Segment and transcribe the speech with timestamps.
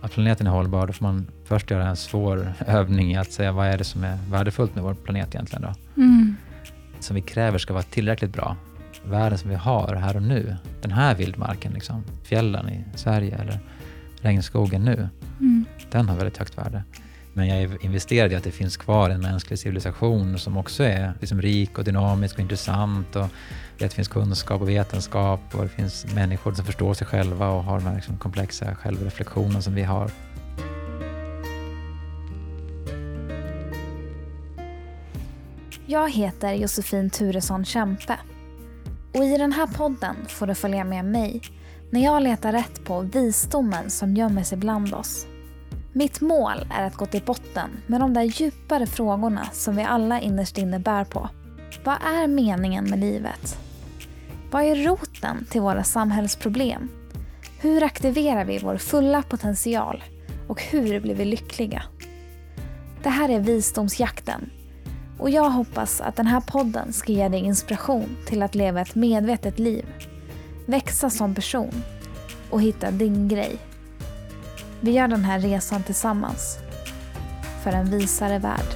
[0.00, 3.52] att planeten är hållbar, då får man först göra en svår övning i att säga
[3.52, 6.00] vad är det som är värdefullt med vår planet egentligen då?
[6.02, 6.36] Mm.
[7.00, 8.56] Som vi kräver ska vara tillräckligt bra.
[9.04, 13.60] Världen som vi har här och nu, den här vildmarken, liksom, fjällen i Sverige eller
[14.20, 15.08] regnskogen nu,
[15.40, 15.64] Mm.
[15.90, 16.82] den har väldigt högt värde.
[17.32, 21.12] Men jag är investerad i att det finns kvar en mänsklig civilisation som också är
[21.20, 23.16] liksom rik och dynamisk och intressant.
[23.16, 23.26] Och
[23.78, 27.78] det finns kunskap och vetenskap och det finns människor som förstår sig själva och har
[27.78, 30.10] de här liksom komplexa självreflektionerna som vi har.
[35.86, 38.16] Jag heter Josefin Turesson Kämpe.
[39.14, 41.42] Och i den här podden får du följa med mig
[41.90, 45.27] när jag letar rätt på visdomen som gömmer sig bland oss.
[45.98, 50.20] Mitt mål är att gå till botten med de där djupare frågorna som vi alla
[50.20, 51.28] innerst inne bär på.
[51.84, 53.58] Vad är meningen med livet?
[54.50, 56.88] Vad är roten till våra samhällsproblem?
[57.60, 60.04] Hur aktiverar vi vår fulla potential?
[60.48, 61.82] Och hur blir vi lyckliga?
[63.02, 64.50] Det här är Visdomsjakten
[65.18, 68.94] och jag hoppas att den här podden ska ge dig inspiration till att leva ett
[68.94, 69.86] medvetet liv,
[70.66, 71.82] växa som person
[72.50, 73.58] och hitta din grej.
[74.80, 76.58] Vi gör den här resan tillsammans
[77.64, 78.66] för en visare värld.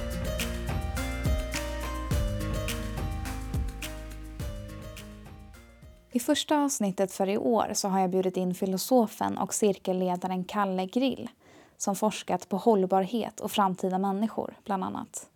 [6.11, 10.85] I första avsnittet för i år så har jag bjudit in filosofen och cirkelledaren Kalle
[10.85, 11.29] Grill
[11.77, 15.29] som forskat på hållbarhet och framtida människor, bland annat.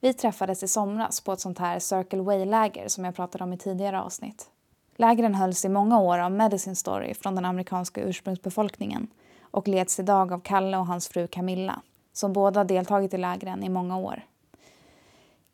[0.00, 3.58] Vi träffades i somras på ett sånt här Circle Way-läger som jag pratade om i
[3.58, 4.50] tidigare avsnitt.
[4.96, 9.08] Lägren hölls i många år av Medicine Story från den amerikanska ursprungsbefolkningen
[9.50, 11.82] och leds idag av Kalle och hans fru Camilla,
[12.12, 14.22] som båda deltagit i lägren i många år.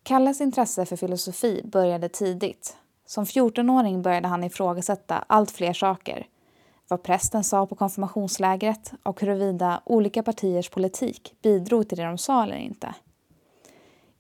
[0.03, 2.77] Kalles intresse för filosofi började tidigt.
[3.07, 6.27] Som 14-åring började han ifrågasätta allt fler saker.
[6.89, 12.43] Vad prästen sa på konfirmationslägret och huruvida olika partiers politik bidrog till det de sa
[12.43, 12.95] eller inte.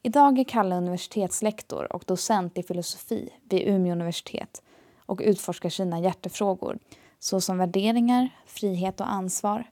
[0.02, 4.62] Idag är Kalle universitetslektor och docent i filosofi vid Umeå universitet
[5.06, 6.78] och utforskar sina hjärtefrågor
[7.18, 9.64] såsom värderingar, frihet och ansvar,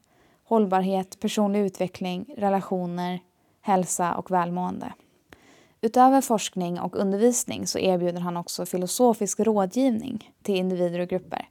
[0.53, 3.21] hållbarhet, personlig utveckling, relationer,
[3.61, 4.93] hälsa och välmående.
[5.81, 11.49] Utöver forskning och undervisning så erbjuder han också filosofisk rådgivning till individer och grupper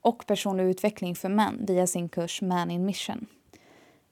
[0.00, 3.26] och personlig utveckling för män via sin kurs Man in Mission.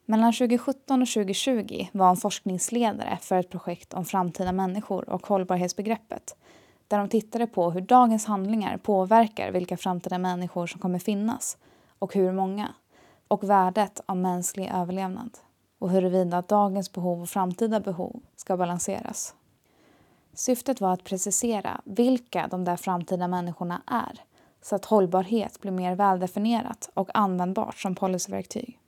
[0.05, 6.37] Mellan 2017 och 2020 var han forskningsledare för ett projekt om framtida människor och hållbarhetsbegreppet
[6.89, 11.59] där de tittade på hur dagens handlingar påverkar vilka framtida människor som kommer finnas
[11.99, 12.75] och hur många
[13.29, 15.39] och värdet av mänsklig överlevnad
[15.79, 19.35] och huruvida dagens behov och framtida behov ska balanseras.
[20.33, 24.21] Syftet var att precisera vilka de där framtida människorna är
[24.63, 28.79] så att hållbarhet blir mer väldefinierat och användbart som policyverktyg.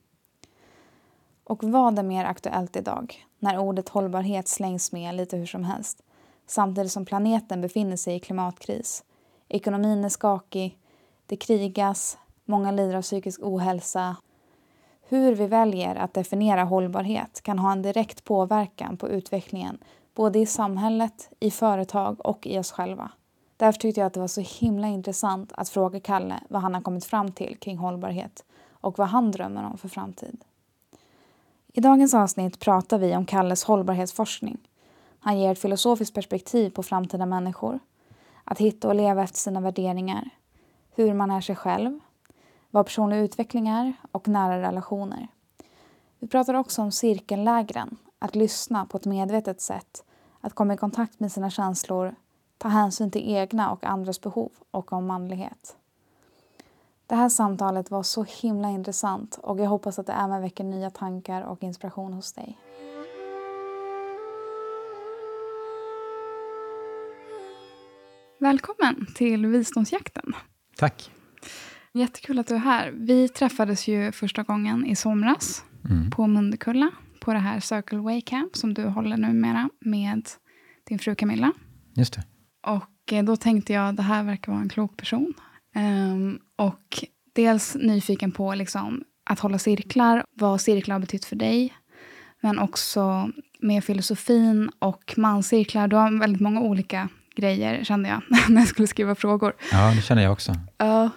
[1.44, 6.02] Och vad är mer aktuellt idag, när ordet hållbarhet slängs med lite hur som helst,
[6.46, 9.04] samtidigt som planeten befinner sig i klimatkris.
[9.48, 10.78] Ekonomin är skakig,
[11.26, 14.16] det krigas, många lider av psykisk ohälsa.
[15.10, 19.78] Hur vi väljer att definiera hållbarhet kan ha en direkt påverkan på utvecklingen
[20.14, 23.10] både i samhället, i företag och i oss själva.
[23.56, 26.80] Därför tyckte jag att det var så himla intressant att fråga Kalle vad han har
[26.80, 30.44] kommit fram till kring hållbarhet och vad han drömmer om för framtid.
[31.72, 34.58] I dagens avsnitt pratar vi om Kalles hållbarhetsforskning.
[35.20, 37.78] Han ger ett filosofiskt perspektiv på framtida människor,
[38.44, 40.30] att hitta och leva efter sina värderingar,
[40.94, 42.00] hur man är sig själv,
[42.70, 45.28] vad personlig utveckling är och nära relationer.
[46.18, 50.04] Vi pratar också om cirkellägren, att lyssna på ett medvetet sätt,
[50.40, 52.14] att komma i kontakt med sina känslor,
[52.58, 55.76] ta hänsyn till egna och andras behov och om manlighet.
[57.06, 60.90] Det här samtalet var så himla intressant och jag hoppas att det även väcker nya
[60.90, 62.58] tankar och inspiration hos dig.
[68.38, 70.32] Välkommen till Visdomsjakten.
[70.76, 71.10] Tack.
[71.94, 72.90] Jättekul att du är här.
[72.96, 76.10] Vi träffades ju första gången i somras Mm.
[76.10, 80.28] på Mundekulla på det här Circle Way Camp som du håller numera med
[80.88, 81.52] din fru Camilla.
[81.96, 82.22] Just det.
[82.66, 85.34] Och eh, då tänkte jag det här verkar vara en klok person.
[85.74, 87.04] Ehm, och
[87.34, 91.72] dels nyfiken på liksom, att hålla cirklar, vad cirklar har betytt för dig.
[92.40, 93.30] Men också
[93.60, 95.88] med filosofin och manscirklar.
[95.88, 99.52] Du har väldigt många olika grejer kände jag när jag skulle skriva frågor.
[99.72, 100.54] Ja, det känner jag också.
[100.78, 101.10] Ja,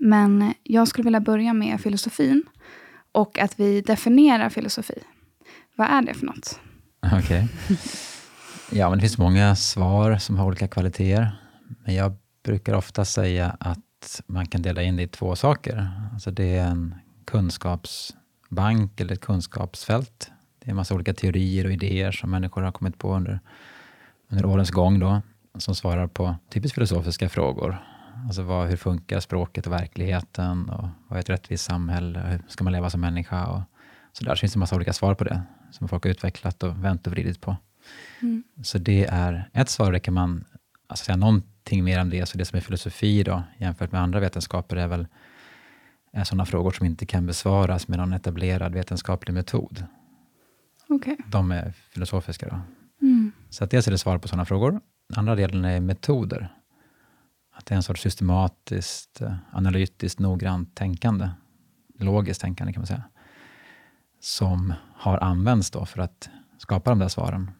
[0.00, 2.42] men jag skulle vilja börja med filosofin
[3.12, 4.98] och att vi definierar filosofi.
[5.76, 6.60] Vad är det för något?
[7.12, 7.48] Okej.
[8.72, 11.32] Ja, men det finns många svar som har olika kvaliteter.
[11.84, 15.90] Men jag brukar ofta säga att man kan dela in det i två saker.
[16.12, 16.94] Alltså det är en
[17.24, 20.30] kunskapsbank eller ett kunskapsfält.
[20.58, 23.40] Det är en massa olika teorier och idéer som människor har kommit på under,
[24.28, 25.22] under årens gång då,
[25.58, 27.78] som svarar på typiskt filosofiska frågor.
[28.26, 30.70] Alltså vad, hur funkar språket och verkligheten?
[30.70, 32.20] Och vad är ett rättvist samhälle?
[32.20, 33.46] Hur ska man leva som människa?
[33.46, 33.62] Och
[34.12, 36.62] så där så finns det en massa olika svar på det, som folk har utvecklat
[36.62, 37.56] och vänt och vridit på.
[38.22, 38.42] Mm.
[38.62, 40.44] Så det är ett svar, det kan man
[40.86, 44.20] alltså säga någonting mer om det, så det som är filosofi då, jämfört med andra
[44.20, 45.06] vetenskaper, är väl
[46.12, 49.84] är sådana frågor som inte kan besvaras med någon etablerad vetenskaplig metod.
[50.88, 51.16] Okay.
[51.26, 52.46] De är filosofiska.
[52.46, 52.60] Då.
[53.06, 53.32] Mm.
[53.50, 54.80] Så att dels är det svar på sådana frågor.
[55.14, 56.54] Andra delen är metoder.
[57.60, 61.28] Att det är en sorts systematiskt, eh, analytiskt, noggrant tänkande.
[61.98, 63.02] Logiskt tänkande kan man säga.
[64.20, 67.50] Som har använts då för att skapa de där svaren.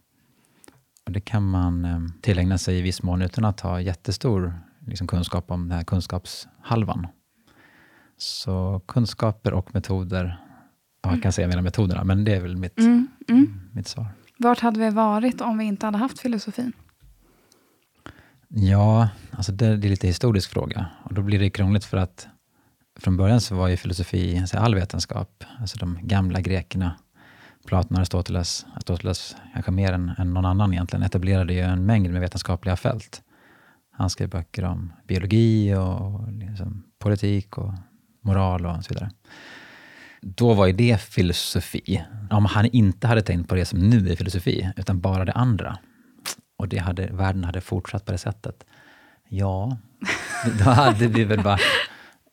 [1.07, 5.07] Och det kan man eh, tillägna sig i viss mån utan att ha jättestor liksom,
[5.07, 7.07] kunskap om den här kunskapshalvan.
[8.17, 10.45] Så kunskaper och metoder.
[11.03, 13.71] Ja, jag kan säga mina metoderna, men det är väl mitt, mm, mm.
[13.73, 14.07] mitt svar.
[14.39, 16.73] Vart hade vi varit om vi inte hade haft filosofin?
[18.55, 20.87] Ja, alltså det, det är lite historisk fråga.
[21.05, 22.29] Och då blir det krångligt för att
[23.01, 25.45] från början så var ju filosofi alltså all vetenskap.
[25.61, 26.97] Alltså de gamla grekerna,
[27.67, 32.21] Platon, Aristoteles, Aristoteles kanske mer än, än någon annan egentligen, etablerade ju en mängd med
[32.21, 33.23] vetenskapliga fält.
[33.93, 37.75] Han skrev böcker om biologi och liksom politik och
[38.21, 39.11] moral och så vidare.
[40.23, 42.05] Då var ju det filosofi.
[42.31, 45.79] Om han inte hade tänkt på det som nu är filosofi, utan bara det andra,
[46.61, 48.65] och det hade, världen hade fortsatt på det sättet,
[49.29, 49.77] ja,
[50.65, 51.61] då hade vi väl varit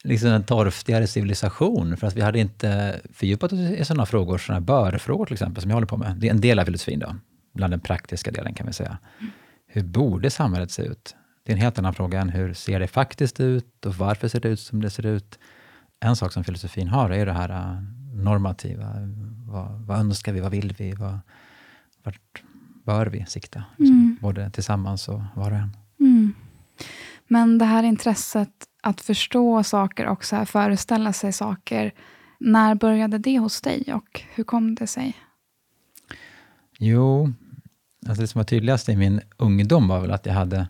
[0.03, 1.97] liksom en torftigare civilisation.
[1.97, 5.69] För att vi hade inte fördjupat oss i sådana frågor, sådana bör-frågor till exempel, som
[5.69, 6.15] jag håller på med.
[6.17, 7.15] Det är en del av filosofin då,
[7.53, 8.97] bland den praktiska delen kan vi säga.
[9.67, 11.15] Hur borde samhället se ut?
[11.43, 14.39] Det är en helt annan fråga än hur ser det faktiskt ut och varför ser
[14.39, 15.39] det ut som det ser ut?
[15.99, 17.81] en sak som filosofin har är det här äh,
[18.13, 18.93] normativa.
[19.45, 20.39] Vad, vad önskar vi?
[20.39, 20.91] Vad vill vi?
[20.91, 21.19] Vad,
[22.03, 22.43] vart
[22.87, 23.63] bör vi sikta?
[23.77, 24.17] Liksom, mm.
[24.21, 25.77] Både tillsammans och var och en.
[25.99, 26.33] Mm.
[27.27, 28.49] Men det här intresset
[28.81, 31.93] att förstå saker och så här föreställa sig saker.
[32.39, 35.13] När började det hos dig och hur kom det sig?
[36.79, 37.33] Jo,
[38.07, 40.67] alltså det som var tydligast i min ungdom var väl att jag hade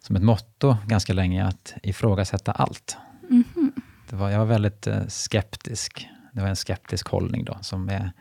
[0.00, 2.96] som ett motto ganska länge att ifrågasätta allt.
[3.30, 3.70] Mm -hmm.
[4.10, 6.08] Det var, jag var väldigt eh, skeptisk.
[6.32, 8.12] Det var en skeptisk hållning då, som är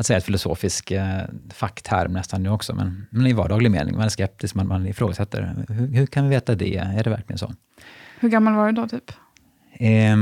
[0.00, 3.96] att säga ett filosofisk eh, fackterm nästan nu också, men, men i vardaglig mening.
[3.96, 5.64] Man är skeptisk, man, man ifrågasätter.
[5.68, 6.76] Hur, hur kan vi veta det?
[6.76, 7.52] Är det verkligen så?
[8.20, 9.12] Hur gammal var du då, typ?
[9.72, 10.16] Eh,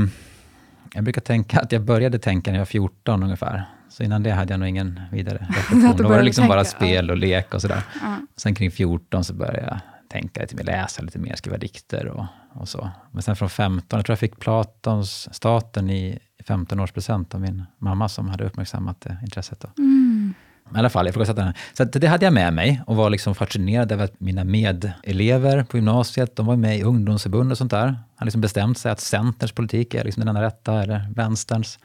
[0.93, 3.65] jag brukar tänka att jag började tänka när jag var 14 ungefär.
[3.89, 5.97] Så innan det hade jag nog ingen vidare reflektion.
[5.97, 7.81] Då var det liksom tänka, bara spel och lek och sådär.
[8.01, 8.17] Ja.
[8.37, 9.79] Sen kring 14 så började jag
[10.09, 12.89] tänka lite mer, läsa lite mer, skriva dikter och, och så.
[13.11, 17.41] Men sen från 15, jag tror jag fick Platons Staten i 15 års present av
[17.41, 19.59] min mamma som hade uppmärksammat det intresset.
[19.59, 19.67] Då.
[19.77, 20.33] Mm.
[20.75, 21.53] I alla fall, jag ifrågasatte den.
[21.73, 25.77] Så det hade jag med mig och var liksom fascinerad över att mina medelever på
[25.77, 27.85] gymnasiet, de var med i ungdomsförbund och sånt där.
[28.15, 31.79] Hade liksom bestämt sig att Centerns politik är liksom den enda rätta, eller Vänsterns.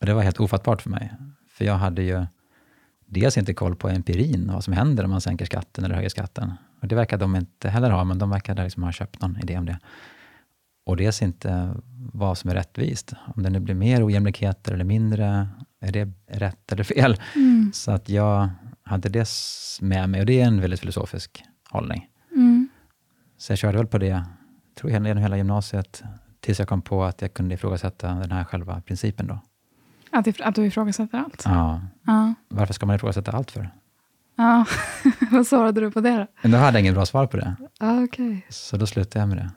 [0.00, 1.12] Och det var helt ofattbart för mig.
[1.52, 2.26] För jag hade ju
[3.06, 6.52] dels inte koll på empirin, vad som händer om man sänker skatten eller höjer skatten.
[6.80, 9.58] Och det verkar de inte heller ha, men de verkar liksom ha köpt någon idé
[9.58, 9.78] om det.
[10.84, 11.74] Och dels inte
[12.12, 13.12] vad som är rättvist.
[13.36, 15.48] Om det nu blir mer ojämlikheter eller mindre,
[15.80, 17.16] är det rätt eller fel?
[17.34, 17.70] Mm.
[17.74, 18.48] Så att jag
[18.82, 19.28] hade det
[19.80, 22.08] med mig, och det är en väldigt filosofisk hållning.
[22.34, 22.68] Mm.
[23.38, 24.24] Så jag körde väl på det,
[24.74, 26.02] tror jag, genom hela gymnasiet,
[26.40, 29.26] tills jag kom på att jag kunde ifrågasätta den här själva principen.
[29.26, 29.38] Då.
[30.10, 31.42] Att, att du ifrågasätter allt?
[31.44, 31.80] Ja.
[32.06, 32.34] ja.
[32.48, 33.70] Varför ska man ifrågasätta allt för?
[34.36, 34.64] Ja,
[35.30, 36.26] vad svarade du på det då?
[36.42, 37.56] Men då hade jag inget bra svar på det.
[37.80, 38.40] Ah, okay.
[38.48, 39.50] Så då slutade jag med det.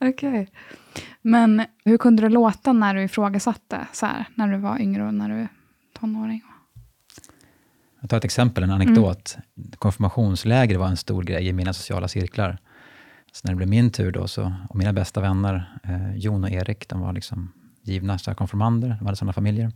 [0.00, 0.28] Okej.
[0.28, 0.46] Okay.
[1.22, 5.14] Men hur kunde det låta när du ifrågasatte, så här, när du var yngre och
[5.14, 5.48] när du var
[6.00, 6.42] tonåring?
[8.00, 9.36] Jag tar ett exempel, en anekdot.
[9.56, 9.70] Mm.
[9.78, 12.58] Konfirmationsläger var en stor grej i mina sociala cirklar.
[13.32, 16.50] Så när det blev min tur då, så, och mina bästa vänner, eh, Jon och
[16.50, 17.52] Erik, de var liksom
[17.82, 19.72] givna konfirmander, de hade sådana familjer.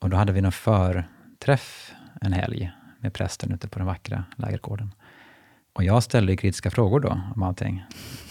[0.00, 4.94] Och då hade vi någon förträff en helg med prästen ute på den vackra lägergården.
[5.78, 7.84] Och jag ställde kritiska frågor då om allting.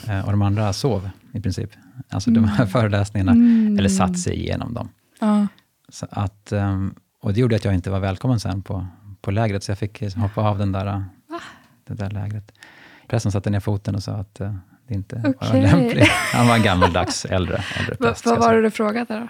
[0.07, 1.69] Eh, och de andra sov i princip.
[2.09, 2.41] Alltså mm.
[2.41, 2.67] de här mm.
[2.67, 3.79] föreläsningarna, mm.
[3.79, 4.89] eller satt sig igenom dem.
[5.23, 5.45] Uh.
[5.89, 8.87] Så att, um, och det gjorde att jag inte var välkommen sen på,
[9.21, 11.05] på lägret, så jag fick hoppa av den där,
[11.87, 12.51] det där lägret.
[13.07, 14.55] Prästen satte ner foten och sa att uh,
[14.87, 15.61] det inte okay.
[15.61, 16.09] var lämpligt.
[16.33, 18.25] Han var en gammaldags äldre, äldre präst.
[18.25, 19.27] Vad var det du frågade då?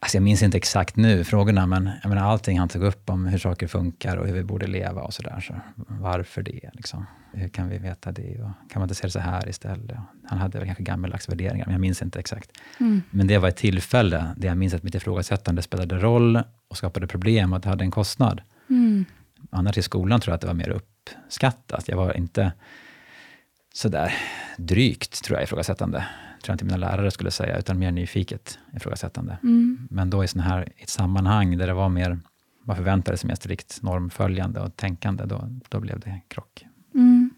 [0.00, 3.26] Alltså jag minns inte exakt nu frågorna, men jag menar, allting han tog upp om
[3.26, 5.40] hur saker funkar och hur vi borde leva och sådär.
[5.40, 6.70] Så varför det?
[6.72, 7.06] Liksom?
[7.32, 8.42] Hur kan vi veta det?
[8.42, 9.96] Och kan man inte se det så här istället?
[10.24, 12.50] Han hade väl kanske gammaldags värderingar, men jag minns inte exakt.
[12.80, 13.02] Mm.
[13.10, 17.06] Men det var ett tillfälle där jag minns att mitt ifrågasättande spelade roll och skapade
[17.06, 18.40] problem och att det hade en kostnad.
[18.70, 19.04] Mm.
[19.50, 21.88] Annars i skolan tror jag att det var mer uppskattat.
[21.88, 22.52] Jag var inte
[23.74, 24.14] sådär
[24.56, 26.04] drygt, tror jag, ifrågasättande.
[26.46, 29.38] Tror jag inte mina lärare skulle säga, utan mer nyfiket ifrågasättande.
[29.42, 29.88] Mm.
[29.90, 32.18] Men då i, sån här, i ett sammanhang där det var mer,
[32.64, 36.66] man förväntade sig mer strikt normföljande och tänkande, då, då blev det krock.
[36.94, 37.30] Mm.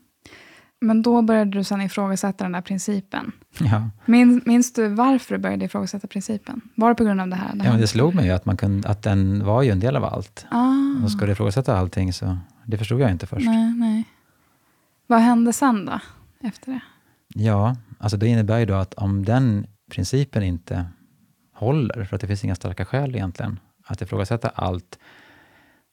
[0.80, 3.32] Men då började du sen ifrågasätta den där principen.
[3.58, 3.90] Ja.
[4.06, 6.60] Minns, minns du varför du började ifrågasätta principen?
[6.74, 7.52] Var det på grund av det här?
[7.54, 9.96] ja, men det slog mig ju att, man kunde, att den var ju en del
[9.96, 10.46] av allt.
[10.50, 11.04] Ah.
[11.04, 13.46] Och ska du ifrågasätta allting så, det förstod jag inte först.
[13.46, 14.04] Nej, nej.
[15.06, 16.00] Vad hände sen då,
[16.40, 16.80] efter det?
[17.34, 20.86] Ja, alltså det innebär ju då att om den principen inte
[21.54, 24.98] håller, för att det finns inga starka skäl egentligen, att ifrågasätta allt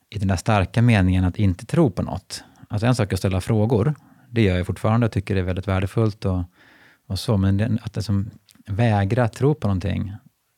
[0.09, 2.43] i den där starka meningen att inte tro på något.
[2.67, 3.95] Alltså en sak är att ställa frågor,
[4.29, 6.43] det gör jag fortfarande och tycker det är väldigt värdefullt och,
[7.07, 8.29] och så, men den, att liksom
[8.67, 10.13] vägra tro på någonting,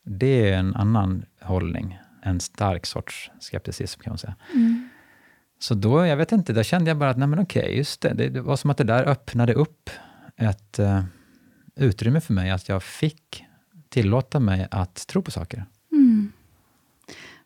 [0.05, 4.35] det är en annan hållning, en stark sorts skepticism kan man säga.
[4.53, 4.89] Mm.
[5.59, 8.29] Så då, jag vet inte, där kände jag bara att, nej men okej, just det,
[8.29, 9.89] det, var som att det där öppnade upp
[10.37, 11.03] ett uh,
[11.77, 13.45] utrymme för mig, att jag fick
[13.89, 15.65] tillåta mig att tro på saker.
[15.91, 16.31] Mm.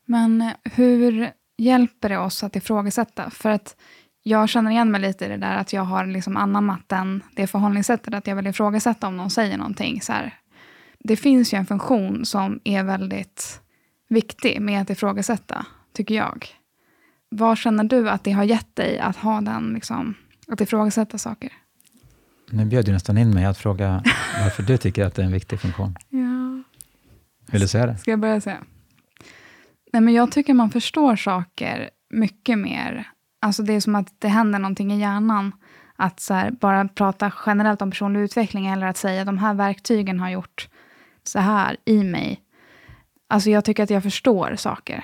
[0.06, 3.30] Men hur hjälper det oss att ifrågasätta?
[3.30, 3.76] För att
[4.24, 7.48] jag känner igen mig lite i det där att jag har liksom anammat den, det
[7.48, 10.02] förhållningssättet att jag vill ifrågasätta om någon säger någonting.
[10.02, 10.34] Så här.
[11.00, 13.62] Det finns ju en funktion som är väldigt
[14.10, 16.48] viktig med att ifrågasätta, tycker jag.
[17.30, 20.16] Vad känner du att det har gett dig att ha den, liksom,
[20.48, 21.54] att ifrågasätta saker?
[22.52, 24.04] Nu bjöd du nästan in mig att fråga
[24.44, 25.96] varför du tycker att det är en viktig funktion.
[26.10, 27.52] Ja.
[27.52, 27.98] Vill du säga det?
[27.98, 28.58] Ska jag börja säga?
[29.94, 33.08] Nej, men jag tycker man förstår saker mycket mer.
[33.42, 35.52] Alltså det är som att det händer någonting i hjärnan.
[35.96, 40.20] Att så här, bara prata generellt om personlig utveckling eller att säga de här verktygen
[40.20, 40.70] har gjort
[41.24, 42.42] så här i mig.
[43.30, 45.04] Alltså jag tycker att jag förstår saker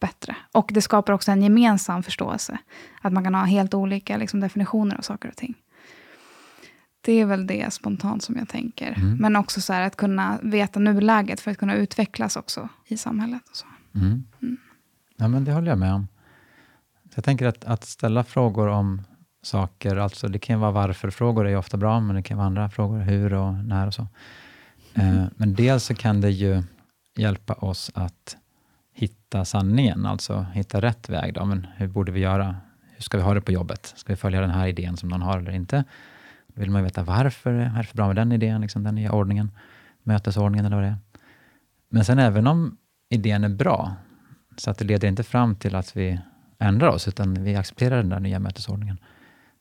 [0.00, 0.36] bättre.
[0.52, 2.58] Och det skapar också en gemensam förståelse.
[3.02, 5.54] Att man kan ha helt olika liksom, definitioner av saker och ting.
[7.06, 8.92] Det är väl det spontant som jag tänker.
[8.92, 9.16] Mm.
[9.16, 13.42] Men också så att kunna veta nuläget för att kunna utvecklas också i samhället.
[13.50, 13.66] Och så.
[13.94, 14.24] Mm.
[14.42, 14.56] Mm.
[15.16, 16.08] Ja, men det håller jag med om.
[17.14, 19.02] Jag tänker att, att ställa frågor om
[19.42, 22.70] saker, alltså det kan vara varför-frågor är ju ofta bra, men det kan vara andra
[22.70, 24.06] frågor, hur och när och så.
[24.94, 25.16] Mm.
[25.16, 26.62] Eh, men dels så kan det ju
[27.16, 28.36] hjälpa oss att
[28.94, 31.34] hitta sanningen, alltså hitta rätt väg.
[31.34, 31.44] Då.
[31.44, 32.56] Men hur borde vi göra?
[32.96, 33.92] Hur ska vi ha det på jobbet?
[33.96, 35.84] Ska vi följa den här idén som någon har eller inte?
[36.56, 38.94] Då vill man ju veta varför är det för bra med den idén, liksom den
[38.94, 39.50] nya ordningen,
[40.02, 40.98] mötesordningen eller vad det är.
[41.88, 42.76] Men sen även om
[43.08, 43.94] idén är bra,
[44.56, 46.20] så att det leder inte fram till att vi
[46.58, 48.98] ändrar oss, utan vi accepterar den där nya mötesordningen,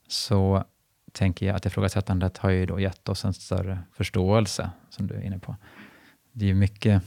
[0.07, 0.63] så
[1.11, 5.21] tänker jag att ifrågasättandet har ju då gett oss en större förståelse, som du är
[5.21, 5.55] inne på.
[6.31, 7.03] Det är ju mycket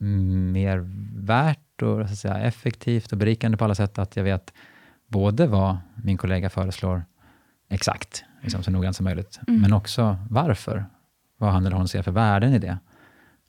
[0.00, 0.78] mm, mer
[1.26, 4.52] värt och så att säga, effektivt och berikande på alla sätt att jag vet
[5.06, 7.04] både vad min kollega föreslår
[7.68, 9.60] exakt, liksom så noggrant som möjligt, Mm.
[9.60, 10.86] men också varför.
[11.38, 12.78] Vad han eller hon ser för värden i det.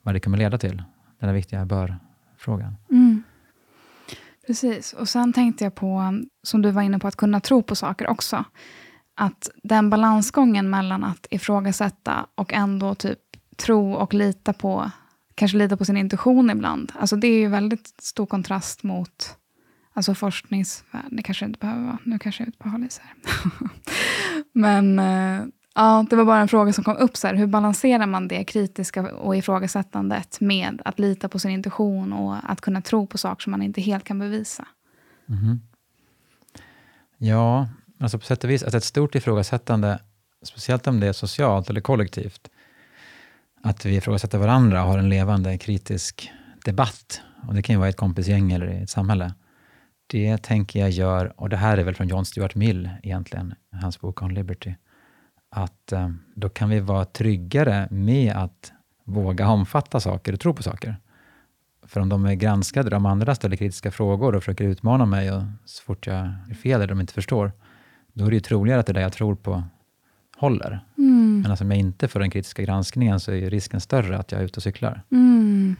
[0.02, 0.78] Vad det kommer leda till.
[1.20, 2.76] Den där viktiga bör-frågan.
[2.92, 3.24] Mm.
[4.48, 4.94] Precis.
[4.94, 8.08] Och sen tänkte jag på, som du var inne på, att kunna tro på saker
[8.08, 8.44] också.
[9.16, 13.20] Att den balansgången mellan att ifrågasätta och ändå typ
[13.58, 14.92] tro och lita på,
[15.36, 16.92] kanske lita på sin intuition ibland.
[17.00, 19.38] Alltså det är ju väldigt stor kontrast mot
[19.96, 21.16] alltså forskningsvärlden.
[21.16, 21.98] Det kanske inte behöver vara.
[22.04, 23.14] Nu kanske jag är ute på halis här.
[24.52, 27.18] Men eh, ja, det var bara en fråga som kom upp.
[27.18, 32.14] Så här, hur balanserar man det kritiska och ifrågasättandet med att lita på sin intuition
[32.14, 34.68] och att kunna tro på saker som man inte helt kan bevisa?
[35.26, 35.62] Mhm.
[37.18, 40.00] Ja, alltså på sätt och vis, att ett stort ifrågasättande,
[40.44, 42.50] speciellt om det är socialt eller kollektivt,
[43.62, 46.32] att vi ifrågasätter varandra och har en levande kritisk
[46.66, 49.34] debatt, och det kan ju vara i ett kompisgäng eller i ett samhälle,
[50.08, 54.00] det tänker jag gör, och det här är väl från John Stuart Mill egentligen, hans
[54.02, 54.74] bok On Liberty,
[55.50, 58.72] att eh, då kan vi vara tryggare med att
[59.04, 60.98] våga omfatta saker och tro på saker.
[61.88, 65.44] För om de är granskade, de andra ställer kritiska frågor och försöker utmana mig och
[65.66, 67.52] så fort jag är fel eller de inte förstår,
[68.14, 69.64] då är det ju troligare att det där jag tror på
[70.38, 70.86] håller.
[70.98, 71.42] Mm.
[71.42, 74.32] Men alltså om jag inte får den kritiska granskningen så är ju risken större att
[74.32, 75.04] jag är ute och cyklar.
[75.12, 75.76] Mm.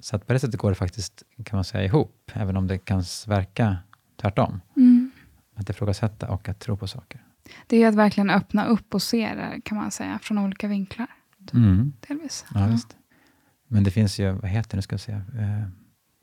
[0.00, 2.78] Så att på det sättet går det faktiskt, kan man säga, ihop, även om det
[2.78, 3.76] kan verka
[4.16, 4.60] tvärtom.
[4.76, 5.10] Mm.
[5.54, 7.20] Att ifrågasätta och att tro på saker.
[7.66, 10.68] Det är ju att verkligen öppna upp och se det, kan man säga, från olika
[10.68, 11.06] vinklar.
[11.52, 11.92] Mm.
[12.08, 12.44] Delvis.
[12.54, 12.96] Ja, visst.
[13.68, 15.68] Men det finns ju, vad heter det, nu ska jag säga, eh,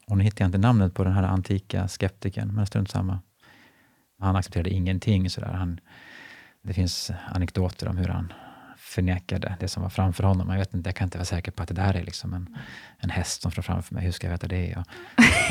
[0.08, 3.20] Och nu hittar jag inte namnet på den här antika skeptikern, men strunt samma.
[4.20, 5.30] Han accepterade ingenting.
[5.30, 5.54] Sådär.
[5.54, 5.80] Han,
[6.62, 8.34] det finns anekdoter om hur han
[8.94, 10.50] förnekade det som var framför honom.
[10.50, 12.58] Jag, vet inte, jag kan inte vara säker på att det där är liksom en,
[12.98, 14.04] en häst som står framför mig.
[14.04, 14.76] Hur ska jag veta det?
[14.76, 14.86] Och,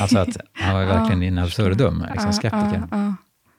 [0.00, 3.14] alltså att han var verkligen in absurdum, liksom skeptiker.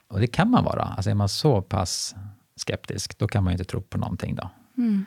[0.08, 0.84] Och det kan man vara.
[0.84, 2.16] Alltså är man så pass
[2.56, 4.36] skeptisk, då kan man ju inte tro på någonting.
[4.36, 4.50] Då.
[4.78, 5.06] Mm.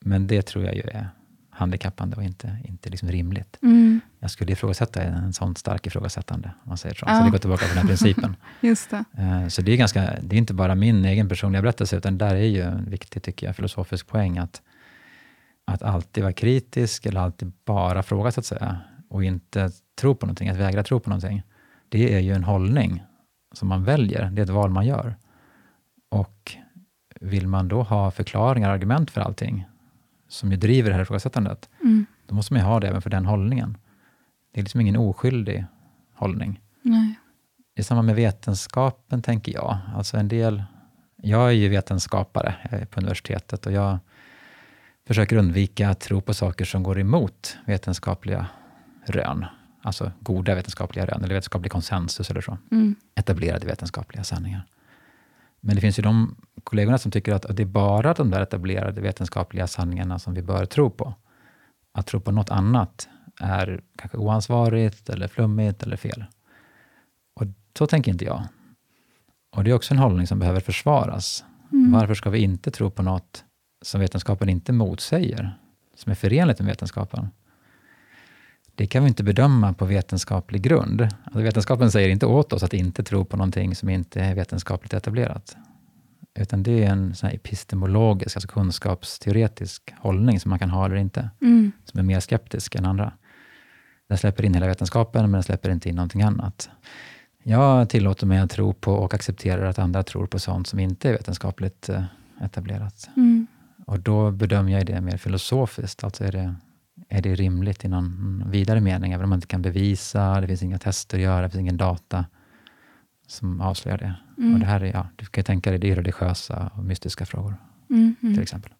[0.00, 1.08] Men det tror jag ju är
[1.50, 3.58] handikappande och inte, inte liksom rimligt.
[3.62, 4.00] Mm.
[4.20, 7.04] Jag skulle ifrågasätta en sån stark ifrågasättande, om man säger så.
[7.08, 7.18] Ja.
[7.18, 8.36] Så det går tillbaka till den här principen.
[8.60, 9.04] Just det.
[9.18, 12.34] Eh, så det är, ganska, det är inte bara min egen personliga berättelse, utan där
[12.34, 14.62] är ju en viktig, tycker jag, filosofisk poäng, att,
[15.64, 19.70] att alltid vara kritisk, eller alltid bara fråga, så att säga, och inte
[20.00, 21.42] tro på någonting, att vägra tro på någonting.
[21.88, 23.02] Det är ju en hållning
[23.52, 25.16] som man väljer, det är ett val man gör.
[26.08, 26.56] Och
[27.20, 29.66] vill man då ha förklaringar och argument för allting,
[30.28, 32.06] som ju driver det här ifrågasättandet, mm.
[32.26, 33.76] då måste man ju ha det även för den hållningen.
[34.58, 35.64] Det är liksom ingen oskyldig
[36.14, 36.60] hållning.
[36.82, 37.18] Nej.
[37.74, 39.78] Det är samma med vetenskapen, tänker jag.
[39.94, 40.62] Alltså en del,
[41.16, 43.98] jag är ju vetenskapare på universitetet och jag
[45.06, 48.46] försöker undvika att tro på saker som går emot vetenskapliga
[49.06, 49.44] rön.
[49.82, 52.58] Alltså goda vetenskapliga rön, eller vetenskaplig konsensus eller så.
[52.70, 52.96] Mm.
[53.14, 54.66] Etablerade vetenskapliga sanningar.
[55.60, 59.00] Men det finns ju de kollegorna som tycker att det är bara de där etablerade
[59.00, 61.14] vetenskapliga sanningarna som vi bör tro på.
[61.92, 63.08] Att tro på något annat
[63.40, 66.24] är kanske oansvarigt, eller flummigt eller fel.
[67.34, 67.44] Och
[67.78, 68.42] så tänker inte jag.
[69.50, 71.44] Och det är också en hållning som behöver försvaras.
[71.72, 71.92] Mm.
[71.92, 73.44] Varför ska vi inte tro på något
[73.82, 75.58] som vetenskapen inte motsäger,
[75.96, 77.28] som är förenligt med vetenskapen?
[78.74, 81.02] Det kan vi inte bedöma på vetenskaplig grund.
[81.02, 84.94] Alltså vetenskapen säger inte åt oss att inte tro på någonting som inte är vetenskapligt
[84.94, 85.56] etablerat.
[86.34, 91.30] Utan det är en sån epistemologisk, alltså kunskapsteoretisk hållning som man kan ha eller inte.
[91.40, 91.72] Mm.
[91.84, 93.12] Som är mer skeptisk än andra.
[94.08, 96.70] Den släpper in hela vetenskapen, men den släpper inte in någonting annat.
[97.42, 101.08] Jag tillåter mig att tro på och accepterar att andra tror på sånt som inte
[101.08, 102.04] är vetenskapligt eh,
[102.40, 103.08] etablerat.
[103.16, 103.46] Mm.
[103.86, 106.04] Och då bedömer jag det mer filosofiskt.
[106.04, 106.54] Alltså är det
[107.08, 110.62] är det rimligt i någon vidare mening, även om man inte kan bevisa, det finns
[110.62, 112.24] inga tester att göra, det finns ingen data
[113.26, 114.14] som avslöjar det.
[114.38, 114.54] Mm.
[114.54, 117.56] Och det här är, ja, du kan tänka dig, det är religiösa och mystiska frågor,
[117.90, 118.34] mm, mm.
[118.34, 118.72] till exempel.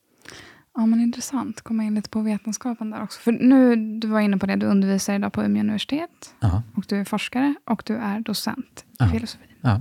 [0.75, 1.61] Ja, men intressant.
[1.61, 3.21] Komma in lite på vetenskapen där också.
[3.21, 6.35] För nu, du var inne på det, du undervisar idag på Umeå universitet.
[6.43, 6.63] Aha.
[6.75, 9.13] Och du är forskare och du är docent i Aha.
[9.13, 9.45] filosofi.
[9.63, 9.81] Aha.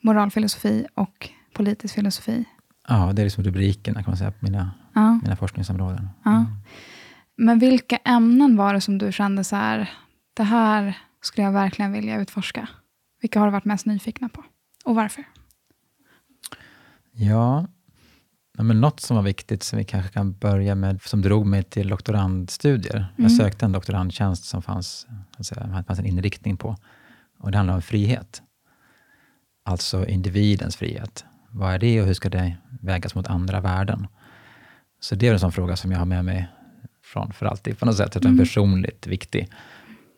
[0.00, 2.44] Moralfilosofi och politisk filosofi.
[2.88, 4.70] Ja, det är liksom rubrikerna kan man säga på mina,
[5.22, 6.08] mina forskningsområden.
[6.26, 6.44] Mm.
[7.36, 9.90] Men vilka ämnen var det som du kände så här,
[10.34, 12.68] det här skulle jag verkligen vilja utforska?
[13.20, 14.44] Vilka har du varit mest nyfikna på?
[14.84, 15.24] Och varför?
[17.12, 17.66] Ja,
[18.62, 21.88] men något som var viktigt som vi kanske kan börja med, som drog mig till
[21.88, 22.96] doktorandstudier.
[22.96, 23.10] Mm.
[23.16, 26.76] Jag sökte en doktorandtjänst som fanns, alltså, det fanns en inriktning på.
[27.38, 28.42] Och det handlar om frihet.
[29.64, 31.24] Alltså individens frihet.
[31.50, 34.06] Vad är det och hur ska det vägas mot andra värden?
[35.00, 36.48] Så det är en sån fråga som jag har med mig
[37.04, 38.38] från för alltid på något sätt, mm.
[38.38, 39.48] personligt viktig.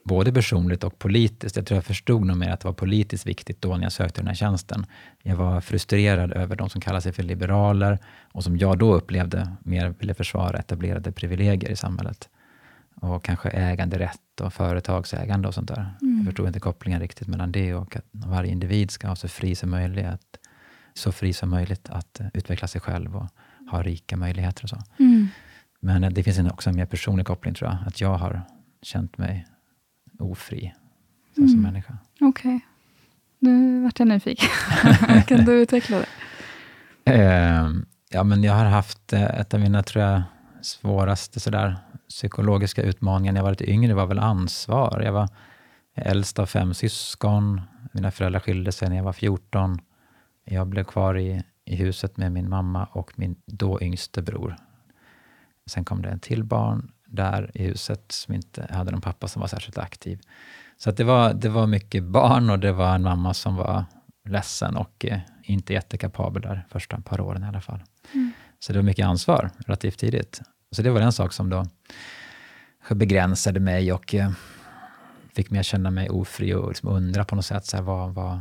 [0.06, 1.56] Både personligt och politiskt.
[1.56, 4.20] Jag tror jag förstod nog mer att det var politiskt viktigt då när jag sökte
[4.20, 4.86] den här tjänsten.
[5.22, 7.98] Jag var frustrerad över de som kallar sig för liberaler
[8.32, 12.28] och som jag då upplevde mer ville försvara etablerade privilegier i samhället.
[12.94, 15.94] Och kanske äganderätt och företagsägande och sånt där.
[16.02, 16.16] Mm.
[16.16, 19.54] Jag förstod inte kopplingen riktigt mellan det och att varje individ ska vara så fri
[19.54, 20.38] som möjligt, att,
[20.94, 23.26] så fri som möjligt att utveckla sig själv och
[23.70, 24.78] ha rika möjligheter och så.
[24.98, 25.28] Mm.
[25.80, 28.42] Men det finns också en mer personlig koppling tror jag, att jag har
[28.82, 29.46] känt mig
[30.18, 30.74] ofri
[31.36, 31.48] mm.
[31.48, 31.98] som människa.
[32.20, 32.56] Okej.
[32.56, 32.60] Okay.
[33.38, 34.48] Nu vart jag nyfiken.
[35.26, 36.06] kan du utveckla det?
[37.12, 37.70] Eh,
[38.10, 40.22] ja, men jag har haft eh, ett av mina, tror jag,
[40.60, 41.76] svåraste sådär,
[42.08, 45.02] psykologiska utmaningar när jag var lite yngre, var väl ansvar.
[45.04, 45.28] Jag var
[45.94, 47.60] äldst av fem syskon.
[47.92, 49.80] Mina föräldrar skilde sig när jag var 14.
[50.44, 54.56] Jag blev kvar i, i huset med min mamma och min då yngste bror.
[55.66, 59.40] Sen kom det en till barn där i huset som inte hade någon pappa som
[59.40, 60.20] var särskilt aktiv.
[60.78, 63.84] Så det, var, det var mycket barn och det var en mamma som var
[64.28, 67.82] ledsen och eh, inte jättekapabel där första par åren i alla fall.
[68.14, 68.32] Mm.
[68.58, 70.40] Så det var mycket ansvar relativt tidigt.
[70.70, 71.66] Så det var en sak som då
[72.90, 74.30] begränsade mig och eh,
[75.34, 78.14] fick mig att känna mig ofri och liksom undra på något sätt, så här, vad,
[78.14, 78.40] vad,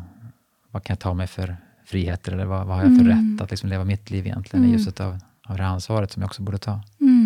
[0.71, 3.35] vad kan jag ta mig för friheter eller vad, vad har jag för mm.
[3.35, 4.75] rätt att liksom leva mitt liv egentligen mm.
[4.75, 6.81] i ljuset av av det ansvaret som jag också borde ta.
[7.01, 7.24] Mm.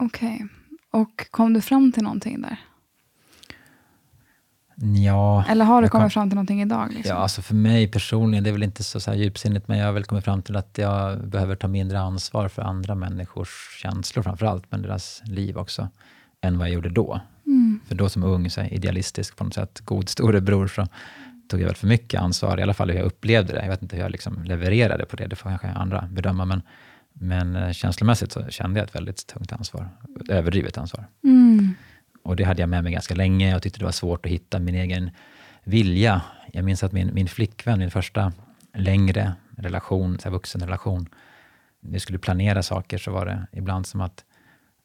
[0.00, 0.34] Okej.
[0.34, 0.48] Okay.
[0.90, 2.56] Och kom du fram till någonting där?
[4.82, 5.44] Ja.
[5.48, 6.10] Eller har du kommit kom...
[6.10, 6.88] fram till någonting idag?
[6.88, 7.16] Liksom?
[7.16, 9.92] Ja, alltså för mig personligen, det är väl inte så, så djupsinnigt, men jag har
[9.92, 14.46] väl kommit fram till att jag behöver ta mindre ansvar för andra människors känslor framför
[14.46, 15.88] allt, men deras liv också,
[16.40, 17.20] än vad jag gjorde då.
[17.46, 17.80] Mm.
[17.88, 20.86] För då som ung, så här, idealistisk på något sätt, god storebror, så
[21.48, 23.62] tog jag väl för mycket ansvar, i alla fall hur jag upplevde det.
[23.62, 26.62] Jag vet inte hur jag liksom levererade på det, det får kanske andra bedöma, men,
[27.12, 29.88] men eh, känslomässigt så kände jag ett väldigt tungt ansvar,
[30.28, 31.04] överdrivet ansvar.
[31.24, 31.74] Mm.
[32.22, 33.50] Och det hade jag med mig ganska länge.
[33.50, 35.10] Jag tyckte det var svårt att hitta min egen
[35.64, 36.22] vilja.
[36.52, 38.32] Jag minns att min, min flickvän, min första
[38.74, 41.08] längre relation, så här vuxenrelation,
[41.80, 44.24] när vi skulle planera saker så var det ibland som att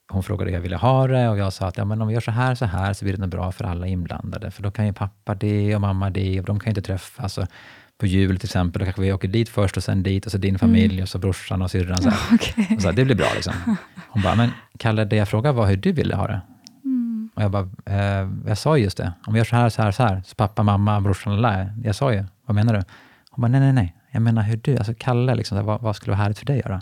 [0.07, 2.13] hon frågade hur jag ville ha det och jag sa att ja, men om vi
[2.13, 4.51] gör så här så här så blir det nog bra för alla inblandade.
[4.51, 7.37] För då kan ju pappa det och mamma det och de kan ju inte träffas.
[7.37, 7.47] Och
[7.97, 10.37] på jul till exempel, då kanske vi åker dit först och sen dit och så
[10.37, 11.03] din familj mm.
[11.03, 11.97] och så brorsan och syrran.
[11.97, 12.75] Så, okay.
[12.75, 13.53] och så det blir bra liksom.
[14.09, 16.41] Hon bara, men Kalle, det jag frågade var hur du ville ha det.
[16.83, 17.29] Mm.
[17.35, 19.13] Och jag bara, eh, jag sa just det.
[19.27, 20.21] Om vi gör så här, så här, så här.
[20.25, 21.69] Så pappa, mamma, brorsan, alla.
[21.83, 22.83] Jag sa ju, vad menar du?
[23.29, 23.95] Hon bara, nej, nej, nej.
[24.11, 26.65] Jag menar hur du, alltså Kalle, liksom, vad, vad skulle vara härligt för dig att
[26.65, 26.81] göra?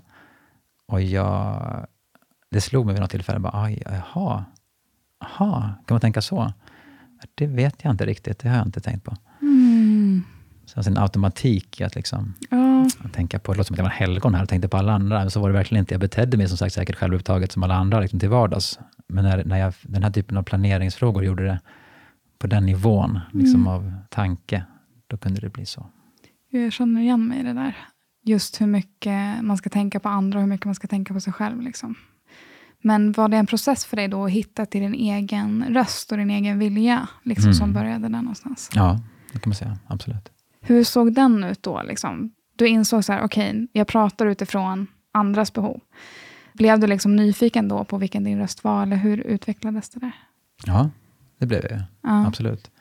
[0.88, 1.88] Och jag,
[2.52, 4.46] det slog mig vid något tillfälle, bara, jaha,
[5.20, 6.54] jaha, kan man tänka så?
[7.36, 9.18] Det vet jag inte riktigt, det har jag inte tänkt på.
[10.76, 10.84] Mm.
[10.84, 12.90] Så det en automatik i att liksom, ja.
[13.14, 15.20] tänka på, det låter som att jag var helgon här och tänkte på alla andra,
[15.20, 15.94] men så var det verkligen inte.
[15.94, 18.80] Jag betedde mig som sagt säkert självupptaget som alla andra liksom till vardags.
[19.08, 21.60] Men när, när jag, den här typen av planeringsfrågor gjorde det
[22.40, 23.68] på den nivån liksom mm.
[23.68, 24.64] av tanke,
[25.08, 25.86] då kunde det bli så.
[26.50, 27.78] Jag känner igen mig i det där.
[28.26, 31.20] Just hur mycket man ska tänka på andra och hur mycket man ska tänka på
[31.20, 31.62] sig själv.
[31.62, 31.96] Liksom.
[32.82, 36.18] Men var det en process för dig då att hitta till din egen röst och
[36.18, 37.54] din egen vilja, liksom, mm.
[37.54, 38.70] som började där någonstans?
[38.74, 39.00] Ja,
[39.34, 39.78] det kan man säga.
[39.88, 40.30] Absolut.
[40.64, 41.82] Hur såg den ut då?
[41.84, 42.32] Liksom?
[42.56, 45.80] Du insåg så här, okej, okay, jag pratar utifrån andras behov.
[46.54, 50.12] Blev du liksom nyfiken då på vilken din röst var, eller hur utvecklades det där?
[50.66, 50.90] Ja,
[51.38, 51.82] det blev jag.
[52.02, 52.28] Ja.
[52.28, 52.72] Absolut.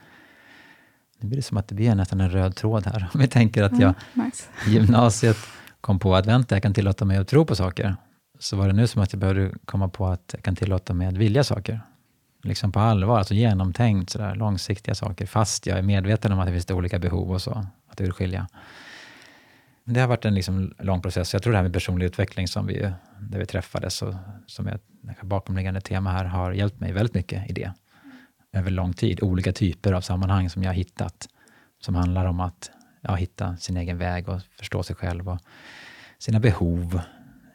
[1.19, 3.09] Nu blir det som att det blir nästan en röd tråd här.
[3.15, 4.45] Om vi tänker att jag ja, nice.
[4.67, 5.37] i gymnasiet
[5.81, 7.97] kom på att vänta, jag kan tillåta mig att tro på saker.
[8.39, 11.07] Så var det nu som att jag behövde komma på att jag kan tillåta mig
[11.07, 11.81] att vilja saker.
[12.43, 16.53] Liksom på allvar, alltså genomtänkt, sådär, långsiktiga saker, fast jag är medveten om att det
[16.53, 18.49] finns olika behov och så, att urskilja.
[19.85, 21.33] Det har varit en liksom lång process.
[21.33, 24.15] Jag tror det här med personlig utveckling, som vi, där vi träffades, och
[24.47, 27.73] som är ett bakomliggande tema här, har hjälpt mig väldigt mycket i det
[28.53, 29.23] över lång tid.
[29.23, 31.29] Olika typer av sammanhang som jag har hittat,
[31.81, 35.39] som handlar om att ja, hitta sin egen väg och förstå sig själv och
[36.19, 37.01] sina behov.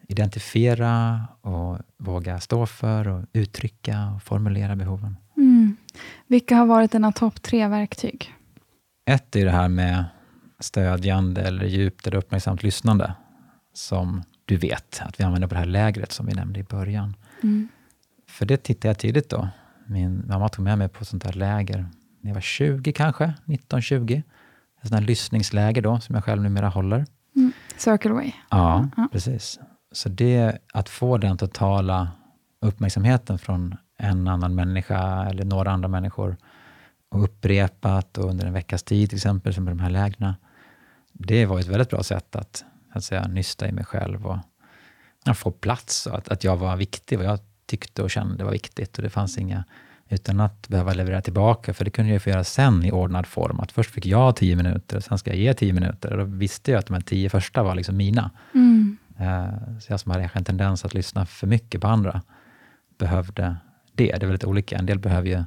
[0.07, 5.17] Identifiera och våga stå för och uttrycka och formulera behoven.
[5.37, 5.77] Mm.
[6.27, 8.33] Vilka har varit dina topp tre verktyg?
[9.05, 10.05] Ett är det här med
[10.59, 13.13] stödjande eller djupt eller uppmärksamt lyssnande,
[13.73, 17.15] som du vet att vi använder på det här lägret som vi nämnde i början.
[17.43, 17.67] Mm.
[18.27, 19.49] För det tittade jag tidigt då,
[19.85, 21.85] min mamma tog med mig på ett sånt här läger
[22.21, 24.17] när jag var 20 kanske, 19-20.
[24.81, 27.05] Ett sånt här lyssningsläger då, som jag själv numera håller.
[27.35, 27.51] Mm.
[27.77, 28.31] Circle Way.
[28.49, 29.59] Ja, ja, precis.
[29.91, 32.11] Så det, att få den totala
[32.61, 36.37] uppmärksamheten från en annan människa eller några andra människor
[37.09, 40.33] och upprepat och under en veckas tid till exempel, som i de här lägren.
[41.13, 44.37] Det var ett väldigt bra sätt att, att säga, nysta i mig själv och
[45.25, 47.17] att få plats och att, att jag var viktig.
[47.17, 48.97] vad jag tyckte och kände var viktigt.
[48.97, 49.63] Och det fanns inga,
[50.09, 53.59] utan att behöva leverera tillbaka, för det kunde jag få göra sen i ordnad form.
[53.59, 56.11] Att först fick jag tio minuter, och sen ska jag ge tio minuter.
[56.11, 58.31] Och då visste jag att de här tio första var liksom mina.
[58.53, 58.96] Mm.
[59.21, 62.21] Uh, så jag som hade en tendens att lyssna för mycket på andra,
[62.97, 63.57] behövde det.
[63.93, 64.77] Det är väldigt olika.
[64.77, 65.43] En del behöver ju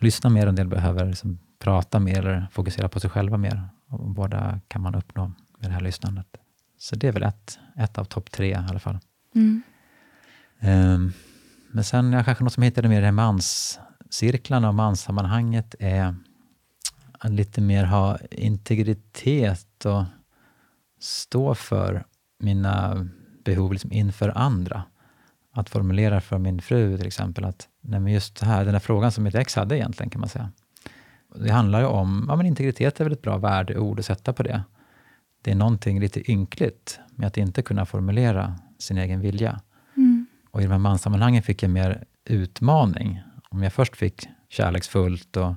[0.00, 3.68] lyssna mer, en del behöver liksom prata mer, eller fokusera på sig själva mer.
[3.88, 6.26] Och båda kan man uppnå med det här lyssnandet.
[6.78, 8.98] Så det är väl ett, ett av topp tre i alla fall.
[9.34, 9.62] Mm.
[10.60, 11.12] Um,
[11.70, 16.16] men sen jag kanske något som hittade mer i manscirklarna och manssammanhanget är
[17.12, 20.04] att lite mer ha integritet och
[21.00, 22.04] stå för
[22.38, 23.08] mina
[23.44, 24.82] behov liksom inför andra.
[25.52, 28.80] Att formulera för min fru till exempel att nej men just det här, den här
[28.80, 30.50] frågan som mitt ex hade egentligen kan man säga.
[31.34, 34.42] Det handlar ju om, ja men integritet är väl ett bra värdeord att sätta på
[34.42, 34.62] det.
[35.42, 39.60] Det är någonting lite ynkligt med att inte kunna formulera sin egen vilja.
[40.50, 43.22] Och i de här manssammanhangen fick jag mer utmaning.
[43.50, 45.54] Om jag först fick kärleksfullt och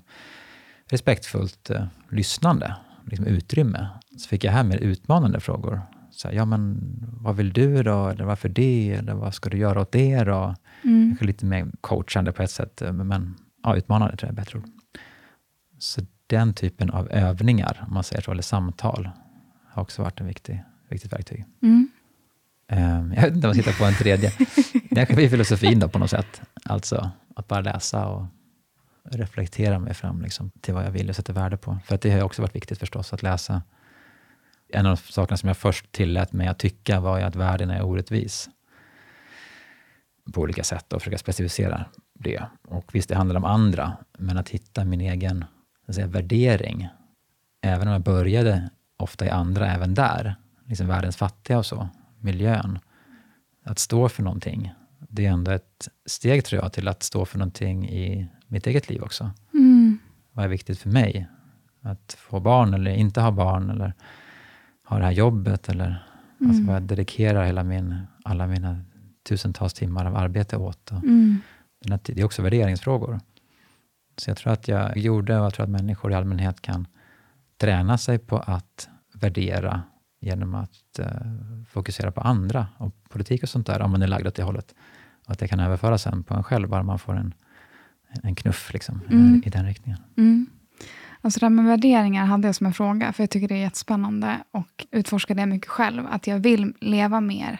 [0.89, 5.81] respektfullt eh, lyssnande, liksom utrymme, så fick jag här mer utmanande frågor.
[6.21, 6.79] Så här, ja men
[7.21, 8.07] vad vill du då?
[8.07, 8.91] Eller varför det?
[8.91, 10.55] Eller vad ska du göra åt det då?
[10.83, 11.17] Mm.
[11.21, 14.65] Lite mer coachande på ett sätt, eh, men ja, utmanande tror jag är bättre ord.
[15.79, 19.09] Så den typen av övningar, om man säger så, eller samtal,
[19.67, 21.45] har också varit ett viktig, viktigt verktyg.
[21.61, 21.89] Mm.
[22.71, 24.31] Um, jag vet inte om jag hittar på en tredje.
[24.89, 26.41] Det kanske blir filosofin då på något sätt.
[26.65, 28.25] Alltså att bara läsa och
[29.03, 31.79] reflektera mig fram liksom, till vad jag vill och sätter värde på.
[31.85, 33.61] För att det har också varit viktigt förstås att läsa.
[34.73, 37.81] En av de sakerna som jag först tillät mig att tycka var att världen är
[37.83, 38.49] orättvis.
[40.33, 41.85] På olika sätt och försöka specificera.
[42.13, 42.43] det.
[42.67, 45.45] Och visst, det handlar om andra, men att hitta min egen
[45.93, 46.89] säga, värdering.
[47.61, 52.79] Även om jag började ofta i andra, även där, liksom världens fattiga och så, miljön.
[53.63, 57.37] Att stå för någonting, det är ändå ett steg tror jag till att stå för
[57.37, 59.31] någonting i mitt eget liv också.
[59.53, 59.99] Mm.
[60.31, 61.27] Vad är viktigt för mig?
[61.81, 63.93] Att få barn eller inte ha barn, eller
[64.91, 66.51] ha det här jobbet, eller mm.
[66.51, 68.81] alltså vad jag dedikerar hela min, alla mina
[69.23, 70.91] tusentals timmar av arbete åt.
[70.91, 71.37] Och mm.
[71.85, 73.19] Det är också värderingsfrågor.
[74.17, 76.87] Så jag tror att jag gjorde, och jag tror att människor i allmänhet kan
[77.57, 79.81] träna sig på att värdera
[80.19, 81.05] genom att uh,
[81.67, 84.75] fokusera på andra och politik och sånt där, om man är lagd åt det hållet.
[85.25, 87.33] Och att det kan överföras sen på en själv, bara man får en,
[88.23, 89.43] en knuff liksom, mm.
[89.45, 89.99] i den riktningen.
[90.17, 90.47] Mm.
[91.21, 93.59] Alltså det här med värderingar hade jag som en fråga, för jag tycker det är
[93.59, 97.59] jättespännande och utforskar det mycket själv, att jag vill leva mer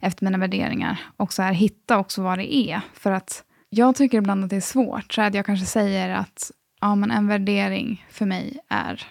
[0.00, 2.80] efter mina värderingar och så här, hitta också vad det är.
[2.94, 6.50] För att jag tycker ibland att det är svårt, så att jag kanske säger att
[6.80, 9.02] ja, men en värdering för mig är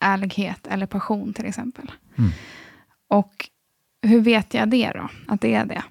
[0.00, 1.92] ärlighet eller passion till exempel.
[2.18, 2.30] Mm.
[3.08, 3.48] Och
[4.04, 5.82] hur vet jag det då, att det är det?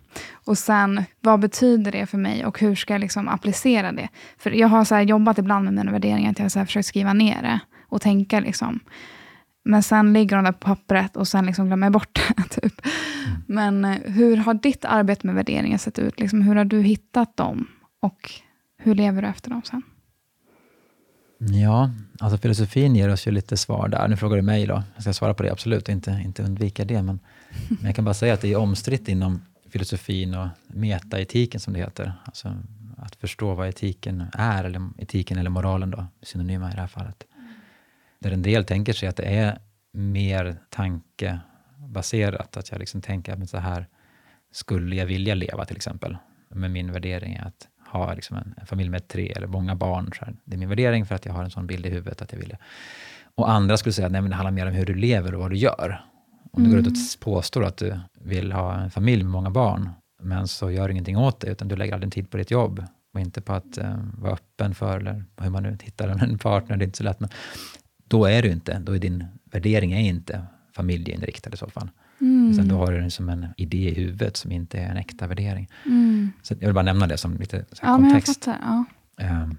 [0.46, 4.10] Och sen, vad betyder det för mig och hur ska jag liksom applicera det?
[4.38, 7.14] För jag har så jobbat ibland med mina värderingar, att jag har så försökt skriva
[7.14, 8.80] ner det och tänka liksom.
[9.66, 12.44] Men sen ligger de där på pappret och sen liksom glömmer jag bort det.
[12.62, 12.86] Typ.
[13.26, 13.42] Mm.
[13.48, 16.20] Men eh, hur har ditt arbete med värderingar sett ut?
[16.20, 17.68] Liksom, hur har du hittat dem?
[18.02, 18.32] Och
[18.78, 19.82] hur lever du efter dem sen?
[21.40, 24.08] Ja, alltså filosofin ger oss ju lite svar där.
[24.08, 24.84] Nu frågar du mig då.
[24.94, 27.02] Jag ska svara på det, absolut, inte, inte undvika det.
[27.02, 27.20] Men,
[27.70, 31.80] men jag kan bara säga att det är omstritt inom filosofin och metaetiken som det
[31.80, 32.14] heter.
[32.26, 32.58] Alltså
[32.98, 37.24] att förstå vad etiken är, eller etiken eller moralen då, synonyma i det här fallet.
[38.20, 39.60] Där en del tänker sig att det är
[39.92, 43.88] mer tankebaserat, att jag liksom tänker att så här
[44.52, 46.18] skulle jag vilja leva till exempel.
[46.50, 50.12] Men min värdering är att ha liksom en, en, familj med tre eller många barn.
[50.20, 50.36] Så här.
[50.46, 52.40] Det är min värdering för att jag har en sån bild i huvudet att jag
[52.40, 52.58] vill det.
[53.36, 55.58] Och andra skulle säga att det handlar mer om hur du lever och vad du
[55.58, 56.06] gör.
[56.58, 57.06] Om du går ut och mm.
[57.20, 59.90] påstår att du vill ha en familj med många barn,
[60.22, 62.52] men så gör du ingenting åt det, utan du lägger all din tid på ditt
[62.52, 66.38] jobb och inte på att uh, vara öppen för, eller hur man nu hittar en
[66.38, 67.30] partner, det är inte så lätt, men
[68.08, 71.90] då är du inte, då är din värdering är inte familjeinriktad i så fall.
[72.22, 72.54] Mm.
[72.54, 75.70] Sen då har du liksom en idé i huvudet som inte är en äkta värdering.
[75.86, 76.32] Mm.
[76.42, 78.48] Så jag vill bara nämna det som lite ja, kontext.
[78.48, 78.86] Men, fattar,
[79.18, 79.44] ja.
[79.44, 79.58] um,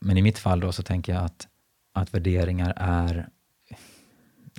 [0.00, 1.48] men i mitt fall då så tänker jag att,
[1.94, 3.28] att värderingar är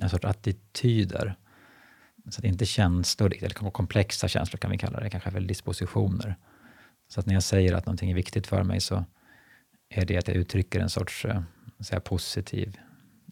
[0.02, 1.36] en sorts attityder.
[2.28, 6.36] Så att det inte känslor, eller komplexa känslor kan vi kalla det, kanske väl dispositioner.
[7.08, 9.04] Så att när jag säger att någonting är viktigt för mig så
[9.88, 11.42] är det att jag uttrycker en sorts eh,
[11.80, 12.76] säga, positiv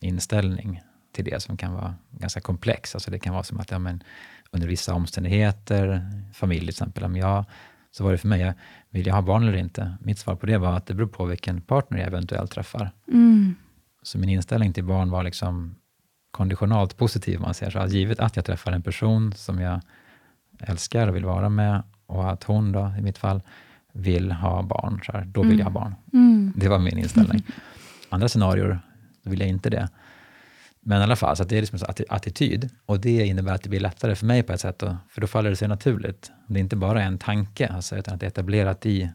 [0.00, 0.80] inställning
[1.12, 2.94] till det som kan vara ganska komplex.
[2.94, 4.02] Alltså det kan vara som att ja, men,
[4.50, 7.44] under vissa omständigheter, familj till exempel, om jag,
[7.90, 8.52] så var det för mig,
[8.90, 9.96] vill jag ha barn eller inte?
[10.00, 12.90] Mitt svar på det var att det beror på vilken partner jag eventuellt träffar.
[13.08, 13.54] Mm.
[14.02, 15.76] Så min inställning till barn var liksom
[16.34, 17.78] konditionalt positiv, man säger så.
[17.78, 19.80] Att givet att jag träffar en person som jag
[20.60, 23.42] älskar och vill vara med, och att hon då, i mitt fall,
[23.92, 25.58] vill ha barn, så här, då vill mm.
[25.58, 25.94] jag ha barn.
[26.12, 26.52] Mm.
[26.56, 27.42] Det var min inställning.
[28.08, 28.80] Andra scenarier,
[29.22, 29.88] då vill jag inte det.
[30.80, 32.70] Men i alla fall, så det är liksom en attityd.
[32.86, 35.26] Och det innebär att det blir lättare för mig på ett sätt, då, för då
[35.26, 36.32] faller det sig naturligt.
[36.46, 39.10] Det är inte bara en tanke, alltså, utan att det är etablerat i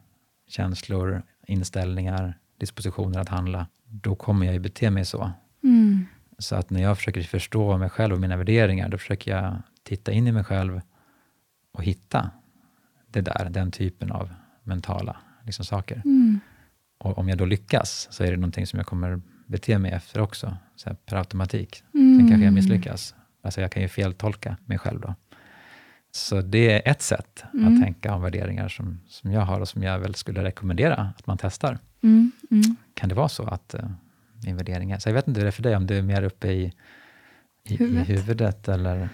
[0.47, 3.67] känslor, inställningar, dispositioner att handla.
[3.85, 5.31] Då kommer jag ju bete mig så.
[5.63, 6.05] Mm.
[6.39, 10.11] Så att när jag försöker förstå mig själv och mina värderingar, då försöker jag titta
[10.11, 10.81] in i mig själv
[11.71, 12.31] och hitta
[13.07, 16.01] det där, den typen av mentala liksom, saker.
[16.05, 16.39] Mm.
[16.97, 20.21] Och om jag då lyckas, så är det någonting som jag kommer bete mig efter
[20.21, 21.83] också, så här, per automatik.
[21.93, 22.19] Mm.
[22.19, 23.15] Sen kanske jag misslyckas.
[23.41, 25.15] Alltså jag kan ju feltolka mig själv då.
[26.11, 27.67] Så det är ett sätt mm.
[27.73, 31.27] att tänka om värderingar som, som jag har och som jag väl skulle rekommendera att
[31.27, 31.77] man testar.
[32.01, 32.31] Mm.
[32.51, 32.75] Mm.
[32.93, 33.75] Kan det vara så att
[34.45, 34.99] min värdering är...
[34.99, 36.73] Så jag vet inte hur det är för dig, om du är mer uppe i,
[37.63, 38.09] i, huvudet.
[38.09, 39.09] i huvudet eller,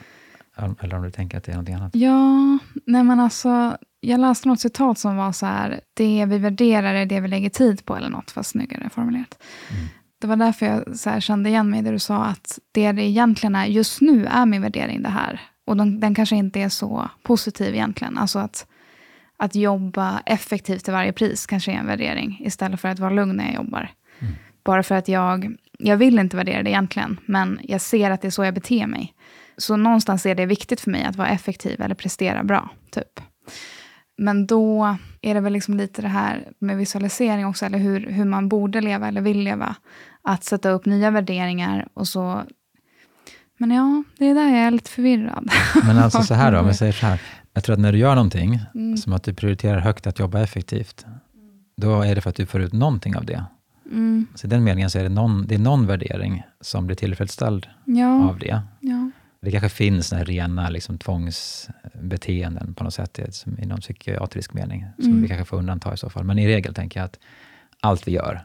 [0.56, 1.96] eller om du tänker att det är något annat?
[1.96, 6.94] Ja, nej men alltså, jag läste något citat som var så här, det vi värderar
[6.94, 9.44] är det vi lägger tid på, eller något, fast snyggare formulerat.
[9.72, 9.88] Mm.
[10.20, 13.56] Det var därför jag så kände igen mig, där du sa att det det egentligen
[13.56, 15.42] är, just nu är min värdering det här.
[15.66, 18.18] Och den, den kanske inte är så positiv egentligen.
[18.18, 18.68] Alltså att,
[19.38, 23.36] att jobba effektivt till varje pris kanske är en värdering, istället för att vara lugn
[23.36, 23.90] när jag jobbar.
[24.20, 24.34] Mm.
[24.66, 28.28] Bara för att jag, jag vill inte värdera det egentligen, men jag ser att det
[28.28, 29.14] är så jag beter mig.
[29.58, 33.20] Så någonstans är det viktigt för mig att vara effektiv eller prestera bra, typ.
[34.18, 38.26] Men då är det väl liksom lite det här med visualisering också, eller hur, hur
[38.26, 39.76] man borde leva eller vill leva.
[40.24, 42.44] Att sätta upp nya värderingar och så...
[43.58, 45.52] Men ja, det är där jag är lite förvirrad.
[45.84, 47.22] Men alltså så här då, om jag säger så här.
[47.54, 48.98] Jag tror att när du gör någonting, mm.
[48.98, 51.06] som att du prioriterar högt att jobba effektivt,
[51.78, 53.46] då är det för att du får ut någonting av det.
[53.86, 54.28] Mm.
[54.36, 57.68] Så i den meningen så är det någon, det är någon värdering som blir tillfredsställd
[57.86, 58.30] Ja.
[58.30, 58.62] av det.
[58.80, 59.12] ja.
[59.42, 65.06] Det kanske finns här rena liksom, tvångsbeteenden på något sätt som inom psykiatrisk mening, som
[65.10, 65.22] Mm.
[65.22, 66.24] vi kanske får undanta i så fall.
[66.24, 67.20] Men i regel tänker jag att
[67.80, 68.42] allt vi gör,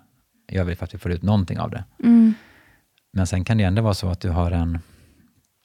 [0.49, 1.85] gör vi för att vi får ut någonting av det.
[2.03, 2.35] Mm.
[3.13, 4.79] Men sen kan det ändå vara så att du har en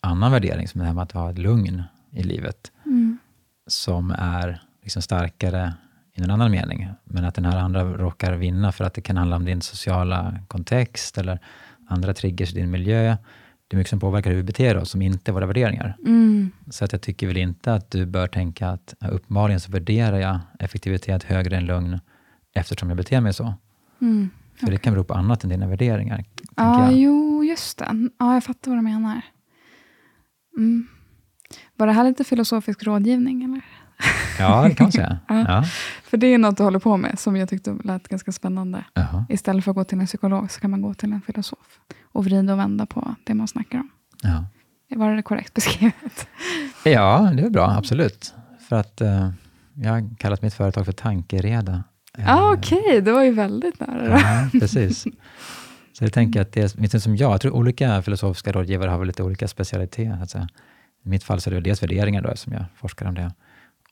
[0.02, 3.18] annan värdering, som det här med att ha ett lugn i livet, Mm.
[3.68, 5.74] som är liksom starkare
[6.16, 6.90] i en annan mening.
[7.04, 10.40] Men att den här andra råkar vinna för att det kan handla om din sociala
[10.48, 11.40] kontext eller
[11.88, 13.18] andra triggers i din miljö.
[13.68, 15.98] Det är mycket som påverkar hur vi beter oss, som inte är våra värderingar.
[16.06, 16.52] Mm.
[16.70, 20.40] Så att jag tycker väl inte att du bör tänka att uppenbarligen så värderar jag
[20.60, 22.00] effektivitet högre än lugn
[22.54, 23.54] eftersom jag beter mig så.
[24.02, 24.30] Mm.
[24.60, 26.24] För det kan bero på annat än dina värderingar.
[26.56, 27.00] Ja, jag.
[27.00, 28.10] jo, just det.
[28.20, 29.22] Ja, jag fattar vad du menar.
[30.58, 30.88] Mm.
[31.76, 33.44] Var det här lite filosofisk rådgivning?
[33.44, 33.62] Eller?
[34.40, 35.20] Ja, det kan man säga.
[35.28, 35.46] Ja.
[35.48, 35.64] Ja.
[36.04, 38.84] För det är något du håller på med som jag tyckte lät ganska spännande.
[38.94, 39.26] Jaha.
[39.30, 41.80] Istället för att gå till en psykolog så kan man gå till en filosof
[42.12, 43.90] och vrida och vända på det man snackar om.
[44.22, 44.46] Ja.
[44.96, 46.28] Var det korrekt beskrivet?
[46.84, 47.72] ja, det är bra.
[47.72, 48.34] Absolut.
[48.70, 49.30] För att eh,
[49.74, 51.84] jag har kallat mitt företag för Tankereda.
[52.18, 53.02] Ja, Eh, ah, okej.
[53.02, 54.20] Det var ju väldigt nära.
[54.20, 55.04] Ja, precis.
[55.94, 58.98] Så jag tänker att det är, åtminstone som jag, jag tror olika filosofiska rådgivare har
[58.98, 60.48] väl lite olika specialiteter.
[61.06, 63.32] I mitt fall så är det dels värderingar då, som jag forskar om det.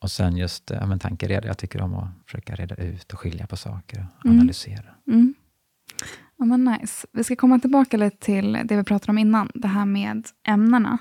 [0.04, 1.46] Och sen just eh, ja, men tankereda.
[1.46, 4.38] Jag tycker om att försöka reda ut och skilja på saker och Mm.
[4.38, 4.84] analysera.
[5.06, 5.34] Mm.
[6.36, 7.06] Ja, men nice.
[7.12, 10.98] Vi ska komma tillbaka lite till det vi pratade om innan, det här med ämnena.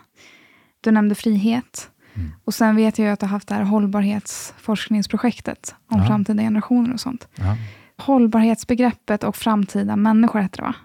[0.82, 1.90] Du nämnde frihet.
[2.14, 2.32] Mm.
[2.44, 6.08] Och sen vet jag att du har haft det här hållbarhetsforskningsprojektet om Ja.
[6.08, 7.28] framtida generationer och sånt.
[7.36, 7.58] Ja,
[7.98, 10.76] Hållbarhetsbegreppet och framtida människor heter det va?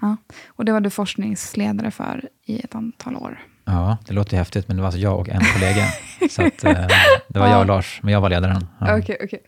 [0.00, 3.42] ja, Och det var du forskningsledare för i ett antal år.
[3.66, 5.84] Ja, det låter ju häftigt, men det var alltså jag och en kollega.
[6.30, 6.86] så att, eh,
[7.28, 8.66] det var jag och Lars, men jag var ledaren.
[8.78, 8.98] Ja.
[8.98, 9.40] Okej, okej.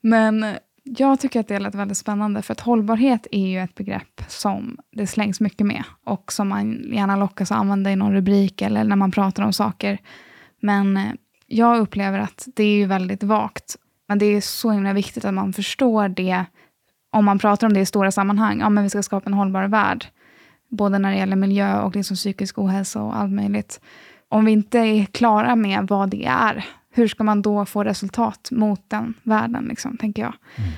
[0.00, 0.46] Men
[0.84, 4.78] jag tycker att det lät väldigt spännande, för att hållbarhet är ju ett begrepp som
[4.92, 8.84] det slängs mycket med och som man gärna lockas att använda i någon rubrik eller
[8.84, 9.98] när man pratar om saker.
[10.60, 11.12] Men eh,
[11.46, 13.76] jag upplever att det är ju väldigt vagt.
[14.08, 16.44] Men det är så himla viktigt att man förstår det
[17.12, 18.60] om man pratar om det i stora sammanhang.
[18.60, 20.06] Ja, men vi ska skapa en hållbar värld.
[20.68, 23.80] Både när det gäller miljö och liksom psykisk ohälsa och allt möjligt.
[24.28, 28.48] Om vi inte är klara med vad det är, hur ska man då få resultat
[28.52, 30.34] mot den världen, liksom, tänker jag.
[30.56, 30.70] Mm.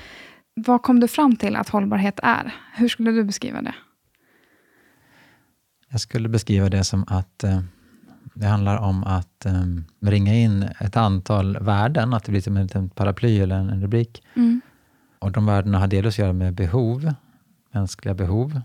[0.55, 2.55] Vad kom du fram till att hållbarhet är?
[2.75, 3.75] Hur skulle du beskriva det?
[5.89, 7.61] Jag skulle beskriva det som att eh,
[8.35, 9.53] det handlar om att eh,
[10.01, 13.83] ringa in ett antal värden, att det blir som en liten paraply eller en, en
[13.83, 14.23] rubrik.
[14.35, 14.61] Mm.
[15.19, 17.15] Och de värdena har delvis att göra med behov,
[17.73, 18.61] mänskliga behov.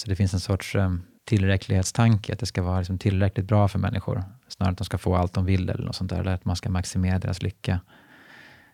[0.00, 3.78] Så det finns en sorts ehm, tillräcklighetstanke, att det ska vara liksom tillräckligt bra för
[3.78, 4.24] människor.
[4.48, 6.56] Snarare att de ska få allt de vill eller något sånt där, eller att man
[6.56, 7.80] ska maximera deras lycka.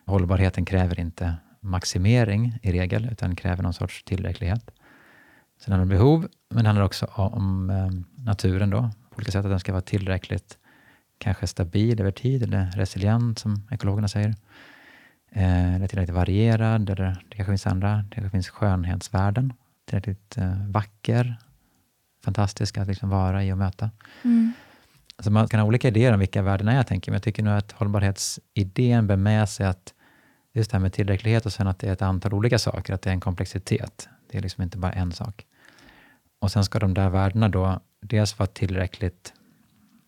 [0.05, 4.71] Hållbarheten kräver inte maximering i regel, utan kräver någon sorts tillräcklighet.
[5.59, 9.31] Sen handlar det om behov, men det handlar också om eh, naturen då, på olika
[9.31, 10.57] sätt, att den ska vara tillräckligt
[11.17, 14.35] kanske stabil över tid, eller resilient som ekologerna säger.
[15.31, 19.53] Eh, eller tillräckligt varierad, eller det kanske finns andra, det kanske finns skönhetsvärden,
[19.87, 21.35] tillräckligt eh, vacker,
[22.23, 23.91] fantastisk att liksom vara i och möta.
[24.23, 24.53] Mm.
[25.15, 27.43] Alltså man kan ha olika idéer om vilka värden är, jag tänker, men jag tycker
[27.43, 29.93] nog att hållbarhetsidén bär med sig att
[30.53, 33.01] just det här med tillräcklighet och sen att det är ett antal olika saker, att
[33.01, 34.09] det är en komplexitet.
[34.31, 35.45] Det är liksom inte bara en sak.
[36.39, 39.33] Och sen ska de där värdena då dels vara tillräckligt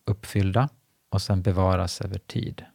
[0.05, 0.69] uppfyllda
[1.09, 2.65] och sen bevaras över tid.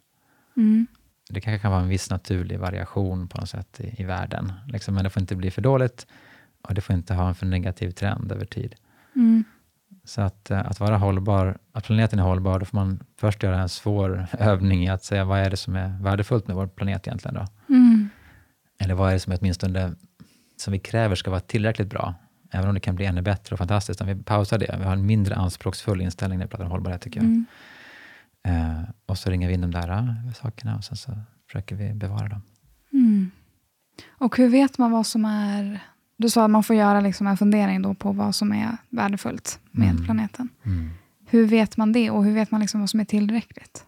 [0.56, 0.86] Mm.
[1.30, 4.94] Det kanske kan vara en viss naturlig variation på något sätt i, i världen, liksom,
[4.94, 6.06] men det får inte bli för dåligt
[6.68, 8.74] och det får inte ha en för negativ trend över tid.
[9.16, 9.44] Mm.
[10.04, 13.62] Så att, eh, att vara hållbar, att planeten är hållbar, då får man först göra
[13.62, 17.06] en svår övning i att säga vad är det som är värdefullt med vår planet
[17.06, 17.74] egentligen då?
[17.74, 18.08] Mm.
[18.78, 19.94] Eller vad är det som är åtminstone
[20.56, 22.14] som vi kräver ska vara tillräckligt bra?
[22.50, 24.76] Även om det kan bli ännu bättre och fantastiskt om vi pausar det.
[24.78, 27.26] Vi har en mindre anspråksfull inställning när vi pratar om hållbarhet tycker jag.
[27.26, 27.46] Mm.
[28.46, 31.12] Eh, och så ringer vi in de där eh, sakerna och sen så
[31.46, 32.42] försöker vi bevara dem.
[32.92, 33.30] Mm.
[34.08, 35.80] Och hur vet man vad som är...
[36.16, 39.58] Du sa att man får göra liksom en fundering då på vad som är värdefullt
[39.70, 40.04] med Mm.
[40.04, 40.48] planeten.
[40.64, 40.90] Mm.
[41.26, 43.84] Hur vet man det och hur vet man liksom vad som är tillräckligt?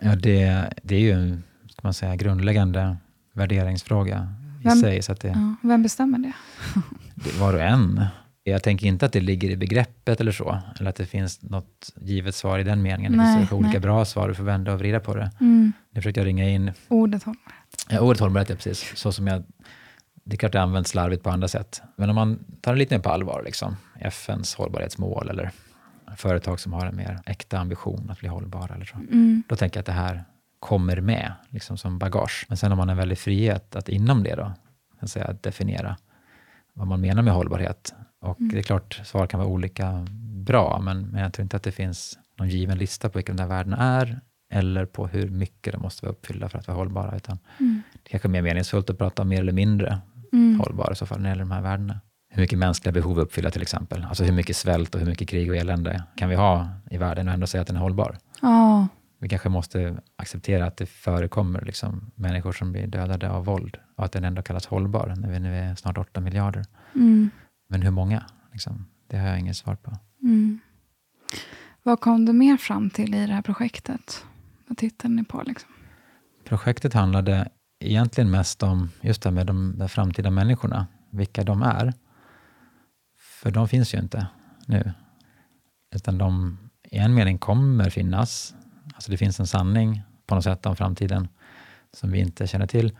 [0.00, 2.96] Ja, det, det är ju en ska man säga, grundläggande
[3.32, 4.28] värderingsfråga
[4.60, 5.02] i Vem- sig.
[5.02, 6.32] Så att det, Ja, vem bestämmer det?
[7.14, 8.06] det, var och en.
[8.44, 11.90] Jag tänker inte att det ligger i begreppet eller så, eller att det finns något
[12.00, 13.12] givet svar i den meningen.
[13.12, 13.80] Det Nej, finns kanske olika nej.
[13.80, 15.30] bra svar, du får vända och vrida på det.
[15.40, 15.72] Mm.
[15.90, 17.86] Nu försökte jag ringa in, Ordet hållbarhet.
[17.90, 19.42] ja, ordet hållbarhet är precis så som jag,
[20.24, 22.94] det är klart det används slarvigt på andra sätt, men om man tar det lite
[22.96, 25.50] mer på allvar, liksom, FNs hållbarhetsmål eller
[26.16, 29.42] företag som har en mer äkta ambition att bli hållbara eller så, Mm.
[29.48, 30.24] då tänker jag att det här
[30.60, 32.46] kommer med liksom som bagage.
[32.48, 34.52] Men sen har man en väldig frihet att inom det då,
[35.00, 35.96] att säga, definiera
[36.72, 37.94] vad man menar med hållbarhet.
[38.20, 38.52] Och mm.
[38.52, 40.06] det är klart, svar kan vara olika
[40.46, 43.36] bra, men, men jag tror inte att det finns någon given lista på vilka de
[43.36, 44.20] där värdena är,
[44.50, 47.16] eller på hur mycket de måste vara uppfyllda för att vara hållbara.
[47.16, 47.82] Utan mm.
[48.02, 49.98] Det kanske är mer meningsfullt att prata om mer eller mindre
[50.34, 50.60] mm.
[50.60, 52.00] hållbara i så fall, när det gäller de här värdena.
[52.28, 54.04] Hur mycket mänskliga behov uppfylla till exempel.
[54.08, 57.28] Alltså hur mycket svält och hur mycket krig och elände kan vi ha i världen
[57.28, 58.18] och ändå säga att den är hållbar?
[58.42, 58.86] Oh.
[59.18, 64.04] Vi kanske måste acceptera att det förekommer liksom människor som blir dödade av våld och
[64.04, 66.64] att den ändå kallas hållbar när vi nu är snart 8 miljarder.
[66.94, 67.30] Mm.
[67.68, 68.24] Men hur många?
[68.52, 69.92] Liksom, det har jag inget svar på.
[70.22, 70.60] Mm.
[71.82, 74.24] Vad kom du mer fram till i det här projektet?
[74.66, 75.42] Vad tittade ni på?
[75.46, 75.70] Liksom?
[76.44, 77.48] Projektet handlade
[77.90, 81.92] egentligen mest om just det här med de, de framtida människorna, vilka de är.
[83.18, 84.26] För de finns ju inte
[84.66, 84.92] nu.
[85.94, 86.58] Utan de
[86.90, 88.54] i en mening kommer finnas.
[88.94, 91.28] Alltså det finns en sanning på något sätt om framtiden
[91.92, 92.96] som vi inte känner till.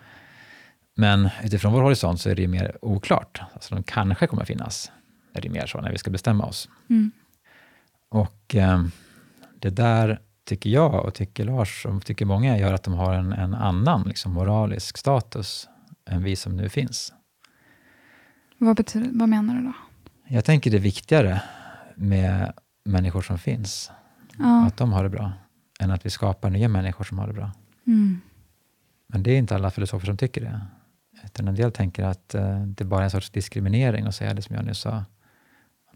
[0.94, 3.40] Men utifrån vår horisont så är det mer oklart.
[3.52, 4.92] Alltså de kanske kommer finnas.
[5.32, 6.68] Är det mer så när vi ska bestämma oss.
[6.90, 7.12] Mm.
[8.08, 8.84] Och eh,
[9.58, 13.32] det där tycker jag och tycker Lars och tycker många gör att de har en,
[13.32, 15.68] en annan liksom, moralisk status
[16.06, 17.12] än vi som nu finns.
[18.58, 19.72] Vad, betyder, vad menar du då?
[20.28, 21.42] Jag tänker det är viktigare
[21.94, 22.52] med
[22.84, 23.90] människor som finns,
[24.38, 24.66] ja.
[24.66, 25.32] att de har det bra,
[25.80, 27.52] än att vi skapar nya människor som har det bra.
[27.86, 28.20] Mm.
[29.06, 30.60] Men det är inte alla filosofer som tycker det.
[31.24, 34.42] Utan en del tänker att uh, det bara är en sorts diskriminering att säga det
[34.42, 35.04] som jag nyss sa.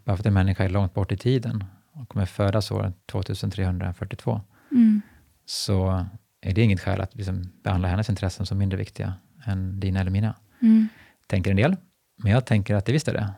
[0.05, 1.64] Bara för att en människa är långt bort i tiden
[2.01, 4.40] och kommer födas år 2342,
[4.70, 5.03] mm.
[5.46, 6.07] så
[6.40, 10.11] är det inget skäl att liksom behandla hennes intressen som mindre viktiga än dina eller
[10.11, 10.34] mina.
[10.62, 10.88] Mm.
[11.26, 11.76] Tänker en del.
[12.16, 13.32] Men jag tänker att det visst är det.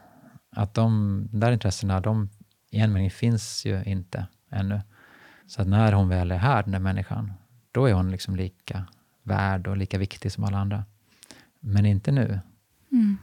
[0.50, 2.28] Att de där intressena, de
[2.70, 4.80] i en mening finns ju inte ännu.
[5.46, 7.32] Så att när hon väl är här, den där människan,
[7.72, 8.86] då är hon liksom lika
[9.22, 10.84] värd och lika viktig som alla andra.
[11.60, 12.40] Men inte nu.
[12.92, 13.18] Mm.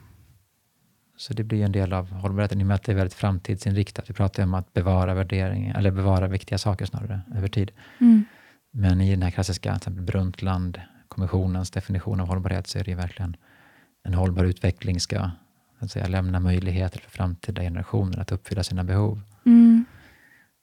[1.17, 4.09] Så det blir en del av hållbarheten i och med att det är väldigt framtidsinriktat.
[4.09, 7.71] Vi pratar om att bevara värderingar, eller bevara viktiga saker snarare, över tid.
[7.99, 8.25] Mm.
[8.71, 13.35] Men i den här klassiska Brundtland-kommissionens definition av hållbarhet så är det verkligen
[14.03, 15.31] en hållbar utveckling ska
[15.79, 19.21] att säga, lämna möjligheter för framtida generationer att uppfylla sina behov.
[19.45, 19.85] Mm.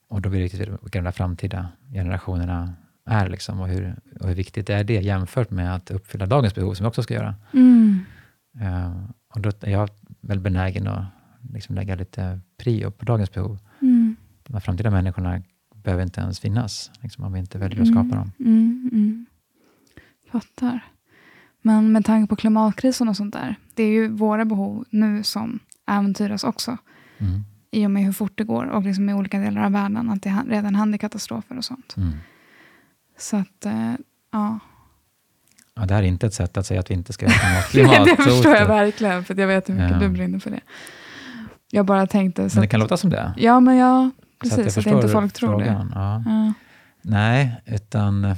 [0.09, 2.75] Och då blir det viktigt vilka de där framtida generationerna
[3.07, 6.75] är liksom, och, hur, och hur viktigt är det jämfört med att uppfylla dagens behov
[6.75, 7.35] som vi också ska göra.
[7.53, 8.05] Mm.
[8.61, 9.91] Uh, och då jag
[10.27, 11.05] väl benägen att
[11.53, 13.59] liksom lägga lite prio på dagens behov.
[13.81, 14.17] Mm.
[14.43, 15.43] De här framtida människorna
[15.75, 18.33] behöver inte ens finnas, liksom, om vi inte väljer att skapa dem.
[18.39, 19.27] Mm, mm.
[20.31, 20.81] Fattar.
[21.63, 25.59] Men med tanke på klimatkrisen och sånt där, det är ju våra behov nu som
[25.87, 26.79] äventyras också.
[27.19, 27.41] Mm.
[27.71, 30.23] I och med hur fort det går och liksom i olika delar av världen, att
[30.23, 31.95] det redan händer katastrofer och sånt.
[31.97, 32.13] Mm.
[33.19, 33.95] Så att, äh,
[34.31, 34.59] ja.
[35.77, 38.05] Ja, det här är inte ett sätt att säga att vi inte ska göra klimat.
[38.05, 39.99] det förstår jag verkligen, för jag vet hur mycket ja.
[39.99, 40.61] du brinner för det.
[41.71, 42.43] Jag bara tänkte...
[42.43, 43.35] men det kan låta som det.
[43.37, 44.57] Ja, men ja, precis.
[44.57, 45.89] Så att, så att inte folk tror frågan.
[45.89, 45.93] det.
[45.95, 46.23] Ja.
[46.27, 46.53] Ja.
[47.03, 48.35] Nej, utan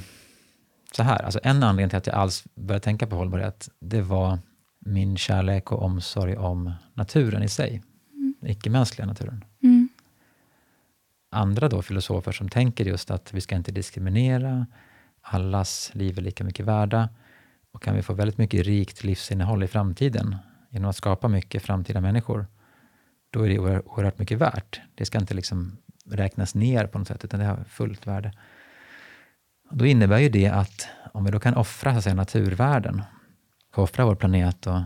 [0.91, 1.23] så här.
[1.23, 4.39] Alltså en anledning till att jag alls började tänka på hållbarhet, det var
[4.79, 7.83] min kärlek och omsorg om naturen i sig.
[8.13, 8.35] Mm.
[8.41, 9.45] Icke-mänskliga naturen.
[9.63, 9.89] Mm.
[11.31, 14.65] Andra då filosofer som tänker just att vi ska inte diskriminera,
[15.21, 17.09] allas liv är lika mycket värda.
[17.77, 20.35] Och kan vi få väldigt mycket rikt livsinnehåll i framtiden
[20.69, 22.45] genom att skapa mycket framtida människor,
[23.29, 24.81] då är det oerhört mycket värt.
[24.95, 28.33] Det ska inte liksom räknas ner på något sätt, utan det har fullt värde.
[29.71, 33.01] Då innebär ju det att om vi då kan offra så säga, naturvärden,
[33.75, 34.81] offra vår planet och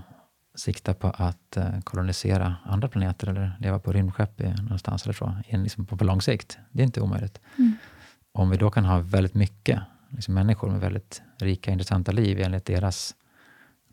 [0.55, 5.85] sikta på att eh, kolonisera andra planeter eller leva på rymdskepp någonstans eller så, liksom
[5.85, 6.57] på, på lång sikt.
[6.71, 7.39] Det är inte omöjligt.
[7.57, 7.73] Mm.
[8.31, 9.81] Om vi då kan ha väldigt mycket
[10.11, 13.15] liksom människor med väldigt rika, intressanta liv enligt deras,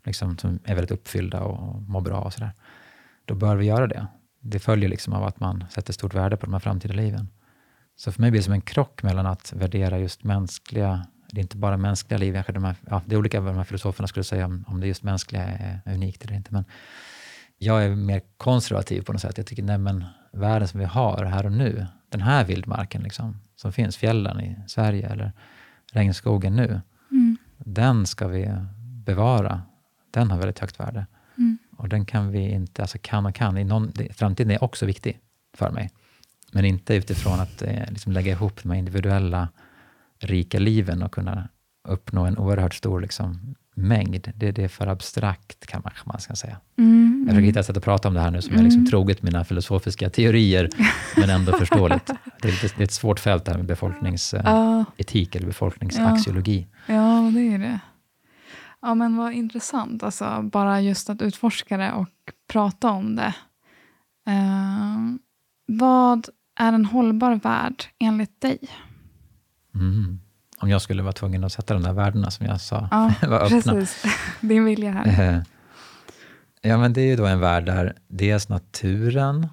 [0.05, 2.51] liksom, som är väldigt uppfyllda och mår bra och sådär.
[3.25, 4.07] Då bör vi göra det.
[4.41, 7.27] Det följer liksom av att man sätter stort värde på de här framtida liven.
[7.95, 11.41] Så för mig blir det som en krock mellan att värdera just mänskliga, det är
[11.41, 14.07] inte bara mänskliga liv, kanske de här, ja, det är olika vad de här filosoferna
[14.07, 16.53] skulle säga om, om det just mänskliga är unikt eller inte.
[16.53, 16.65] Men
[17.57, 19.37] jag är mer konservativ på något sätt.
[19.37, 23.41] Jag tycker, nej men världen som vi har här och nu, den här vildmarken liksom,
[23.55, 25.31] som finns, fjällen i Sverige eller
[25.91, 26.81] regnskogen nu,
[27.11, 27.37] mm.
[27.57, 28.51] den ska vi
[29.05, 29.61] bevara.
[30.11, 31.05] Den har väldigt högt värde.
[31.37, 31.57] Mm.
[31.77, 35.19] Och den kan vi inte, alltså kan och kan, i någon, framtiden är också viktig
[35.53, 35.89] för mig.
[36.51, 39.47] Men inte utifrån att eh, liksom lägga ihop de individuella
[40.19, 41.49] rika liven och kunna
[41.87, 44.31] uppnå en oerhört stor liksom, mängd.
[44.35, 46.57] Det, det är för abstrakt, kan man, man ska säga.
[46.77, 48.59] Mm, jag försöker hitta ett sätt att prata om det här nu som mm.
[48.59, 48.89] är liksom mm.
[48.89, 50.69] troget mina filosofiska teorier,
[51.17, 52.11] men ändå förståeligt.
[52.41, 56.67] Det är, lite, det är ett svårt fält det här med befolkningsetik uh, eller befolkningsaxiologi.
[56.85, 57.79] Ja, ja, det är det.
[58.81, 60.03] Ja, men vad intressant.
[60.03, 62.09] Alltså, bara just att utforska det och
[62.47, 63.33] prata om det.
[64.29, 65.15] Uh,
[65.65, 66.27] vad
[66.59, 68.59] är en hållbar värld enligt dig?
[69.75, 70.19] Mm.
[70.57, 73.39] Om jag skulle vara tvungen att sätta de där värdena som jag sa ja, var
[73.39, 73.73] öppna.
[73.73, 74.03] Precis.
[74.41, 75.43] Din vilja här.
[76.61, 79.47] Ja, men det är ju då en värld där dels naturen,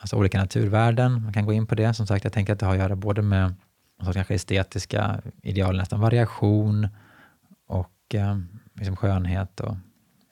[0.00, 1.94] alltså olika naturvärden, man kan gå in på det.
[1.94, 3.54] Som sagt, jag tänker att det har att göra både med
[3.98, 6.88] alltså kanske estetiska ideal, nästan variation
[7.68, 8.38] och eh,
[8.74, 9.76] liksom skönhet och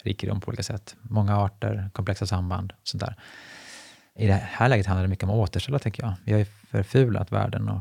[0.05, 0.97] rikedom på olika sätt.
[1.03, 3.17] Många arter, komplexa samband och sånt där.
[4.15, 6.15] I det här läget handlar det mycket om att återställa, tänker jag.
[6.25, 7.81] Vi har ju förfulat världen och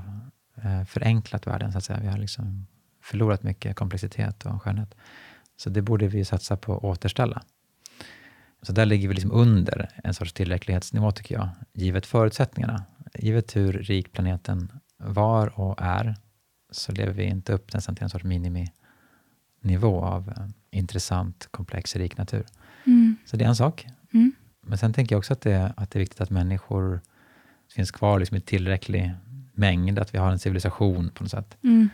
[0.64, 2.00] eh, förenklat världen, så att säga.
[2.00, 2.68] Vi har liksom
[3.02, 4.96] förlorat mycket komplexitet och skönhet.
[5.58, 7.42] Så det borde vi satsa på att återställa.
[8.64, 12.84] Så där ligger vi liksom under en sorts tillräcklighetsnivå, tycker jag, givet förutsättningarna.
[13.14, 16.16] Givet hur rik planeten var och är,
[16.72, 22.18] så lever vi inte upp nästan till en sorts miniminivå av eh, intressant, komplex, rik
[22.18, 22.46] natur.
[22.86, 23.16] Mm.
[23.26, 23.88] Så det är en sak.
[24.14, 24.32] Mm.
[24.62, 27.02] Men sen tänker jag också att det, att det är viktigt att människor
[27.76, 29.12] finns kvar liksom i tillräcklig
[29.54, 31.58] mängd, att vi har en civilisation på något sätt.
[31.64, 31.90] Mm.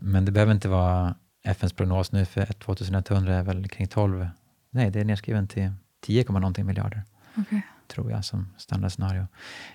[0.00, 4.28] Men det behöver inte vara FNs prognos nu för 2100 är väl kring 12,
[4.70, 7.02] nej det är nedskriven till 10, någonting miljarder.
[7.36, 7.60] Okay.
[7.88, 9.26] Tror jag som standardscenario.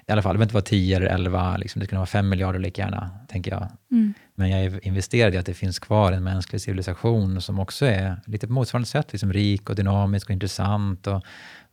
[0.08, 2.30] I alla fall, det behöver inte vara 10 eller 11, liksom, det skulle vara 5
[2.30, 3.68] miljarder lika gärna, tänker jag.
[3.92, 4.14] Mm.
[4.36, 8.22] Men jag är investerad i att det finns kvar en mänsklig civilisation som också är
[8.26, 11.24] lite på motsvarande sätt liksom rik och dynamisk och intressant och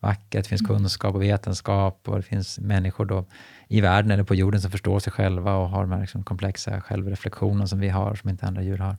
[0.00, 0.38] vacker.
[0.38, 0.76] Det finns mm.
[0.76, 3.26] kunskap och vetenskap och det finns människor då
[3.68, 6.80] i världen eller på jorden som förstår sig själva och har de här liksom komplexa
[6.80, 8.96] självreflektioner som vi har, som inte andra djur har.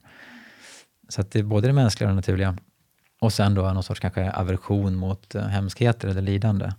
[1.08, 2.56] Så att det är både det mänskliga och det naturliga.
[3.22, 6.72] Och sen då någon sorts kanske aversion mot eh, hemskheter eller lidande.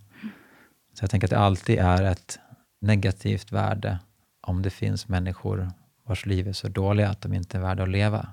[0.93, 2.39] Så jag tänker att det alltid är ett
[2.81, 3.99] negativt värde
[4.41, 5.71] om det finns människor
[6.05, 8.27] vars liv är så dåliga att de inte är värda att leva.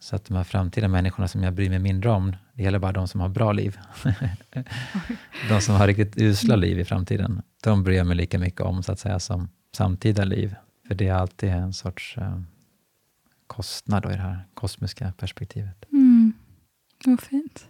[0.00, 2.92] Så att de här framtida människorna som jag bryr mig mindre om, det gäller bara
[2.92, 3.78] de som har bra liv.
[5.48, 8.82] de som har riktigt usla liv i framtiden, de bryr jag mig lika mycket om
[8.82, 10.54] så att säga som samtida liv.
[10.88, 12.40] För det är alltid en sorts eh,
[13.46, 15.84] kostnad då, i det här kosmiska perspektivet.
[15.92, 16.09] Mm.
[17.04, 17.64] Vad fint.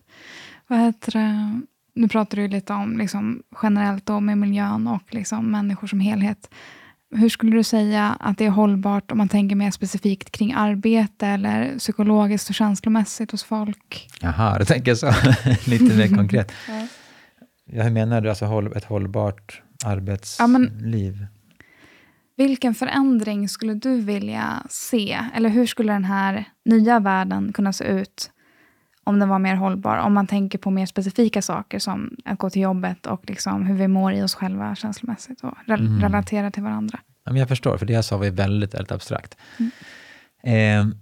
[0.67, 1.61] Vad heter det?
[1.95, 6.51] Nu pratar du lite om liksom, generellt då med miljön och liksom, människor som helhet.
[7.15, 11.27] Hur skulle du säga att det är hållbart om man tänker mer specifikt kring arbete
[11.27, 14.09] eller psykologiskt och känslomässigt hos folk?
[14.21, 15.07] Jaha, du tänker så.
[15.71, 16.53] Lite mer konkret.
[16.69, 16.87] ja.
[17.65, 17.83] ja.
[17.83, 18.29] hur menar du?
[18.29, 21.21] Alltså ett hållbart arbetsliv?
[21.21, 21.27] Ja,
[22.37, 25.19] vilken förändring skulle du vilja se?
[25.35, 28.31] Eller hur skulle den här nya världen kunna se ut
[29.05, 29.97] om den var mer hållbar?
[29.97, 33.75] Om man tänker på mer specifika saker som att gå till jobbet och liksom hur
[33.75, 36.01] vi mår i oss själva känslomässigt och re mm.
[36.01, 37.01] relatera till varandra.
[37.25, 39.37] Ja, men jag förstår, för det jag sa var väldigt, väldigt abstrakt.
[39.59, 39.71] Mm.
[40.43, 40.95] Eh,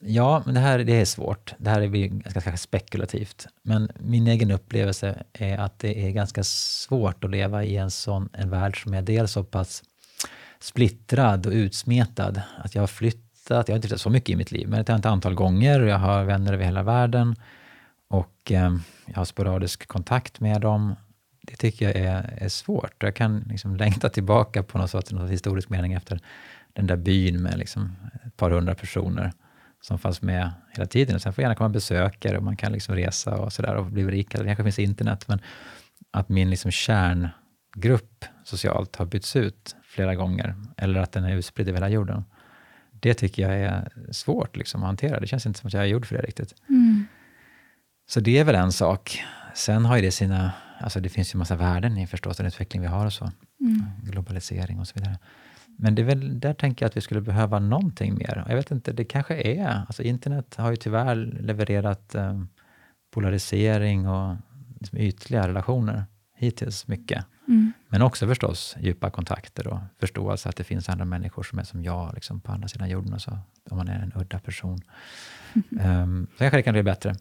[0.00, 1.54] ja, men det här det är svårt.
[1.58, 3.46] Det här är ganska, ganska spekulativt.
[3.62, 8.28] Men min egen upplevelse är att det är ganska svårt att leva i en sån
[8.32, 9.82] en värld som är dels så pass
[10.60, 12.42] splittrad och utsmetad.
[12.58, 12.86] Att jag har
[13.42, 15.80] flyttat, jag har inte flyttat så mycket i mitt liv, men ett antal gånger.
[15.80, 17.36] Jag har vänner över hela världen
[18.08, 18.76] och eh,
[19.06, 20.94] jag har sporadisk kontakt med dem.
[21.42, 23.02] Det tycker jag är, är svårt.
[23.02, 26.20] Jag kan liksom längta tillbaka på något sorts något historisk mening efter
[26.72, 29.32] den där byn med liksom ett par hundra personer
[29.80, 31.20] som fanns med hela tiden.
[31.20, 34.42] Sen får gärna komma besökare och man kan liksom resa och sådär och bli rikare.
[34.42, 35.40] Det kanske finns internet, men
[36.10, 41.68] att min liksom kärngrupp socialt har bytts ut flera gånger, eller att den är utspridd
[41.68, 42.24] över hela jorden.
[43.02, 45.20] Det tycker jag är svårt liksom, att hantera.
[45.20, 46.54] Det känns inte som att jag är gjord för det riktigt.
[46.68, 47.06] Mm.
[48.08, 49.22] Så det är väl en sak.
[49.54, 50.52] Sen har ju det sina...
[50.80, 53.30] Alltså det finns ju massa värden i förstås den utveckling vi har och så.
[53.60, 53.82] Mm.
[54.02, 55.18] Globalisering och så vidare.
[55.78, 58.44] Men det är väl, där tänker jag att vi skulle behöva någonting mer.
[58.48, 59.82] Jag vet inte, det kanske är...
[59.86, 62.48] Alltså internet har ju tyvärr levererat um,
[63.10, 64.36] polarisering och
[64.80, 66.04] liksom ytliga relationer
[66.36, 67.24] hittills mycket.
[67.48, 67.72] Mm.
[67.92, 71.84] Men också förstås djupa kontakter och förståelse att det finns andra människor som är som
[71.84, 73.12] jag liksom på andra sidan jorden.
[73.12, 73.38] Och så,
[73.70, 74.80] om man är en udda person.
[75.70, 76.02] Mm.
[76.02, 77.14] Um, så kanske det kan bli bättre.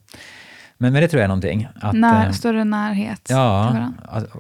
[0.77, 1.67] Men, men det tror jag är någonting.
[1.75, 3.91] Att, När, eh, större närhet ja,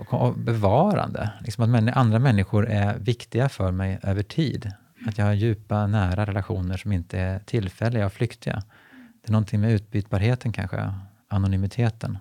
[0.09, 1.29] och bevarande.
[1.41, 4.71] Liksom att andra människor är viktiga för mig över tid.
[5.07, 8.63] Att jag har djupa, nära relationer som inte är tillfälliga och flyktiga.
[9.21, 10.93] Det är någonting med utbytbarheten kanske,
[11.27, 12.17] anonymiteten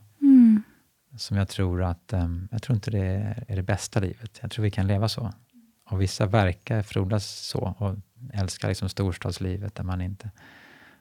[1.17, 4.39] som jag tror att, um, jag tror inte det är det bästa livet.
[4.43, 5.33] Jag tror vi kan leva så.
[5.91, 7.97] Och vissa verkar frodas så och
[8.33, 10.31] älskar liksom storstadslivet där man inte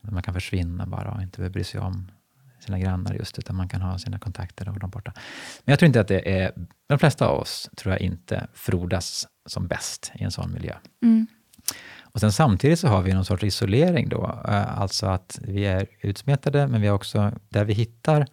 [0.02, 2.12] där man kan försvinna bara och inte behöver bry sig om
[2.60, 5.14] sina grannar just, utan man kan ha sina kontakter och de borta.
[5.64, 6.52] Men jag tror inte att det är,
[6.88, 10.74] de flesta av oss tror jag inte frodas som bäst i en sån miljö.
[11.02, 11.28] Mm.
[12.00, 15.88] Och sen samtidigt så har vi någon sorts isolering då, eh, alltså att vi är
[16.02, 18.28] utsmetade, men vi är också, där vi hittar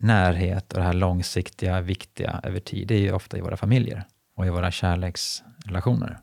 [0.00, 4.04] närhet och det här långsiktiga, viktiga över tid, det är ju ofta i våra familjer
[4.36, 6.18] och i våra kärleksrelationer.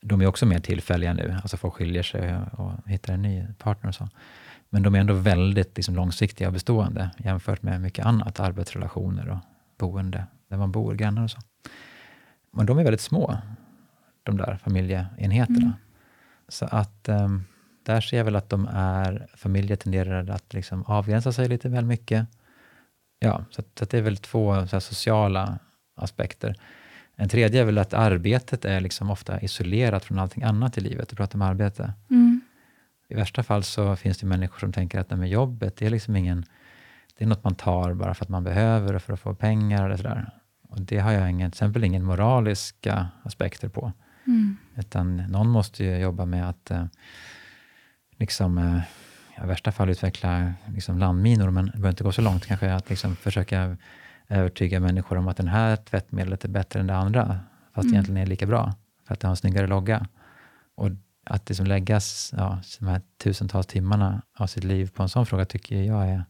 [0.00, 3.88] De är också mer tillfälliga nu, alltså folk skiljer sig och hittar en ny partner
[3.88, 4.08] och så.
[4.70, 9.38] Men de är ändå väldigt liksom, långsiktiga och bestående jämfört med mycket annat, arbetsrelationer och
[9.78, 11.38] boende, där man bor, grannar och så.
[12.52, 13.38] Men de är väldigt små,
[14.22, 15.58] de där familjeenheterna.
[15.58, 15.72] Mm.
[16.48, 17.44] Så att um,
[17.82, 21.84] där ser jag väl att de är, familjer tenderar att liksom avgränsa sig lite väl
[21.84, 22.28] mycket.
[23.22, 25.58] Ja, så, att, så att det är väl två sociala
[25.96, 26.56] aspekter.
[27.16, 31.08] En tredje är väl att arbetet är liksom ofta isolerat från allting annat i livet.
[31.08, 31.92] Du pratar om arbete.
[32.10, 32.40] Mm.
[33.08, 36.16] I värsta fall så finns det människor som tänker att med jobbet, det är liksom
[36.16, 36.44] ingen...
[37.18, 39.90] Det är något man tar bara för att man behöver och för att få pengar
[39.90, 40.30] och sådär.
[40.68, 43.92] Och det har jag ingen, till exempel ingen moraliska aspekter på.
[44.26, 44.56] Mm.
[44.76, 46.84] Utan någon måste ju jobba med att eh,
[48.16, 48.80] liksom, eh,
[49.44, 52.90] i värsta fall utveckla liksom landminor, men det behöver inte gå så långt kanske, att
[52.90, 53.76] liksom försöka
[54.28, 57.40] övertyga människor om att det här tvättmedlet är bättre än det andra,
[57.74, 57.94] fast mm.
[57.94, 58.74] egentligen är lika bra,
[59.06, 60.06] för att det har en snyggare logga.
[60.74, 60.88] Och
[61.24, 65.44] att liksom läggas ja, de här tusentals timmarna av sitt liv på en sån fråga
[65.44, 66.24] tycker jag är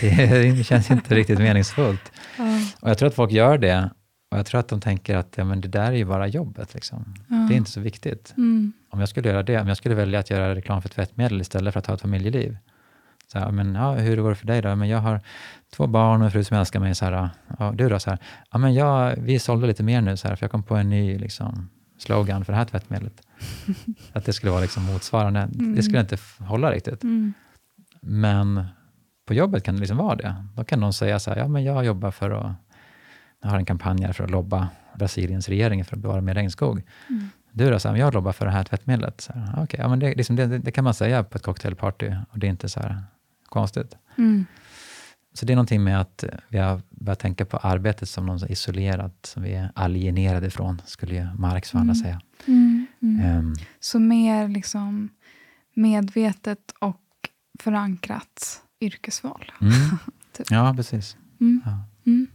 [0.00, 2.12] det känns inte riktigt meningsfullt.
[2.38, 2.60] Ja.
[2.80, 3.90] Och jag tror att folk gör det
[4.30, 6.74] och jag tror att de tänker att ja, men det där är ju bara jobbet.
[6.74, 7.14] Liksom.
[7.28, 7.36] Ja.
[7.36, 8.34] Det är inte så viktigt.
[8.36, 8.72] Mm.
[8.90, 11.72] Om jag skulle göra det, om jag skulle välja att göra reklam för tvättmedel istället
[11.72, 12.56] för att ha ett familjeliv.
[13.32, 14.76] Så här, men, ja, hur går det för dig då?
[14.76, 15.20] Men jag har
[15.76, 16.94] två barn och en fru som älskar mig.
[16.94, 17.98] Så här, ja, du då?
[17.98, 18.18] Så här,
[18.50, 20.90] ja, men jag, vi sålde lite mer nu, så här, för jag kom på en
[20.90, 23.22] ny liksom, slogan för det här tvättmedlet.
[24.12, 25.40] att det skulle vara liksom motsvarande.
[25.40, 25.74] Mm.
[25.74, 27.02] Det skulle inte hålla riktigt.
[27.02, 27.32] Mm.
[28.00, 28.64] Men
[29.26, 30.34] på jobbet kan det liksom vara det.
[30.56, 32.52] Då kan någon säga så här, ja men jag jobbar för att,
[33.42, 34.68] jag har en kampanj för att lobba
[34.98, 36.82] Brasiliens regering för att bevara mer regnskog.
[37.08, 37.30] Mm.
[37.52, 39.20] Du då, så här, jag jobbar för det här tvättmedlet.
[39.20, 42.12] Så här, okay, ja, men det, liksom, det, det, kan man säga på ett cocktailparty
[42.30, 43.02] och det är inte så här
[43.44, 43.96] konstigt.
[44.18, 44.46] Mm.
[45.34, 49.26] Så det är någonting med att vi har börjat tänka på arbetet som något isolerat,
[49.26, 52.04] som vi är alienerade ifrån, skulle ju Marx och andra mm.
[52.04, 52.20] säga.
[53.00, 55.08] Um, så mer liksom
[55.74, 57.00] medvetet och
[57.60, 59.52] förankrat yrkesval.
[59.60, 59.72] Mm.
[60.32, 60.50] typ.
[60.50, 61.16] Ja, precis.
[61.40, 61.60] Mm.
[61.64, 61.84] Ja.
[62.06, 62.26] Mm.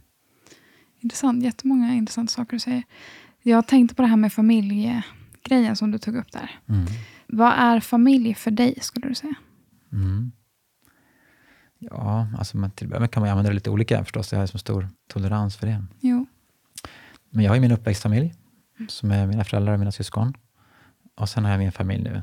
[1.00, 1.44] Intressant.
[1.44, 2.82] Jättemånga intressanta saker du säger.
[3.46, 6.50] Jag tänkte på det här med familjegrejen som du tog upp där.
[6.68, 6.86] Mm.
[7.26, 9.34] Vad är familj för dig, skulle du säga?
[9.92, 10.32] Mm.
[11.78, 14.32] Ja, alltså man, till kan man använda det lite olika förstås.
[14.32, 15.84] Jag har så stor tolerans för det.
[16.00, 16.26] Jo.
[17.30, 18.34] Men jag har ju min uppväxtfamilj,
[18.78, 18.88] mm.
[18.88, 20.34] som är mina föräldrar och mina syskon.
[21.14, 22.22] Och sen har jag min familj nu.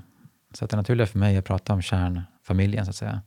[0.54, 3.22] Så det naturliga för mig är att prata om kärnfamiljen, så att säga.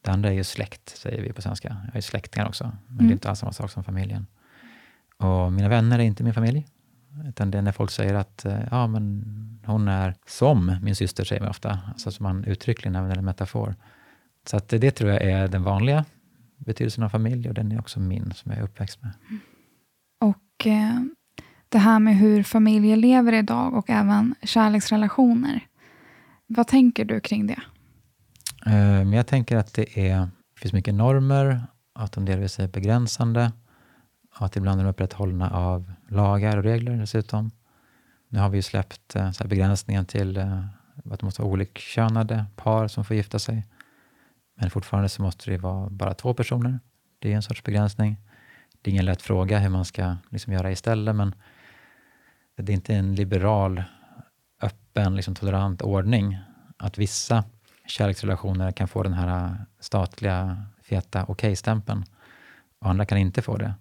[0.00, 1.76] Det andra är ju släkt, säger vi på svenska.
[1.86, 3.06] Jag är släktingar också, men mm.
[3.06, 4.26] det är inte alls samma sak som familjen.
[5.16, 6.66] Och mina vänner är inte min familj.
[7.28, 9.24] Utan det är när folk säger att eh, ja, men
[9.66, 11.78] hon är som min syster, säger man ofta.
[11.88, 13.74] Alltså som man uttryckligen använder en metafor.
[14.46, 16.04] Så att det tror jag är den vanliga
[16.56, 19.12] betydelsen av familj och den är också min, som jag är uppväxt med.
[20.20, 21.00] Och eh,
[21.68, 25.66] det här med hur familjer lever idag och även kärleksrelationer.
[26.46, 27.62] Vad tänker du kring det?
[28.66, 31.62] Eh, men jag tänker att det är, finns mycket normer,
[31.94, 33.52] att de delvis är begränsande,
[34.38, 37.50] att ibland är de upprätthållna av lagar och regler dessutom.
[38.28, 40.64] Nu har vi ju släppt eh, så begränsningen till eh,
[41.04, 43.66] att det måste vara olikkönade par som får gifta sig.
[44.54, 46.80] Men fortfarande så måste det vara bara två personer.
[47.18, 48.16] Det är en sorts begränsning.
[48.82, 51.34] Det är ingen lätt fråga hur man ska liksom göra istället, men
[52.56, 53.82] det är inte en liberal,
[54.62, 56.38] öppen, liksom tolerant ordning
[56.76, 57.44] att vissa
[57.86, 62.04] kärleksrelationer kan få den här statliga, feta okej-stämpeln
[62.78, 63.74] och andra kan inte få det.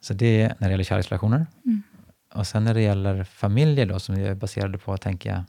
[0.00, 1.46] Så det är när det gäller kärleksrelationer.
[1.64, 1.82] Mm.
[2.34, 5.42] Och sen när det gäller familjer då, som är baserade på, tänker jag,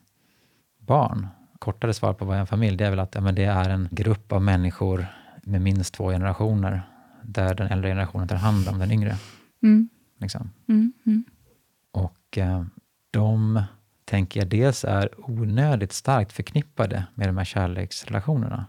[0.79, 1.27] barn.
[1.59, 3.87] Kortare svar på vad en familj, det är väl att ja, men det är en
[3.91, 5.07] grupp av människor
[5.43, 6.81] med minst två generationer,
[7.23, 9.17] där den äldre generationen tar hand om den yngre.
[9.63, 9.89] Mm.
[10.19, 10.49] Liksom.
[10.69, 10.93] Mm.
[11.05, 11.23] mm.
[11.91, 12.65] Och eh,
[13.11, 13.63] de
[14.05, 18.65] tänker jag dels är onödigt starkt förknippade med de här kärleksrelationerna.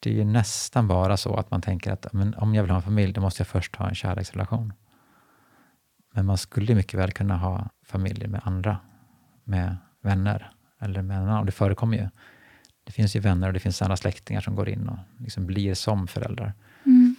[0.00, 2.76] Det är ju nästan bara så att man tänker att men om jag vill ha
[2.76, 4.72] en familj, då måste jag först ha en kärleksrelation.
[6.14, 8.78] Men man skulle mycket väl kunna ha familjer med andra,
[9.44, 11.46] med vänner eller med någon annan.
[11.46, 12.08] Det förekommer ju.
[12.84, 15.74] Det finns ju vänner och det finns andra släktingar som går in och liksom blir
[15.74, 16.52] som föräldrar.
[16.86, 17.16] Mm.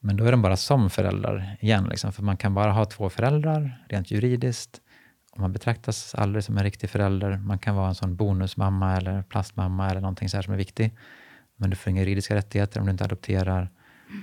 [0.00, 3.10] Men då är de bara som föräldrar igen, liksom, för man kan bara ha två
[3.10, 4.80] föräldrar rent juridiskt
[5.36, 7.36] man betraktas aldrig som en riktig förälder.
[7.36, 10.96] Man kan vara en sån bonusmamma eller plastmamma eller någonting så här som är viktig.
[11.62, 13.70] Men du får inga juridiska rättigheter om du inte adopterar.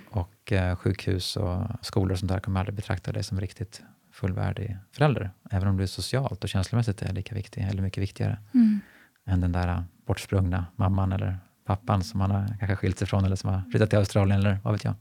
[0.09, 3.81] Och eh, sjukhus och skolor och sånt där kommer aldrig betrakta dig som riktigt
[4.13, 5.31] fullvärdig förälder.
[5.51, 8.79] Även om du socialt och känslomässigt är lika viktig, eller mycket viktigare, Mm.
[9.27, 13.35] än den där bortsprungna mamman eller pappan som man har kanske skilt sig från eller
[13.35, 14.93] som har flyttat till Australien eller vad vet jag.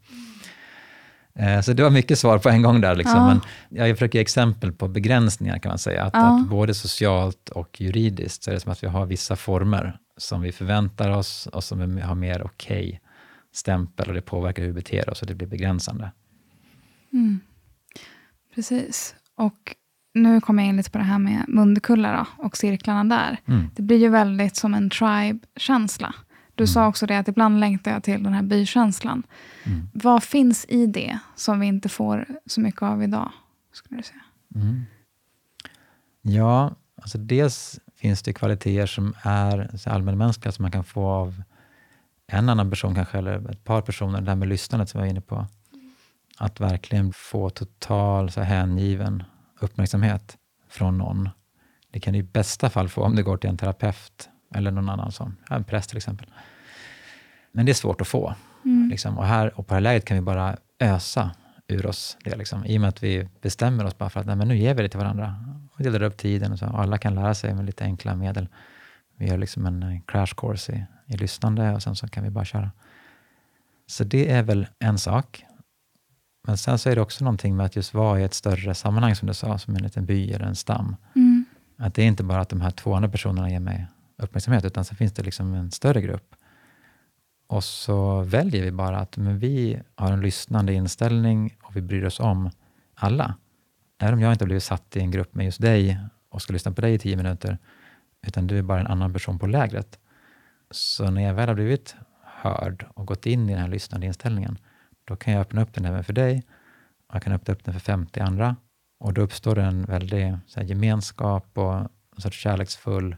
[1.35, 2.95] Eh, Så det var mycket svar på en gång där.
[2.95, 3.17] Liksom.
[3.17, 3.27] Ja.
[3.27, 3.41] Men
[3.87, 6.05] jag försöker ge exempel på begränsningar kan man säga.
[6.05, 6.41] Att, Ja.
[6.41, 10.41] att både socialt och juridiskt så är det som att vi har vissa former som
[10.41, 13.01] vi förväntar oss och som vi har mer okej
[13.53, 16.13] stämpel och det påverkar hur vi beter oss och det blir begränsande.
[17.13, 17.41] Mm.
[18.55, 19.15] Precis.
[19.35, 19.77] Och
[20.15, 23.41] nu kommer jag in lite på det här med Mundekullar då, och cirklarna där.
[23.47, 23.71] Mm.
[23.77, 26.15] Det blir ju väldigt som en tribe-känsla.
[26.55, 29.23] Du sa också det att ibland längtar jag till den här bykänslan.
[29.65, 29.89] Mm.
[29.93, 33.33] Vad finns i det som vi inte får så mycket av idag?
[33.73, 34.23] Skulle du säga?
[34.55, 34.83] Mm.
[36.23, 41.43] Ja, alltså dels finns det kvaliteter som är allmänmänskliga som man kan få av
[42.27, 44.21] en annan person kanske, eller ett par personer.
[44.21, 45.47] Det här med lyssnandet som jag var inne på.
[46.39, 49.23] Att verkligen få total så här, hängiven
[49.61, 50.37] uppmärksamhet
[50.69, 51.29] från någon.
[51.91, 54.89] Det kan du i bästa fall få om det går till en terapeut eller någon
[54.89, 56.27] annan som, en präst till exempel.
[57.53, 58.35] Men det är svårt att få.
[58.65, 58.89] Mm.
[58.91, 59.19] Liksom.
[59.19, 61.31] Och, här, och på det här läget kan vi bara ösa
[61.69, 62.37] ur oss det.
[62.37, 62.65] Liksom.
[62.65, 64.83] I och med att vi bestämmer oss bara för att nej, men nu ger vi
[64.83, 65.45] det till varandra.
[65.73, 66.67] Och delar upp tiden och så.
[66.67, 68.49] Alla kan lära sig med lite enkla medel.
[69.17, 72.31] Vi gör liksom en eh, crash course i, i lyssnande och sen så kan vi
[72.31, 72.71] bara köra.
[73.87, 75.45] Så det är väl en sak.
[76.47, 79.15] Men sen så är det också någonting med att just vara i ett större sammanhang
[79.15, 80.97] som du sa, som en liten by eller en stam.
[81.17, 81.45] Mm.
[81.77, 84.85] Att det är inte bara att de här två andra personerna ger mig uppmärksamhet, utan
[84.85, 86.35] så finns det liksom en större grupp.
[87.49, 92.05] Och så väljer vi bara att men vi har en lyssnande inställning och vi bryr
[92.05, 92.51] oss om
[92.95, 93.35] alla.
[93.99, 96.53] Även om jag inte har blivit satt i en grupp med just dig och ska
[96.53, 97.59] lyssna på dig i tio minuter,
[98.27, 99.99] utan du är bara en annan person på lägret.
[100.71, 104.59] Så när jag väl har blivit hörd och gått in i den här lyssnande inställningen,
[105.05, 106.43] då kan jag öppna upp den även för dig
[107.09, 108.57] och jag kan öppna upp den för 50 andra.
[109.01, 111.89] Och då uppstår en väldig så här, gemenskap och en
[112.19, 113.17] sorts kärleksfull,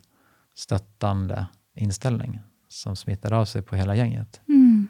[0.54, 2.40] stöttande inställning
[2.72, 4.40] som smittar av sig på hela gänget.
[4.48, 4.88] Mm.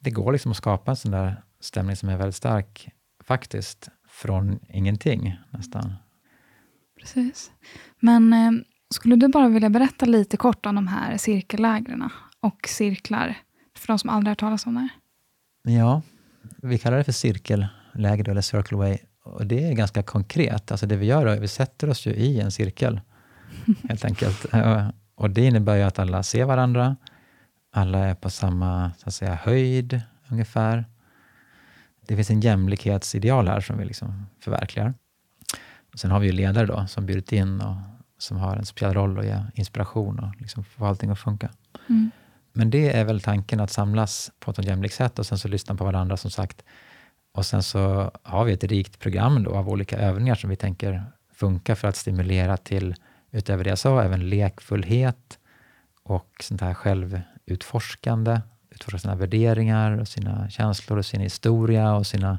[0.00, 2.88] Det går liksom att skapa en sån där stämning som är väldigt stark,
[3.24, 5.94] faktiskt, från ingenting nästan.
[7.00, 7.52] Precis.
[8.00, 8.50] Men eh,
[8.90, 13.38] skulle du bara vilja berätta lite kort om de här cirkellägren och cirklar,
[13.76, 14.88] för de som aldrig har talas om det?
[15.72, 16.02] Ja,
[16.62, 18.98] vi kallar det för cirkelläger eller circle way.
[19.24, 20.70] Och det är ganska konkret.
[20.70, 23.00] Alltså det vi gör är att vi sätter oss ju i en cirkel,
[23.88, 24.46] helt enkelt.
[25.14, 26.96] Och det innebär ju att alla ser varandra.
[27.72, 30.84] Alla är på samma så att säga, höjd ungefär.
[32.00, 34.94] Det finns en jämlikhetsideal här som vi liksom förverkligar.
[35.92, 37.76] Och sen har vi ju ledare då som bjudit in och
[38.18, 41.50] som har en speciell roll att ge inspiration och liksom få allting att funka.
[41.88, 42.10] Mm.
[42.52, 45.74] Men det är väl tanken att samlas på ett jämlikt sätt och sen så lyssna
[45.74, 46.64] på varandra som sagt.
[47.32, 51.04] Och sen så har vi ett rikt program då av olika övningar som vi tänker
[51.34, 52.94] funka för att stimulera till,
[53.34, 55.38] utöver det jag sa, även lekfullhet
[56.02, 62.38] och sånt här självutforskande, utforska sina värderingar och sina känslor och sin historia och sina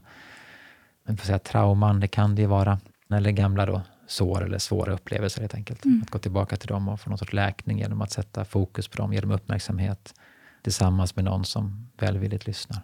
[1.07, 2.79] jag får säga, trauman, det kan det ju vara,
[3.09, 5.85] eller gamla då, sår eller svåra upplevelser helt enkelt.
[5.85, 6.01] Mm.
[6.01, 8.97] Att gå tillbaka till dem och få någon sorts läkning genom att sätta fokus på
[8.97, 10.13] dem, ge dem uppmärksamhet
[10.63, 12.81] tillsammans med någon som välvilligt lyssnar.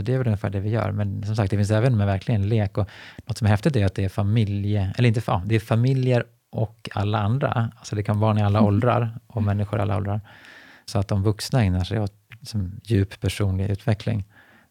[0.00, 0.92] Så det är väl ungefär det vi gör.
[0.92, 2.78] Men som sagt, det finns även med verkligen lek.
[2.78, 2.88] Och
[3.26, 6.24] något som är häftigt är att det är familje, eller inte ja, det är familjer
[6.50, 7.72] och alla andra.
[7.76, 10.20] Alltså det kan vara barn i alla åldrar och människor i alla åldrar.
[10.84, 14.24] Så att de vuxna ägnar sig åt liksom, djup personlig utveckling.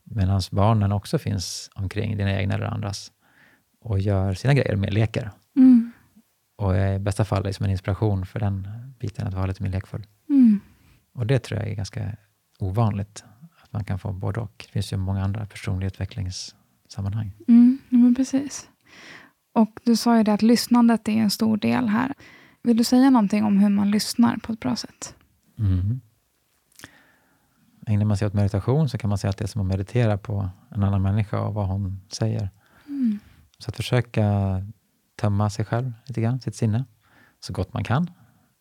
[0.04, 3.12] Medan barnen också finns omkring, dina egna eller andras.
[3.82, 5.32] Och gör sina grejer med leker.
[5.56, 5.92] Mm.
[6.58, 8.68] Och är i bästa fall liksom en inspiration för den
[9.00, 10.06] biten, att vara lite mer lekfull.
[10.30, 10.60] Mm.
[11.14, 12.16] Och det tror jag är ganska
[12.60, 13.24] ovanligt,
[13.70, 14.66] att man kan få både och.
[14.68, 17.32] Det finns ju många andra personliga utvecklingssammanhang.
[17.48, 17.78] Mm.
[17.90, 18.70] Men precis.
[19.54, 22.14] Och du sa ju det att lyssnandet är en stor del här.
[22.64, 25.16] Vill du säga någonting om hur man lyssnar på ett bra sätt?
[25.60, 26.02] Mm.
[27.88, 30.18] Ägnar man sig åt meditation så kan man säga att det är som att meditera
[30.18, 32.50] på en annan människa och vad hon säger.
[32.88, 33.20] Mm.
[33.58, 34.26] Så att försöka
[35.22, 36.86] tömma sig själv lite grann, sitt sinne,
[37.40, 38.10] så gott man kan.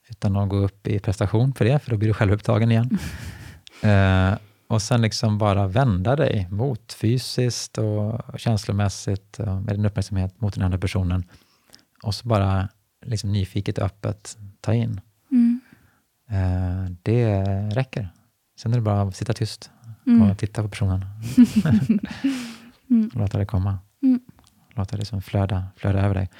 [0.08, 2.98] Utan att gå upp i prestation för det, för då blir du självupptagen igen.
[3.82, 4.34] Eh,
[4.68, 10.54] och sen liksom bara vända dig mot fysiskt och känslomässigt och med din uppmärksamhet mot
[10.54, 11.24] den andra personen.
[12.02, 12.68] Och så bara
[13.06, 15.00] liksom nyfiket öppet ta in.
[15.30, 15.60] Mm.
[16.30, 18.08] Eh, det räcker.
[18.60, 19.70] Sen är det bara att sitta tyst
[20.06, 20.30] Mm.
[20.30, 21.04] och titta på personen.
[22.90, 23.10] Mm.
[23.14, 23.78] Låta det komma.
[24.02, 24.20] Mm.
[24.74, 26.30] Låta det som flöda, flöda över dig.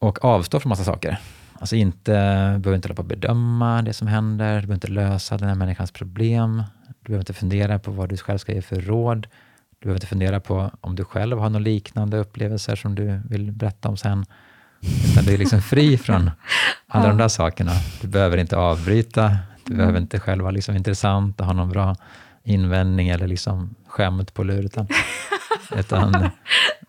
[0.00, 1.18] Och avstå från massa saker.
[1.54, 4.54] Alltså inte, behöver inte hålla på att bedöma det som händer.
[4.54, 6.62] Du behöver inte lösa den här människans problem.
[7.02, 9.26] Du behöver inte fundera på vad du själv ska ge för råd.
[9.78, 13.52] Du behöver inte fundera på om du själv har några liknande upplevelser som du vill
[13.52, 14.24] berätta om sen.
[15.10, 16.30] Utan du är liksom fri från
[16.86, 17.72] alla de där sakerna.
[18.00, 19.36] Du behöver inte avbryta,
[19.66, 21.96] du behöver inte själv vara liksom intressant och ha någon bra
[22.44, 24.86] invändning eller liksom skämt på lur, utan,
[25.76, 26.30] utan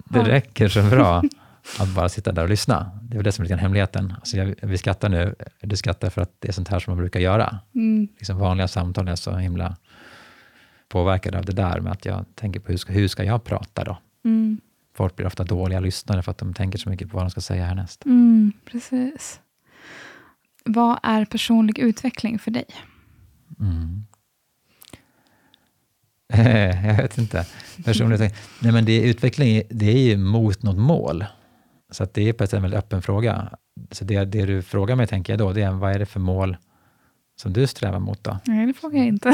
[0.05, 1.23] det räcker så bra
[1.79, 2.91] att bara sitta där och lyssna.
[3.01, 4.13] Det är det som är hemligheten.
[4.17, 6.97] Alltså jag, vi skrattar nu, du skrattar för att det är sånt här som man
[6.97, 7.59] brukar göra.
[7.75, 8.07] Mm.
[8.17, 9.75] Liksom vanliga samtal är så himla
[10.93, 13.83] påverkade av det där med att jag tänker på hur ska, hur ska jag prata
[13.83, 13.97] då?
[14.25, 14.61] Mm.
[14.95, 17.41] Folk blir ofta dåliga lyssnare för att de tänker så mycket på vad de ska
[17.41, 18.05] säga härnäst.
[18.05, 19.39] Mm, precis.
[20.65, 22.65] Vad är personlig utveckling för dig?
[23.59, 24.05] Mm.
[26.87, 27.45] jag vet inte.
[27.85, 28.39] Personlig utveckling.
[28.59, 31.25] Nej, men det är, utveckling det är ju mot något mål.
[31.91, 33.49] Så det är på ett sätt en väldigt öppen fråga.
[33.91, 36.19] Så det, det du frågar mig, tänker jag då, det är vad är det för
[36.19, 36.57] mål
[37.43, 38.37] som du strävar mot då?
[38.45, 39.29] Nej, det frågar jag inte.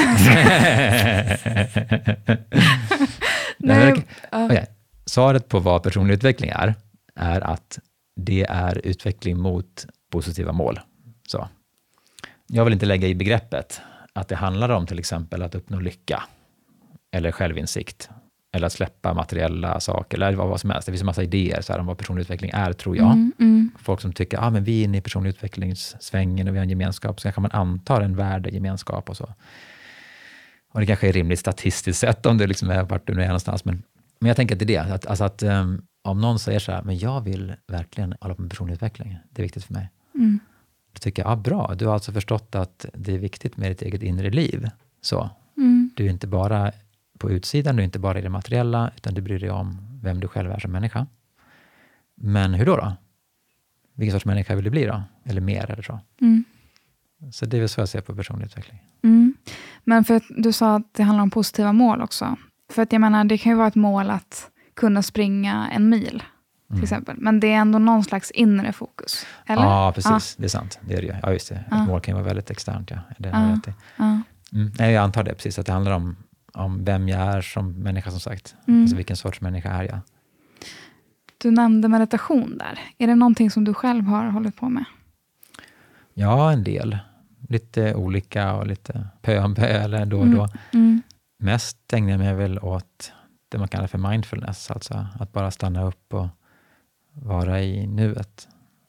[3.57, 4.65] Nej, okay.
[5.05, 6.75] Svaret på vad personlig utveckling är,
[7.15, 7.79] är att
[8.15, 10.79] det är utveckling mot positiva mål.
[11.27, 11.47] Så.
[12.47, 13.81] Jag vill inte lägga i begreppet
[14.13, 16.23] att det handlar om till exempel att uppnå lycka,
[17.11, 18.09] eller självinsikt,
[18.51, 20.85] eller att släppa materiella saker, eller vad som helst.
[20.85, 23.11] Det finns en massa idéer så här, om vad personlig utveckling är, tror jag.
[23.11, 26.57] Mm, mm, Folk som tycker att ah, vi är inne i personlig utvecklingssvängen och vi
[26.57, 29.33] har en gemenskap, så kanske man antar en värdegemenskap och så.
[30.71, 33.27] Och det kanske är rimligt statistiskt sett om du liksom är vart du nu är
[33.27, 33.65] någonstans.
[33.65, 33.83] Men,
[34.19, 36.71] men jag tänker att det är det, att, alltså att um, om någon säger så
[36.71, 39.89] här, men jag vill verkligen hålla på med personlig utveckling, det är viktigt för mig.
[40.15, 40.39] mm,
[40.93, 43.81] Då tycker jag, ah, bra, du har alltså förstått att det är viktigt med ditt
[43.81, 44.69] eget inre liv.
[45.01, 46.71] Så, mm, du är inte bara
[47.19, 50.19] på utsidan, du är inte bara i det materiella, utan du bryr dig om vem
[50.19, 51.07] du själv är som människa.
[52.15, 52.75] Men hur då?
[52.77, 52.93] då?
[53.95, 55.03] Vilken sorts människa vill du bli då?
[55.25, 55.99] Eller mer eller så.
[56.21, 56.43] mm,
[57.31, 58.79] Så det är väl så jag ser på personlig utveckling.
[59.03, 59.33] mm.
[59.83, 62.35] Men för att du sa att det handlar om positiva mål också.
[62.71, 66.09] För att jag menar, det kan ju vara ett mål att kunna springa en mil,
[66.09, 66.83] till Mm.
[66.83, 67.15] exempel.
[67.19, 69.25] Men det är ändå någon slags inre fokus.
[69.45, 69.63] Eller?
[69.63, 70.35] Ja, precis.
[70.35, 70.79] Det är sant.
[70.81, 71.19] Det är det.
[71.23, 71.55] Ja, just det.
[71.55, 71.85] Ett Ja.
[71.85, 72.91] mål kan ju vara väldigt externt.
[72.91, 72.97] Ja.
[73.17, 73.55] Det Ja.
[73.57, 73.73] rätt i.
[73.97, 74.21] Ja.
[74.53, 74.71] Mm.
[74.79, 76.15] Nej, jag antar det precis, att det handlar om,
[76.53, 78.55] om vem jag är som människa, som sagt.
[78.67, 78.81] Mm.
[78.81, 79.99] Alltså vilken sorts människa är jag?
[81.37, 82.79] Du nämnde meditation där.
[82.97, 84.85] Är det någonting som du själv har hållit på med?
[86.13, 86.97] Ja, en del.
[87.49, 90.37] Lite olika och lite pö om pö, eller då och Mm.
[90.37, 90.47] då.
[90.73, 91.01] Mm.
[91.39, 93.11] Mest ägnar jag mig väl åt
[93.49, 96.27] det man kallar för mindfulness, alltså att bara stanna upp och
[97.13, 98.47] vara i nuet,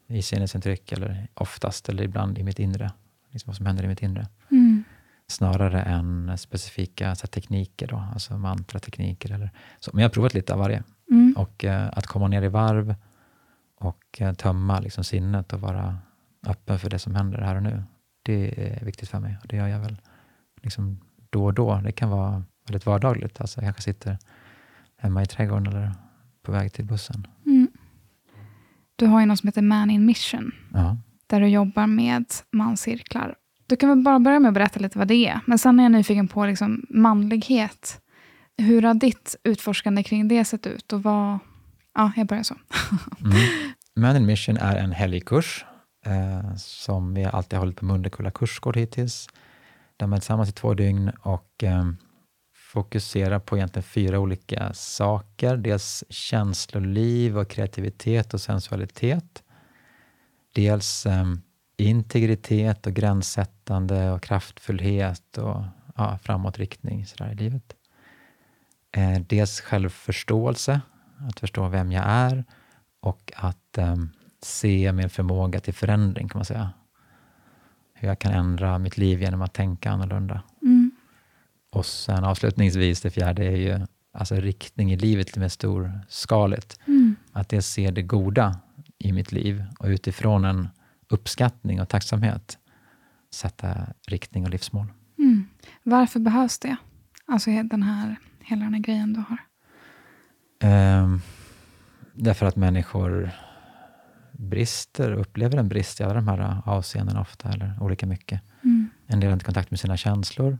[0.09, 2.93] i sinnesintryck, eller oftast eller ibland i mitt inre,
[3.31, 4.27] liksom vad som händer i mitt inre.
[4.51, 4.70] Mm.
[5.31, 9.33] Snarare än specifika så här, tekniker, då, alltså mantratekniker.
[9.33, 9.91] Eller så.
[9.95, 10.83] Men jag har provat lite av varje.
[11.11, 11.35] Mm.
[11.37, 12.95] Och eh, att komma ner i varv
[13.77, 15.99] och eh, tömma liksom, sinnet och vara
[16.47, 17.83] öppen för det som händer här och nu.
[18.23, 19.97] Det är viktigt för mig och det gör jag väl
[20.63, 21.01] liksom,
[21.31, 21.81] då och då.
[21.85, 23.41] Det kan vara väldigt vardagligt.
[23.41, 24.19] Alltså, jag kanske sitter
[24.97, 25.93] hemma i trädgården eller
[26.43, 27.27] på väg till bussen.
[27.47, 27.69] Mm.
[28.97, 30.97] Du har ju något som heter Man in Mission, Ja.
[31.27, 33.35] där du jobbar med manscirklar.
[33.71, 35.41] Du kan väl bara börja med att berätta lite vad det är.
[35.47, 38.01] Men sen är jag nyfiken på liksom manlighet.
[38.59, 40.93] Hur har ditt utforskande kring det sett ut?
[40.93, 41.39] Och vad...
[41.95, 42.55] Ja, jag börjar så.
[43.25, 43.73] Mm.
[43.97, 45.65] Man in Mission är en helgkurs
[46.07, 49.29] eh, som vi alltid har hållit på Mundekulla kursgård hittills.
[49.97, 51.91] Där man är tillsammans i två dygn och eh,
[52.73, 55.57] fokuserar på egentligen fyra olika saker.
[55.57, 59.43] Dels känsloliv och kreativitet och sensualitet.
[60.55, 61.25] Dels eh,
[61.81, 65.65] integritet och gränssättande och kraftfullhet och
[65.97, 67.75] ja, framåtriktning så där i livet.
[68.93, 70.81] Eh, dels självförståelse,
[71.29, 72.45] att förstå vem jag är
[73.01, 74.11] och att em,
[74.43, 76.71] se min förmåga till förändring, kan man säga.
[77.95, 80.43] Hur jag kan ändra mitt liv genom att tänka annorlunda.
[80.63, 80.91] Mm.
[81.71, 86.79] Och sen avslutningsvis, det fjärde är ju alltså riktning i livet lite mer storskaligt.
[86.87, 87.17] Mm.
[87.33, 88.57] Att jag ser det goda
[88.99, 90.69] i mitt liv och utifrån en
[91.11, 92.59] uppskattning och tacksamhet
[93.35, 94.87] sätta riktning och livsmål.
[95.19, 95.49] Mm.
[95.83, 96.77] Varför behövs det?
[97.27, 99.39] Alltså den här, hela den här grejen du har.
[100.63, 101.21] Ehm,
[102.15, 103.31] därför att människor
[104.33, 108.43] brister, upplever en brist i alla de här avseendena ofta, eller olika mycket.
[108.65, 108.91] Mm.
[109.07, 110.59] En del har inte kontakt med sina känslor.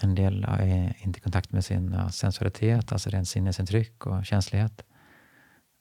[0.00, 4.84] En del är inte i kontakt med sin ja, sensualitet, alltså rent sinnesintryck och känslighet.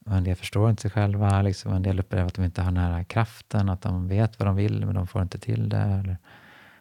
[0.06, 1.42] Och en del förstår inte sig själva.
[1.42, 1.74] Liksom.
[1.74, 4.86] En del upplever att de inte har nära kraften, att de vet vad de vill,
[4.86, 5.78] men de får inte till det.
[5.78, 6.18] Eller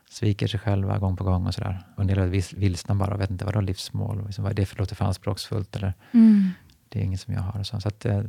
[0.08, 1.86] sviker sig själva gång på gång och sådär.
[1.94, 4.50] Och en del är vilsna bara och vet inte vad de livsmål och liksom, vad
[4.52, 5.76] är det för låter för anspråksfullt.
[5.76, 6.50] Eller Mm.
[6.88, 7.60] det är inget som jag har.
[7.60, 8.22] och Så, så att, eh,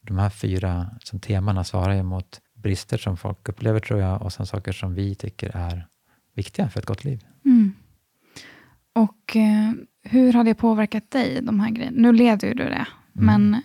[0.00, 4.32] de här fyra som temana svarar ju mot brister som folk upplever, tror jag, och
[4.32, 5.86] sen saker som vi tycker är
[6.34, 7.24] viktiga för ett gott liv.
[7.44, 7.72] Mm.
[8.92, 9.72] Och eh,
[10.02, 11.96] hur har det påverkat dig, de här grejerna?
[12.00, 12.86] Nu leder ju du det,
[13.16, 13.26] Mm.
[13.26, 13.62] men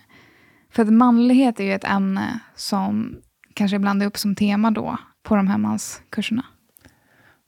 [0.73, 3.15] för att manlighet är ju ett ämne som
[3.53, 6.45] kanske ibland är upp som tema då på de här manskurserna.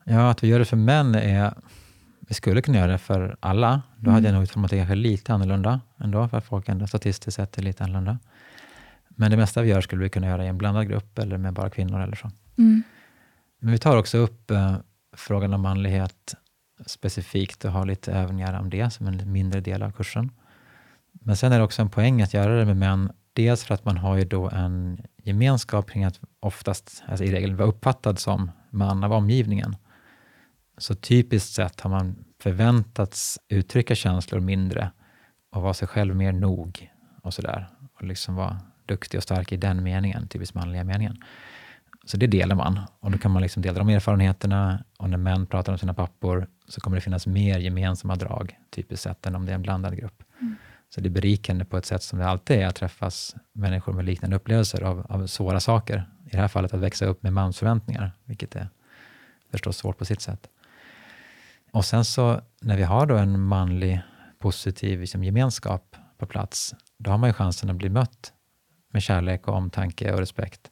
[0.03, 1.53] Ja, att vi gör det för män är...
[2.27, 3.81] Vi skulle kunna göra det för alla.
[3.97, 7.35] Då hade jag nog utformat det kanske lite annorlunda ändå, för att folk ändå statistiskt
[7.35, 8.19] sett är lite annorlunda.
[9.09, 11.53] Men det mesta vi gör skulle vi kunna göra i en blandad grupp eller med
[11.53, 12.31] bara kvinnor eller så.
[12.57, 12.83] Mm.
[13.59, 14.75] Men vi tar också upp eh,
[15.15, 16.35] frågan om manlighet
[16.85, 20.31] specifikt och har lite övningar om det som en mindre del av kursen.
[21.21, 23.11] Men sen är det också en poäng att göra det med män.
[23.33, 27.55] Dels för att man har ju då en gemenskap kring att oftast, alltså i regel,
[27.55, 29.75] vara uppfattad som man av omgivningen.
[30.77, 34.91] Så typiskt sett har man förväntats uttrycka känslor mindre
[35.51, 36.91] och vara sig själv mer nog
[37.21, 37.67] och sådär.
[37.93, 41.23] Och liksom vara duktig och stark i den meningen, typiskt manliga meningen.
[42.05, 45.45] Så det delar man och då kan man liksom dela de erfarenheterna och när män
[45.45, 49.45] pratar om sina pappor så kommer det finnas mer gemensamma drag, typiskt sett, än om
[49.45, 50.23] det är en blandad grupp.
[50.41, 50.55] Mm.
[50.95, 54.05] Så det är berikande på ett sätt som det alltid är att träffas människor med
[54.05, 56.09] liknande upplevelser av, av svåra saker.
[56.25, 58.69] I det här fallet att växa upp med mansförväntningar, vilket är
[59.51, 60.47] förstås svårt på sitt sätt.
[61.71, 64.01] Och sen så när vi har då en manlig
[64.39, 68.33] positiv liksom, gemenskap på plats, då har man ju chansen att bli mött
[68.91, 70.71] med kärlek och omtanke och respekt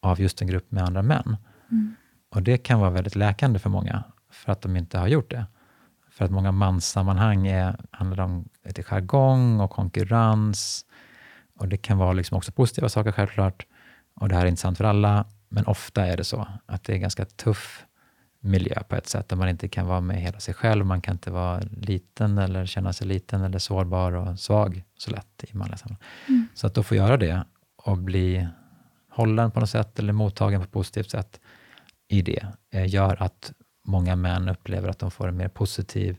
[0.00, 1.36] av just en grupp med andra män.
[2.30, 5.46] Och det kan vara väldigt läkande för många, för att de inte har gjort det.
[6.12, 10.84] För att många manssammanhang är, handlar om lite jargong och konkurrens.
[11.58, 13.66] Och det kan vara liksom också positiva saker självklart.
[14.14, 16.98] Och det här är intressant för alla, men ofta är det så att det är
[16.98, 17.86] ganska tuff
[18.40, 20.86] miljö på ett sätt, där man inte kan vara med hela sig själv.
[20.86, 25.44] Man kan inte vara liten eller känna sig liten eller sårbar och svag så lätt
[25.48, 26.02] i manliga sammanhang.
[26.54, 27.44] Så att då få göra det
[27.76, 28.48] och bli
[29.10, 31.40] hållen på något sätt eller mottagen på ett positivt sätt
[32.08, 33.52] i det, eh, gör att
[33.82, 36.16] många män upplever att de får en mer positiv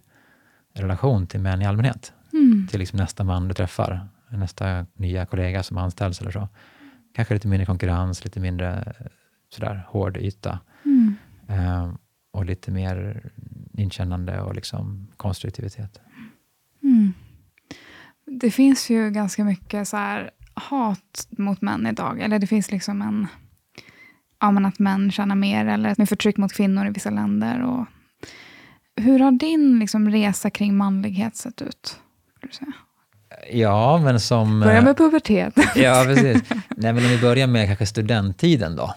[0.73, 2.13] relation till män i allmänhet.
[2.33, 2.67] Mm.
[2.67, 6.47] Till liksom nästa man du träffar, nästa nya kollega som anställs eller så.
[7.13, 9.05] Kanske lite mindre konkurrens, lite mindre eh,
[9.49, 10.59] sådär hård yta.
[10.85, 11.15] Mm.
[11.47, 11.93] Eh,
[12.31, 13.29] och lite mer
[13.73, 15.99] inkännande och liksom konstruktivitet.
[16.83, 17.13] Mm.
[18.25, 22.19] Det finns ju ganska mycket så hat mot män idag.
[22.19, 23.27] Eller det finns liksom en...
[24.43, 27.63] Ja, men att män tjänar mer eller med förtryck mot kvinnor i vissa länder.
[27.63, 27.85] Och,
[29.01, 31.99] hur har din liksom, resa kring manlighet sett ut?
[33.51, 34.59] Ja, men som...
[34.59, 35.53] Börja med pubertet.
[35.75, 36.43] Ja, precis.
[36.69, 38.95] Nej, men om vi börjar med kanske studenttiden då,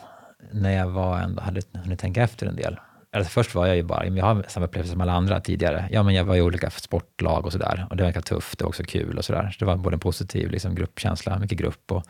[0.53, 2.79] när jag var ändå hade hunnit tänka efter en del.
[3.13, 5.89] Alltså först var jag ju bara, jag har samma upplevelse som alla andra tidigare.
[5.91, 8.65] Ja, men jag var i olika sportlag och sådär och det var ganska tufft, det
[8.65, 9.51] var också kul och sådär.
[9.51, 12.07] Så det var både en positiv liksom, gruppkänsla, mycket grupp och,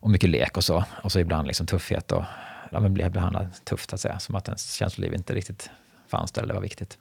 [0.00, 0.84] och mycket lek och så.
[1.02, 2.24] Och så ibland liksom tuffhet och
[2.70, 4.18] ja, men blev behandlad tufft, att säga.
[4.18, 5.70] Som att ens känsloliv inte riktigt
[6.08, 6.98] fanns där eller var viktigt.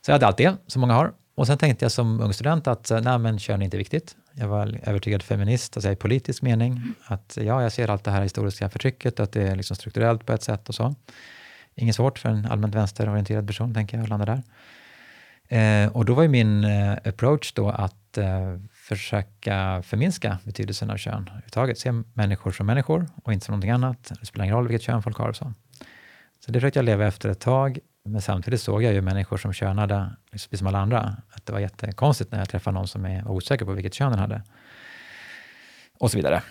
[0.00, 1.12] Så jag hade allt det, som många har.
[1.34, 4.16] Och sen tänkte jag som ung student att eh, nej, men kön är inte viktigt.
[4.32, 6.94] Jag var övertygad feminist, alltså i politisk mening.
[7.04, 10.32] Att ja, jag ser allt det här historiska förtrycket, att det är liksom strukturellt på
[10.32, 10.94] ett sätt och så.
[11.74, 14.42] Inget svårt för en allmänt vänsterorienterad person, tänker jag, att landa där.
[15.48, 18.56] Eh, och då var ju min eh, approach då att eh,
[18.88, 21.78] försöka förminska betydelsen av kön överhuvudtaget.
[21.78, 24.12] Se människor som människor och inte som någonting annat.
[24.20, 25.52] Det spelar ingen roll vilket kön folk har och så.
[26.44, 27.78] Så det försökte jag leva efter ett tag.
[28.04, 31.60] Men samtidigt såg jag ju människor som könade, precis som alla andra, att det var
[31.60, 34.42] jättekonstigt när jag träffade någon som är osäker på vilket kön den hade.
[35.98, 36.42] Och så vidare.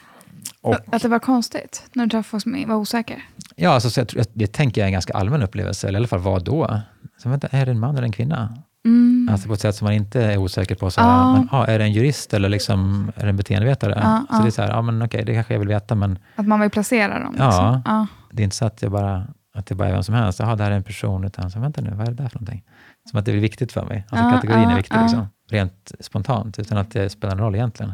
[0.62, 3.24] Och, Att det var konstigt när du träffade folk som var osäker?
[3.56, 6.08] ja, alltså, så jag, det tänker jag är en ganska allmän upplevelse, eller i alla
[6.08, 6.82] fall var då.
[7.18, 8.64] Så, vänta, är det en man eller en kvinna?
[8.86, 9.15] Mm.
[9.30, 10.92] Alltså på ett sätt som man inte är osäker på.
[10.92, 11.34] Så Ja.
[11.34, 13.94] men, ah, är det en jurist eller liksom, är det en beteendevetare?
[14.04, 14.42] Ja, så ja.
[14.42, 16.70] det är så här, men okej, det kanske jag vill veta, men Att man vill
[16.70, 17.36] placera dem?
[17.38, 17.76] Ja.
[17.76, 18.08] Liksom.
[18.32, 20.40] det är inte så att, jag bara, att det bara är vem som helst.
[20.40, 22.40] Jaha, det här är en person, utan så, vänta nu, vad är det där för
[22.40, 22.64] någonting?
[23.10, 24.06] Som att det är viktigt för mig.
[24.10, 27.92] Alltså kategorin är viktig, liksom, rent spontant, utan att det spelar någon roll egentligen.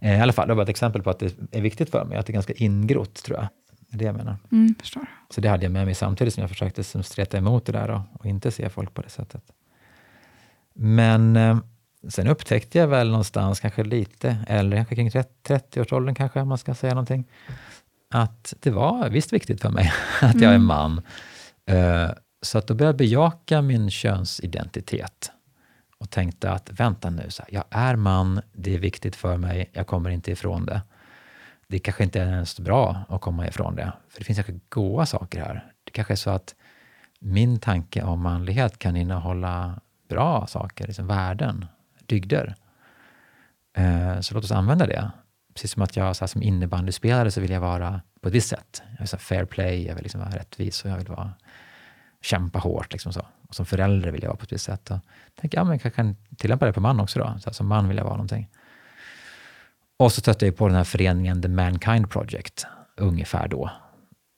[0.00, 2.18] Eh, I alla fall, det var ett exempel på att det är viktigt för mig,
[2.18, 3.48] att det är ganska ingrott, tror jag.
[3.90, 4.36] Det är det jag menar.
[4.52, 5.06] Mm, förstår.
[5.30, 7.90] Så det hade jag med mig samtidigt som jag försökte som streta emot det där
[7.90, 9.42] och, och inte se folk på det sättet.
[10.76, 11.58] Men eh,
[12.08, 16.74] sen upptäckte jag väl någonstans, kanske lite äldre, kanske kring 30-årsåldern kanske, om man ska
[16.74, 17.24] säga någonting,
[18.10, 21.02] att det var visst viktigt för mig att jag är man.
[21.66, 22.10] Eh,
[22.42, 25.30] så att då började jag bejaka min könsidentitet
[25.98, 29.70] och tänkte att vänta nu, så här, jag är man, det är viktigt för mig,
[29.72, 30.82] jag kommer inte ifrån det.
[31.68, 35.06] Det kanske inte är ens bra att komma ifrån det, för det finns kanske goda
[35.06, 35.72] saker här.
[35.84, 36.54] Det kanske är så att
[37.18, 41.66] min tanke om manlighet kan innehålla bra saker, liksom värden,
[42.06, 42.54] dygder.
[43.76, 45.10] Eh, så låt oss använda det.
[45.54, 48.48] Precis som att jag så här, som innebandyspelare så vill jag vara på ett visst
[48.48, 48.82] sätt.
[48.90, 51.32] Jag vill så här, fair play, jag vill liksom vara rättvis och jag vill vara
[52.20, 52.92] kämpa hårt.
[52.92, 53.26] Liksom så.
[53.48, 54.90] Och som förälder vill jag vara på ett visst sätt.
[54.90, 54.98] Och
[55.40, 57.18] tänker, ja, men jag kan tillämpa det på man också.
[57.18, 57.24] Då.
[57.24, 58.48] Så här, som man vill jag vara någonting.
[59.96, 63.70] Och så stötte jag på den här föreningen The Mankind Project, ungefär då,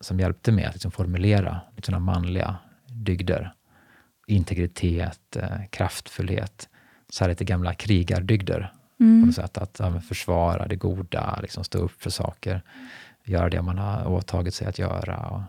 [0.01, 2.57] som hjälpte mig att liksom formulera sådana manliga
[2.87, 3.53] dygder.
[4.31, 6.69] Integritet, eh, kraftfullhet,
[7.11, 8.73] så här lite gamla krigardygder.
[9.01, 9.23] Mm.
[9.23, 12.63] På något sätt, att ja, försvara det goda, liksom stå upp för saker,
[13.25, 15.17] göra det man har åtagit sig att göra.
[15.17, 15.43] Och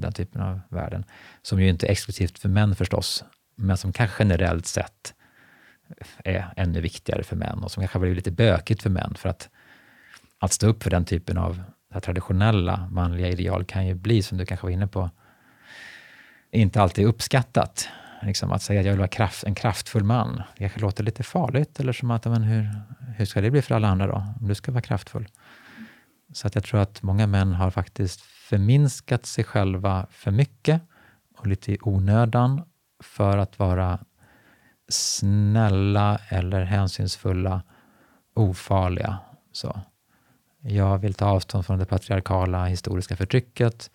[0.00, 1.04] den typen av värden.
[1.42, 3.24] Som ju inte är exklusivt för män förstås,
[3.56, 5.14] men som kanske generellt sett
[6.24, 9.14] är ännu viktigare för män och som kanske har blivit lite bökigt för män.
[9.18, 9.48] För att,
[10.38, 11.62] att stå upp för den typen av
[12.02, 15.10] traditionella manliga ideal kan ju bli, som du kanske var inne på,
[16.50, 17.88] inte alltid uppskattat.
[18.22, 21.22] Liksom att säga att jag vill vara kraft, en kraftfull man, det kanske låter lite
[21.22, 22.68] farligt, eller som att, men hur,
[23.16, 25.28] hur ska det bli för alla andra då, om du ska vara kraftfull?
[26.32, 30.82] Så att jag tror att många män har faktiskt förminskat sig själva för mycket
[31.36, 32.62] och lite i onödan
[33.02, 33.98] för att vara
[34.88, 37.62] snälla eller hänsynsfulla,
[38.34, 39.18] ofarliga.
[39.52, 39.80] Så.
[40.60, 43.90] Jag vill ta avstånd från det patriarkala historiska förtrycket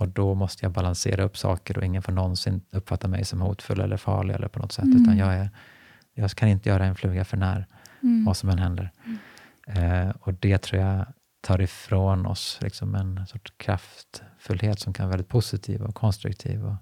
[0.00, 3.80] och då måste jag balansera upp saker och ingen får någonsin uppfatta mig som hotfull
[3.80, 5.02] eller farlig eller på något sätt, mm.
[5.02, 5.50] utan jag, är,
[6.14, 7.66] jag kan inte göra en fluga för när,
[8.02, 8.24] mm.
[8.24, 8.90] vad som än händer.
[9.04, 10.08] Mm.
[10.08, 11.06] Eh, och det tror jag
[11.40, 16.76] tar ifrån oss liksom en sorts kraftfullhet som kan vara väldigt positiv och konstruktiv och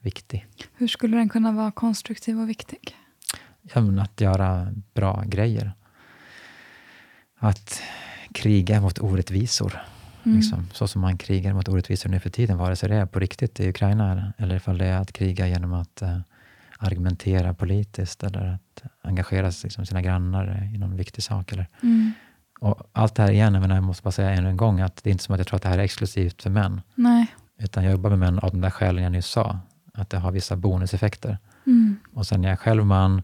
[0.00, 0.46] viktig.
[0.74, 2.96] Hur skulle den kunna vara konstruktiv och viktig?
[3.62, 5.72] Ja, att göra bra grejer.
[7.38, 7.82] Att
[8.34, 9.80] kriga mot orättvisor.
[10.22, 10.36] Mm.
[10.36, 13.18] Liksom, så som man krigar mot orättvisor nu för tiden, vare sig det är på
[13.18, 16.18] riktigt i Ukraina eller ifall det är att kriga genom att uh,
[16.78, 21.52] argumentera politiskt eller att engagera liksom, sina grannar i någon viktig sak.
[21.52, 22.12] Eller, mm.
[22.60, 25.10] Och allt det här igen, men jag måste bara säga ännu en gång, att det
[25.10, 26.80] är inte som att jag tror att det här är exklusivt för män.
[26.94, 27.26] Nej.
[27.58, 29.58] Utan jag jobbar med män av de där skälen jag nyss sa,
[29.94, 31.38] att det har vissa bonuseffekter.
[31.66, 31.96] Mm.
[32.14, 33.22] Och sen är jag själv man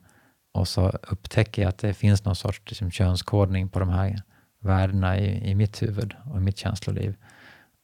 [0.52, 4.22] och så upptäcker jag att det finns någon sorts liksom, könskodning på de här
[4.66, 7.16] värdena i, i mitt huvud och i mitt känsloliv.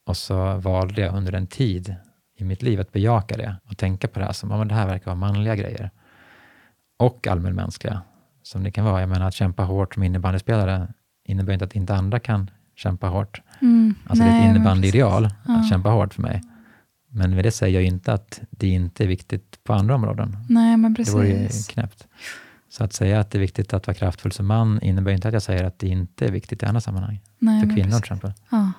[0.05, 1.95] Och så valde jag under en tid
[2.37, 4.87] i mitt liv att bejaka det och tänka på det här som att det här
[4.87, 5.91] verkar vara manliga grejer.
[6.99, 8.01] Och allmänmänskliga,
[8.43, 8.99] som det kan vara.
[8.99, 10.87] Jag menar att kämpa hårt som innebandyspelare
[11.25, 13.41] innebär inte att inte andra kan kämpa hårt.
[13.61, 15.59] Mm, alltså nej, det är ett innebandyideal ja.
[15.59, 16.41] att kämpa hårt för mig.
[17.09, 20.37] Men med det säger jag inte att det inte är viktigt på andra områden.
[20.49, 21.13] Nej, men precis.
[21.13, 22.07] Det vore ju knäppt.
[22.73, 25.33] Så att säga att det är viktigt att vara kraftfull som man innebär inte att
[25.33, 27.21] jag säger att det inte är viktigt i andra sammanhang.
[27.39, 28.33] Nej, för kvinnor till exempel.
[28.49, 28.71] Ja.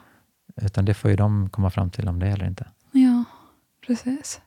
[0.56, 2.66] Utan det får ju de komma fram till om det eller inte.
[2.92, 3.24] Ja,
[3.86, 4.40] precis.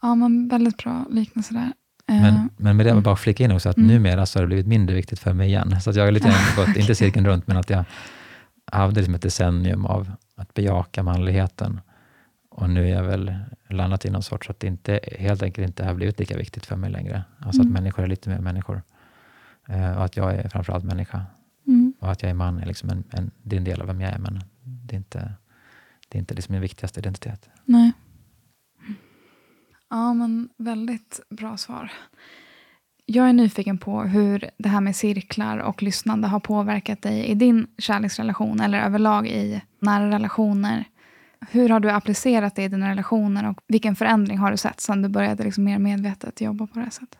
[0.00, 1.72] Ja, men väldigt bra liknelse där.
[2.06, 3.88] Men, eh, men med det, jag bara flika in också, att mm.
[3.88, 5.80] numera så har det blivit mindre viktigt för mig igen.
[5.80, 7.84] Så att jag har lite grann gått, inte cirkeln runt, men att jag
[8.72, 11.80] hade liksom ett decennium av att bejaka manligheten.
[12.54, 13.34] Och nu är jag väl
[13.68, 16.76] landat i någon sorts att det inte, helt enkelt inte har blivit lika viktigt för
[16.76, 17.24] mig längre.
[17.38, 17.72] Alltså mm.
[17.72, 18.82] att människor är lite mer människor.
[19.68, 21.26] Eh, och att jag är framförallt människa.
[21.66, 21.94] Mm.
[21.98, 24.00] Och att jag är man är liksom en, en, det är en del av vem
[24.00, 25.32] jag är, men det är inte,
[26.08, 27.50] det är inte liksom min viktigaste identitet.
[27.64, 27.92] Nej.
[29.90, 31.92] Ja, men väldigt bra svar.
[33.06, 37.34] Jag är nyfiken på hur det här med cirklar och lyssnande har påverkat dig i
[37.34, 40.84] din kärleksrelation eller överlag i nära relationer.
[41.50, 45.02] Hur har du applicerat det i dina relationer och vilken förändring har du sett sedan
[45.02, 47.18] du började liksom mer medvetet jobba på det här sättet?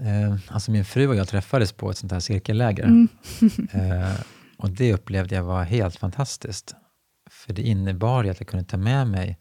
[0.00, 2.84] Eh, alltså min fru och jag träffades på ett sånt här cirkelläger.
[2.84, 3.08] Mm.
[3.72, 4.20] eh,
[4.56, 6.74] och det upplevde jag var helt fantastiskt.
[7.30, 9.38] För det innebar att jag kunde ta med mig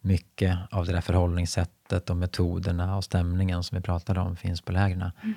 [0.00, 4.72] mycket av det där förhållningssättet och metoderna och stämningen som vi pratade om finns på
[4.72, 5.34] lägren mm.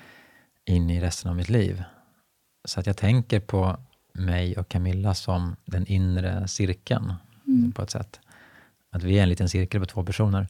[0.66, 1.84] in i resten av mitt liv.
[2.66, 3.78] Så att jag tänker på
[4.14, 7.14] mig och Camilla som den inre cirkeln
[7.48, 7.72] mm.
[7.72, 8.20] på ett sätt.
[8.90, 10.48] Att vi är en liten cirkel på två personer.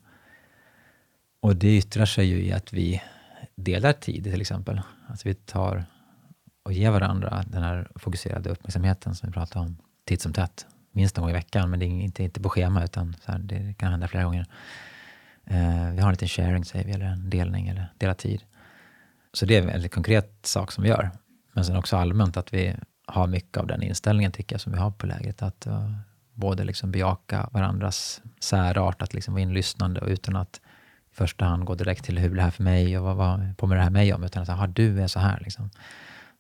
[1.40, 3.02] Och det yttrar sig ju i att vi
[3.56, 4.81] delar tid till exempel.
[5.07, 5.85] Att vi tar
[6.64, 11.18] och ger varandra den här fokuserade uppmärksamheten som vi pratade om titt som tätt minst
[11.18, 13.91] en gång i veckan, men det är inte, inte på schema, utan här, det kan
[13.91, 14.45] hända flera gånger.
[15.45, 18.44] Eh, vi har en liten sharing, säger vi, eller en delning, eller dela tid.
[19.34, 21.11] Så det är en väldigt konkret sak som vi gör.
[21.53, 22.76] Men sen också allmänt att vi
[23.06, 25.42] har mycket av den inställningen, tycker jag, som vi har på lägret.
[25.42, 25.92] Att uh,
[26.34, 30.62] både liksom bejaka varandras särart, att liksom vara inlyssnande och utan att
[31.12, 33.58] i första hand gå direkt till hur blir det här för mig och vad, vad
[33.58, 34.24] påminner det här mig om?
[34.24, 35.40] Utan att säga, du är så här.
[35.40, 35.70] Liksom.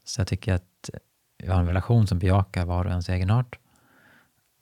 [0.03, 0.89] Så jag tycker att
[1.37, 3.59] vi har en relation som bejakar var och ens egenart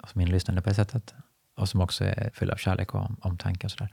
[0.07, 1.13] som inlyssnande på det sättet.
[1.57, 3.89] Och som också är full av kärlek och omtanke och sådär.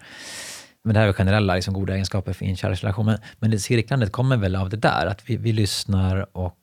[0.82, 3.06] Men det här är generella liksom, goda egenskaper för en kärleksrelation.
[3.06, 6.59] Men, men det cirklandet kommer väl av det där, att vi, vi lyssnar och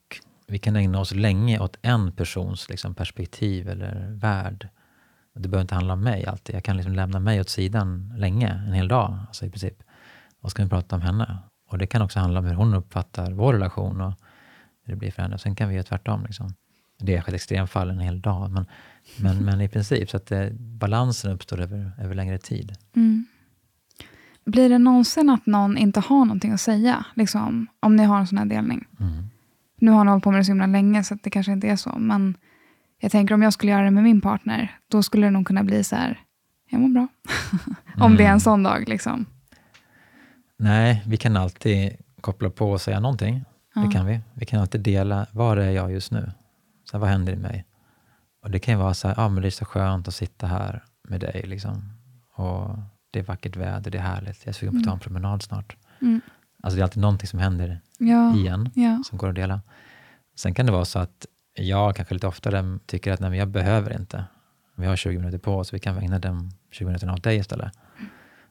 [0.48, 4.70] vi kan ägna oss länge åt en persons liksom, perspektiv eller värld.
[5.34, 6.56] Det behöver inte handla om mig alltid.
[6.56, 9.84] Jag kan liksom lämna mig åt sidan länge, en hel dag alltså i princip.
[10.42, 11.38] Och så kan vi prata om henne.
[11.70, 14.14] Och det kan också handla om hur hon uppfattar vår relation och
[14.84, 15.38] hur det blir för henne.
[15.38, 16.24] Sen kan vi göra tvärtom.
[16.24, 16.54] Liksom.
[17.00, 18.66] Det är ett extremfall en hel dag, men,
[19.18, 22.76] men, men i princip så att det, balansen uppstår över, över längre tid.
[22.96, 23.26] Mm.
[24.46, 27.06] Blir det någonsin att någon inte har någonting att säga?
[27.14, 28.88] Liksom, om ni har en sån här delning.
[29.00, 29.30] Mm.
[29.78, 31.76] Nu har ni hållit på med det så himla länge, så det kanske inte är
[31.76, 31.96] så.
[32.00, 32.38] Men
[33.00, 35.64] jag tänker om jag skulle göra det med min partner, då skulle det nog kunna
[35.64, 36.20] bli så här,
[36.70, 37.08] jag mår bra.
[38.06, 38.40] om det är en Mm.
[38.40, 38.90] sån dag.
[38.90, 39.26] Liksom.
[40.58, 43.44] Nej, vi kan alltid koppla på och säga någonting.
[43.76, 43.82] Ja.
[43.82, 44.20] Det kan vi.
[44.34, 46.32] Vi kan alltid dela, var är jag just nu?
[46.84, 47.66] Så här, vad händer i mig?
[48.44, 50.48] Och det kan ju vara så här, ah, men det är så skönt att sitta
[50.48, 51.44] här med dig.
[51.46, 51.92] Liksom.
[52.36, 52.70] Och
[53.12, 54.46] det är vackert väder, det är härligt.
[54.46, 55.76] Jag är sugen på att ta en promenad snart.
[56.02, 56.22] Mm.
[56.66, 58.36] Alltså det är alltid någonting som händer Ja.
[58.36, 59.04] igen, Ja.
[59.06, 59.62] som går att dela.
[60.36, 63.48] Sen kan det vara så att jag kanske lite oftare tycker att nej, men jag
[63.48, 64.26] behöver inte.
[64.76, 67.74] Vi har 20 minuter på oss, vi kan ägna de 20 minuterna åt dig istället.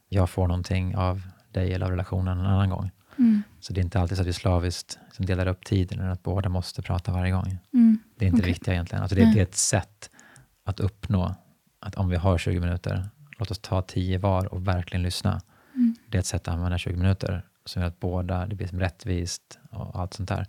[0.09, 1.21] Jag får någonting av
[1.51, 2.91] dig eller av relationen en annan gång.
[3.17, 3.43] Mm.
[3.59, 6.23] Så det är inte alltid så att vi slaviskt liksom delar upp tiden, eller att
[6.23, 7.57] båda måste prata varje gång.
[7.73, 7.99] Mm.
[8.17, 8.45] Det är inte Okej.
[8.45, 9.01] det viktiga egentligen.
[9.01, 10.09] Alltså det, det är ett sätt
[10.65, 11.35] att uppnå
[11.79, 13.09] att om vi har 20 minuter,
[13.39, 15.41] låt oss ta 10 var och verkligen lyssna.
[15.75, 15.95] Mm.
[16.09, 18.79] Det är ett sätt att använda 20 minuter som gör att båda, det blir som
[18.79, 20.47] rättvist och allt sånt där.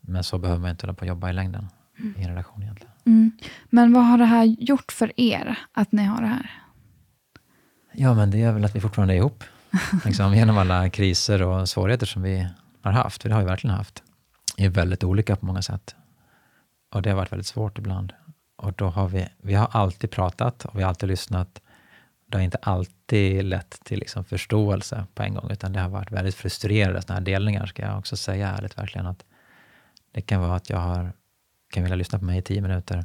[0.00, 1.68] Men så behöver man inte hålla på och jobba i längden
[2.16, 2.92] i en relation egentligen.
[3.04, 3.30] Mm.
[3.70, 6.50] Men vad har det här gjort för er, att ni har det här?
[7.92, 9.44] Ja, men det är väl att vi fortfarande är ihop.
[10.04, 12.48] liksom, genom alla kriser och svårigheter som vi
[12.82, 13.22] har haft.
[13.22, 14.02] För det har vi verkligen haft.
[14.56, 15.94] Vi är väldigt olika på många sätt.
[16.90, 18.12] Och det har varit väldigt svårt ibland.
[18.56, 21.60] Och då har vi, vi har alltid pratat och vi har alltid lyssnat.
[22.28, 26.12] Det har inte alltid lett till liksom förståelse på en gång, utan det har varit
[26.12, 29.06] väldigt frustrerande sådana här delningar, ska jag också säga ärligt verkligen.
[29.06, 29.24] Att
[30.12, 31.12] det kan vara att jag har,
[31.72, 33.04] kan vilja lyssna på mig i tio minuter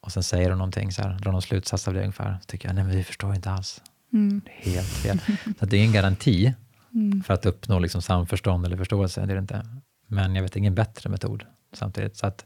[0.00, 2.38] och sen säger de någonting, så här, drar någon slutsats av det ungefär.
[2.40, 3.82] Så tycker jag, nej men vi förstår inte alls.
[4.12, 4.40] Mm.
[4.44, 5.18] Det är helt fel.
[5.58, 6.54] Så det är ingen garanti
[6.94, 7.22] Mm.
[7.22, 9.26] för att uppnå liksom samförstånd eller förståelse.
[9.26, 9.66] Det är det inte.
[10.06, 12.16] Men jag vet ingen bättre metod samtidigt.
[12.16, 12.44] Så, att,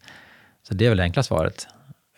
[0.63, 1.69] så det är väl det enkla svaret.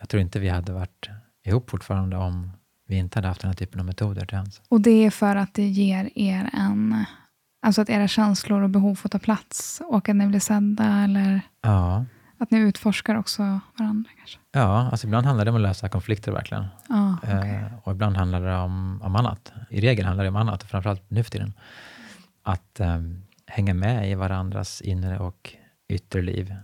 [0.00, 1.08] Jag tror inte vi hade varit
[1.44, 2.50] ihop fortfarande om
[2.88, 4.62] vi inte hade haft den här typen av metoder till hands.
[4.68, 7.04] Och det är för att det ger er en...
[7.62, 11.40] Alltså att era känslor och behov får ta plats och att ni blir sedda eller
[11.62, 12.04] Ja,
[12.38, 14.38] att ni utforskar också varandra kanske.
[14.52, 16.66] ja alltså ibland handlar det om att lösa konflikter verkligen.
[16.88, 17.54] Ja, okej.
[17.54, 19.52] Eh, och ibland handlar det om, om annat.
[19.70, 21.52] I regel handlar det om annat, framförallt nu för tiden.
[22.42, 22.98] Att eh,
[23.46, 25.54] hänga med i varandras inre och
[25.88, 26.54] yttre liv.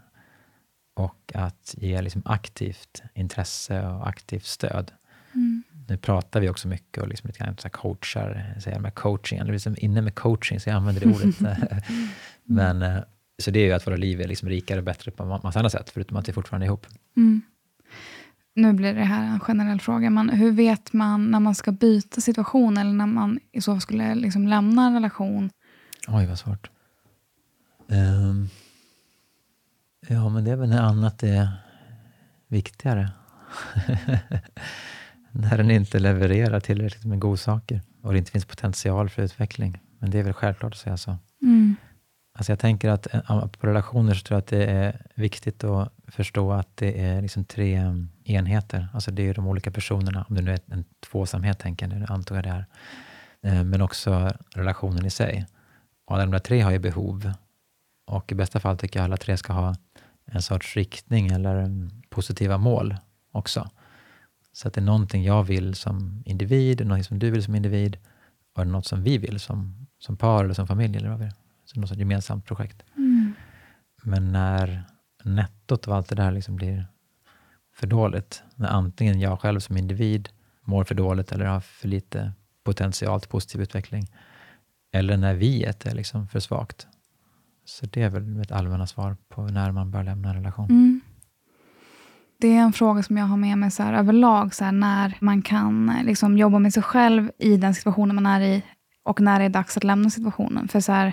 [0.96, 4.92] Och att ge liksom aktivt intresse och aktivt stöd.
[5.34, 5.62] Mm.
[5.86, 9.38] Nu pratar vi också mycket och liksom lite grann så coachar, säger med coaching.
[9.38, 11.40] Är liksom inne med coaching, så jag använder det ordet.
[12.44, 12.98] Men, eh,
[13.42, 15.58] så det är ju att våra liv är liksom rikare och bättre på en massa
[15.58, 16.86] andra sätt, förutom att vi fortfarande är ihop.
[17.16, 17.42] Mm.
[18.54, 22.20] Nu blir det här en generell fråga, men hur vet man när man ska byta
[22.20, 25.50] situation eller när man i så fall skulle liksom lämna en relation?
[26.08, 26.70] Oj, vad svårt.
[27.88, 28.48] Ehm,
[30.08, 31.48] ja, men det är väl när annat är
[32.48, 33.10] viktigare.
[35.34, 39.80] när den inte levererar tillräckligt med godsaker och det inte finns potential för utveckling.
[39.98, 41.16] Men det är väl självklart att säga så.
[41.42, 41.76] Mm.
[42.34, 45.92] Alltså jag tänker att eh, på relationer så tror jag att det är viktigt att
[46.08, 48.88] förstå att det är liksom tre mm, enheter.
[48.94, 51.98] Alltså det är ju de olika personerna, om det nu är en tvåsamhet, tänker jag,
[51.98, 52.66] nu antar jag det är.
[53.42, 55.46] Eh, Men också relationen i sig.
[56.06, 57.32] Och alla de där tre har ju behov.
[58.06, 59.74] Och i bästa fall tycker jag alla tre ska ha
[60.26, 62.96] en sorts riktning eller positiva mål
[63.32, 63.70] också.
[64.54, 67.96] Så att det är någonting jag vill som individ, någonting som du vill som individ
[68.56, 70.96] och något som vi vill som, som par eller som familj.
[70.96, 71.32] Eller vad vi är.
[71.64, 72.82] Så något gemensamt projekt.
[72.96, 73.32] Mm.
[74.02, 74.84] Men när
[75.24, 76.86] nettot av allt det där liksom blir
[77.74, 80.28] för dåligt, när antingen jag själv som individ
[80.60, 82.32] mår för dåligt eller har för lite
[82.64, 84.06] potential till positiv utveckling,
[84.92, 86.86] eller när viet är liksom för svagt.
[87.64, 90.70] Så det är väl mitt allmänna svar på när man bör lämna en relation.
[90.70, 91.00] Mm.
[92.44, 95.16] Det är en fråga som jag har med mig så här, överlag, så här, när
[95.20, 98.62] man kan eh, liksom, jobba med sig själv i den situationen man är i
[99.04, 100.68] och när det är dags att lämna situationen.
[100.68, 101.12] För så här,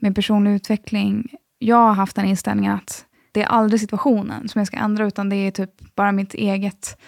[0.00, 4.66] med personlig utveckling, jag har haft den inställningen att det är aldrig situationen som jag
[4.66, 6.98] ska ändra, utan det är typ bara mitt eget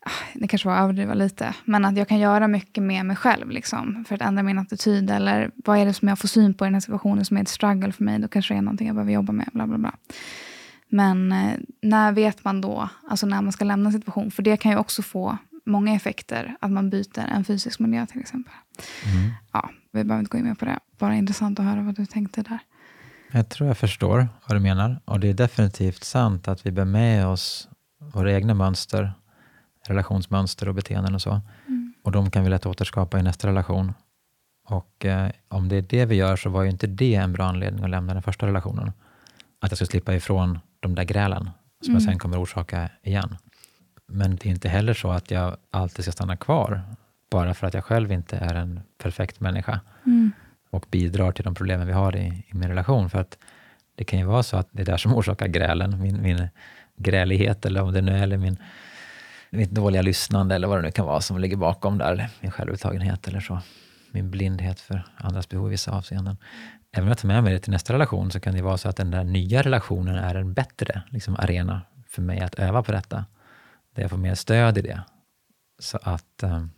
[0.00, 3.16] ah, det kanske var att överdriva lite, men att jag kan göra mycket med mig
[3.16, 5.10] själv liksom, för att ändra min attityd.
[5.10, 7.42] Eller vad är det som jag får syn på i den här situationen som är
[7.42, 8.18] ett struggle för mig?
[8.18, 9.48] Då kanske det är någonting jag behöver jobba med.
[9.52, 9.92] Bla, bla, bla.
[10.94, 14.30] Men eh, när vet man då, alltså när man ska lämna en situation?
[14.30, 18.20] För det kan ju också få många effekter, att man byter en fysisk miljö till
[18.20, 18.54] exempel.
[19.04, 19.32] Mm.
[19.52, 20.78] Ja, vi behöver inte gå in mer på det.
[20.98, 22.58] Bara intressant att höra vad du tänkte där.
[23.32, 25.00] Jag tror jag förstår vad du menar.
[25.04, 27.68] Och det är definitivt sant att vi bär med oss
[28.12, 29.12] våra egna mönster
[29.86, 31.40] relationsmönster och beteenden och så.
[31.66, 31.94] Mm.
[32.02, 33.92] Och de kan vi lätt återskapa i nästa relation.
[34.68, 37.44] Och eh, om det är det vi gör så var ju inte det en bra
[37.44, 38.92] anledning att lämna den första relationen.
[39.60, 41.50] Att jag skulle slippa ifrån de där grälen
[41.80, 41.94] som mm.
[41.94, 43.36] jag sen kommer orsaka igen.
[44.06, 46.82] Men det är inte heller så att jag alltid ska stanna kvar
[47.30, 50.32] bara för att jag själv inte är en perfekt människa mm.
[50.70, 53.10] och bidrar till de problemen vi har i, i, min relation.
[53.10, 53.38] För att
[53.94, 56.48] det kan ju vara så att det är det som orsakar grälen, min, min
[56.96, 58.56] grälighet eller om det nu är eller min,
[59.50, 63.28] mitt dåliga lyssnande eller vad det nu kan vara som ligger bakom där, min självupptagenhet
[63.28, 63.58] eller så.
[64.10, 66.36] Min blindhet för andras behov i vissa avseenden.
[66.96, 68.88] Även om jag tar med mig det till nästa relation så kan det vara så
[68.88, 72.92] att den där nya relationen är en bättre liksom, arena för mig att öva på
[72.92, 73.24] detta.
[73.94, 75.02] Där jag får mer stöd i det.
[75.78, 76.70] Så att um,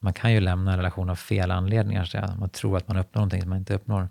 [0.00, 2.04] man kan ju lämna en relation av fel anledningar.
[2.04, 4.08] Så man tror att man uppnår någonting som man inte uppnår.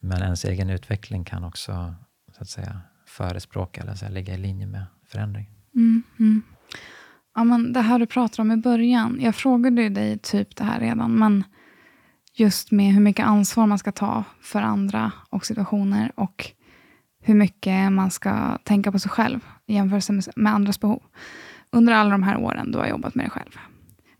[0.00, 1.94] Men ens egen utveckling kan också
[2.36, 5.50] så att säga, förespråka eller så ligga i linje med förändring.
[5.74, 6.42] Mm, mm.
[7.34, 10.80] Ja, men det här du pratar om i början, jag frågade dig typ det här
[10.80, 11.44] redan, men
[12.38, 16.52] just med hur mycket ansvar man ska ta för andra och situationer och
[17.22, 21.02] hur mycket man ska tänka på sig själv i jämförelse med andras behov.
[21.70, 23.50] Under alla de här åren du har jobbat med dig själv.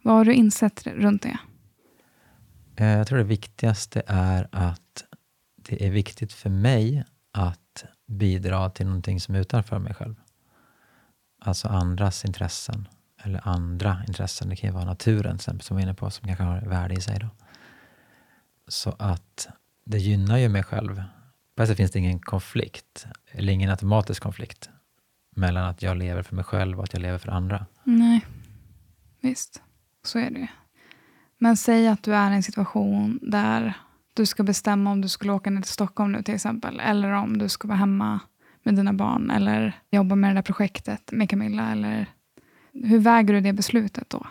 [0.02, 1.38] Vad har du insett runt det?
[2.76, 5.04] Eh, jag tror det viktigaste är att
[5.56, 10.14] det är viktigt för mig att bidra till någonting som är utanför mig själv.
[11.40, 12.88] Alltså andras intressen,
[13.24, 14.48] eller andra intressen.
[14.48, 16.60] Det kan ju vara naturen till exempel, som vi är inne på, som kanske har
[16.60, 17.18] värde i sig.
[17.20, 17.28] Då.
[18.68, 19.48] Så att
[19.84, 21.02] det gynnar ju mig själv.
[21.56, 24.70] På ett sätt finns det ingen konflikt, eller ingen automatisk konflikt
[25.36, 27.66] mellan att jag lever för mig själv och att jag lever för andra.
[27.84, 28.26] Nej,
[29.20, 29.62] visst.
[30.04, 30.46] Så är det ju.
[31.38, 33.74] Men säg att du är i en situation där
[34.14, 36.80] du ska bestämma om du skulle åka ner till Stockholm nu till exempel.
[36.80, 38.20] Eller om du ska vara hemma
[38.62, 39.30] med dina barn.
[39.30, 41.72] Eller jobba med det där projektet med Camilla.
[41.72, 42.06] Eller
[42.72, 44.26] hur väger du det beslutet då?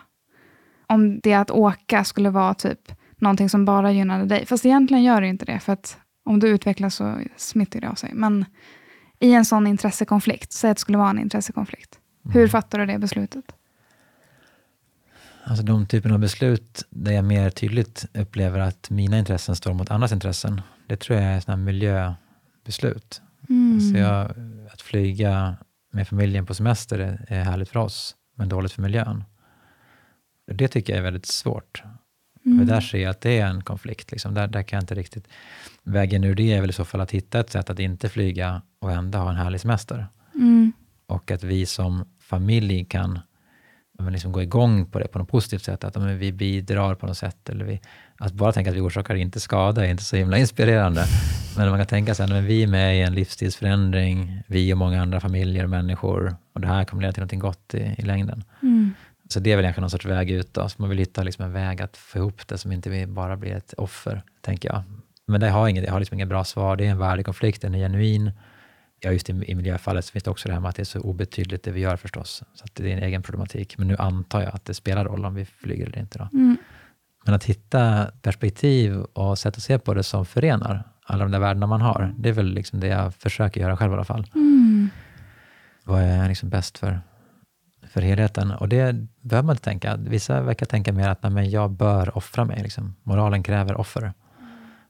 [0.86, 4.46] Om det att åka skulle vara typ någonting som bara gynnade dig.
[4.46, 5.60] Fast egentligen gör det inte det.
[5.60, 8.10] För att om du utvecklas så smittar det av sig.
[8.14, 8.44] Men
[9.20, 11.98] i en sån intressekonflikt, säg att det skulle vara en intressekonflikt.
[12.24, 12.48] Hur mm.
[12.48, 13.44] fattar du det beslutet?
[15.44, 19.90] Alltså de typen av beslut där jag mer tydligt upplever att mina intressen står mot
[19.90, 23.22] andras intressen, det tror jag är sådana miljöbeslut.
[23.48, 23.74] Mm.
[23.74, 24.30] Alltså jag,
[24.72, 25.56] att flyga
[25.92, 29.24] med familjen på semester är härligt för oss, men dåligt för miljön.
[30.52, 31.82] Det tycker jag är väldigt svårt.
[32.46, 32.60] Mm.
[32.60, 34.10] Och där ser jag att det är en konflikt.
[34.10, 34.34] Liksom.
[34.34, 35.28] Där, där kan jag inte riktigt...
[35.82, 38.62] Vägen ur det är väl i så fall att hitta ett sätt att inte flyga
[38.80, 40.06] och ändå ha en härlig semester.
[40.34, 40.72] Mm.
[41.06, 43.18] Och att vi som familj kan
[43.98, 47.06] men liksom gå igång på det på något positivt sätt, att men, vi bidrar på
[47.06, 47.48] något sätt.
[47.48, 47.80] Eller vi,
[48.16, 51.04] att bara tänka att vi orsakar inte skada är inte så himla inspirerande.
[51.56, 55.02] Men man kan tänka sig att vi är med i en livsstilsförändring, vi och många
[55.02, 58.44] andra familjer och människor, och det här kommer leda till något gott i, i längden.
[58.62, 58.94] Mm.
[59.28, 60.54] Så det är väl egentligen någon sorts väg ut.
[60.54, 60.68] Då.
[60.68, 63.52] Så man vill hitta liksom en väg att få ihop det, som inte bara blir
[63.52, 64.82] ett offer, tänker jag.
[65.26, 66.76] Men det har, inget, det har liksom inget bra svar.
[66.76, 68.30] Det är en värdekonflikt, den är genuin.
[69.00, 70.84] Ja, just i, i miljöfallet så finns det också det här med att det är
[70.84, 72.42] så obetydligt det vi gör förstås.
[72.54, 73.78] Så det är en egen problematik.
[73.78, 76.18] Men nu antar jag att det spelar roll om vi flyger eller inte.
[76.18, 76.28] Då.
[76.32, 76.56] Mm.
[77.24, 81.38] Men att hitta perspektiv och sätt att se på det som förenar alla de där
[81.38, 84.26] värdena man har, det är väl liksom det jag försöker göra själv i alla fall.
[84.34, 84.88] Mm.
[85.84, 87.00] Vad är liksom bäst för,
[87.96, 88.50] för helheten?
[88.50, 89.96] Och det behöver man inte tänka.
[89.96, 92.62] Vissa verkar tänka mer att men jag bör offra mig.
[92.62, 92.94] Liksom.
[93.02, 94.12] Moralen kräver offer.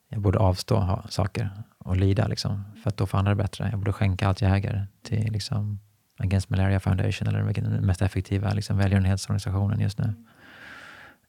[0.08, 3.68] Jag borde avstå saker och lida, liksom, för att då får andra det bättre.
[3.70, 5.80] Jag borde skänka allt jag äger till liksom,
[6.18, 10.14] Against Malaria Foundation, eller vilken den mest effektiva liksom, välgörenhetsorganisationen just nu.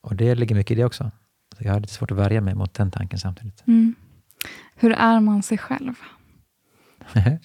[0.02, 1.12] Och det ligger mycket i det också.
[1.58, 3.64] Så jag har lite svårt att värja mig mot den tanken samtidigt.
[3.68, 3.95] Mm.
[4.76, 5.94] Hur är man sig själv?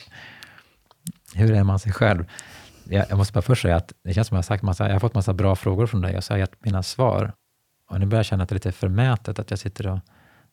[1.34, 2.24] Hur är man sig själv?
[2.84, 4.92] Jag, jag, måste bara först säga att det känns som att jag, sagt massa, jag
[4.92, 7.32] har fått massa bra frågor från dig och så har jag gett mina svar.
[7.90, 9.98] Och nu börjar jag känna att det är lite förmätet att jag sitter och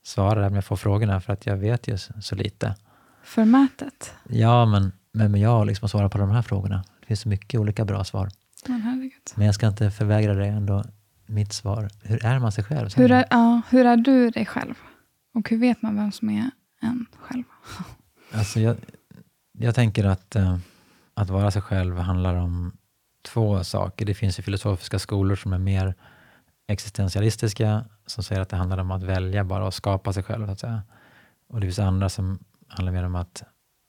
[0.03, 2.75] svara när jag får frågorna, för att jag vet ju så, så lite.
[3.23, 4.13] Förmätet?
[4.27, 6.83] Ja, men vem är jag liksom att svara på de här frågorna?
[6.99, 8.29] Det finns så mycket olika bra svar.
[8.67, 10.83] Men, men jag ska inte förvägra dig ändå
[11.25, 11.89] mitt svar.
[12.03, 12.89] Hur är man sig själv?
[12.95, 14.73] Hur är, ja, hur är du dig själv?
[15.33, 16.51] Och hur vet man vem som är
[16.81, 17.43] en själv?
[18.31, 18.75] Alltså jag,
[19.57, 20.57] jag tänker att, äh,
[21.19, 22.77] att vara sig själv handlar om
[23.21, 24.05] två saker.
[24.05, 25.95] Det finns ju filosofiska skolor som är mer
[26.67, 30.49] existentialistiska som säger att det handlar om att välja bara och skapa sig själv.
[30.49, 30.83] att säga.
[31.47, 33.43] Och det finns andra som handlar mer om att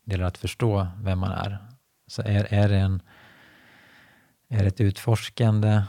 [0.07, 1.59] det gäller att förstå vem man är.
[2.07, 3.03] Så är, är, det en,
[4.49, 5.83] är det ett utforskande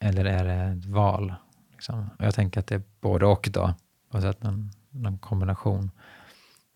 [0.00, 1.34] eller är det ett val?
[1.72, 2.10] Liksom?
[2.18, 3.74] Och jag tänker att det är både och då,
[4.10, 4.70] på sätt en,
[5.06, 5.90] en kombination.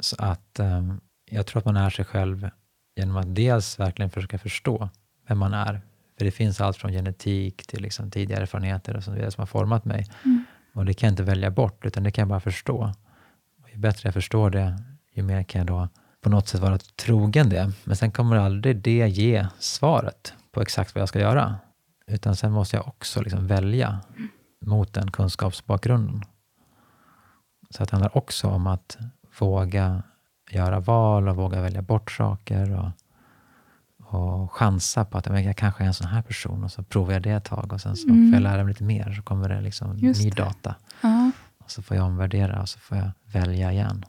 [0.01, 2.51] Så att um, jag tror att man är sig själv
[2.97, 4.89] genom att dels verkligen försöka förstå
[5.29, 5.81] vem man är
[6.19, 9.47] För det finns allt från genetik till liksom tidigare erfarenheter och så vidare som har
[9.47, 10.07] format mig.
[10.25, 10.45] Mm.
[10.75, 12.93] Och det kan jag inte välja bort, utan det kan jag bara förstå.
[13.63, 15.89] Och ju bättre jag förstår det, ju mer kan jag då
[16.21, 17.73] på något sätt vara trogen det.
[17.85, 21.57] Men sen kommer aldrig det ge svaret på exakt vad jag ska göra.
[22.07, 24.01] Utan sen måste jag också liksom välja
[24.67, 26.23] mot den kunskapsbakgrunden.
[27.71, 28.99] Så att det handlar också om att
[29.39, 30.03] våga
[30.55, 32.91] göra val och våga välja bort saker och,
[34.15, 37.23] och chansa på att jag kanske är en sån här person och så provar jag
[37.23, 38.31] det ett tag och sen så Mm.
[38.31, 40.37] får jag lära mig lite mer så kommer det liksom Just ny det.
[40.37, 40.75] data.
[41.01, 44.05] Ja, Och så får jag omvärdera och så får jag välja igen.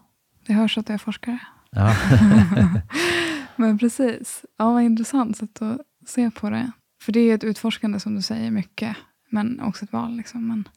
[0.47, 1.39] det hörs att du är forskare.
[1.71, 1.95] Ja.
[3.55, 4.45] Men precis.
[4.57, 5.77] Ja, vad intressant sätt att
[6.07, 6.71] se på det.
[7.01, 8.97] För det är ett utforskande som du säger mycket,
[9.29, 10.15] men också ett val.
[10.17, 10.47] Liksom.
[10.47, 10.67] Men,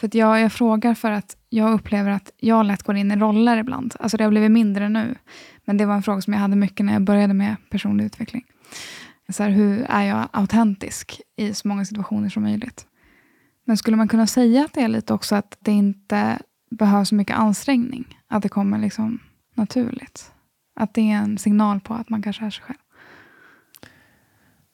[0.00, 3.16] för att jag, jag frågar för att jag upplever att jag lätt går in i
[3.16, 3.94] roller ibland.
[4.00, 5.14] Alltså det har blivit mindre nu.
[5.64, 8.44] Men det var en fråga som jag hade mycket när jag började med personlig utveckling.
[9.28, 12.86] Så här, hur är jag autentisk i så många situationer som möjligt?
[13.64, 16.38] Men skulle man kunna säga att det är lite också att det inte
[16.70, 18.18] behövs så mycket ansträngning?
[18.28, 19.18] Att det kommer liksom
[19.54, 20.32] naturligt?
[20.76, 22.78] Att det är en signal på att man kanske är sig själv?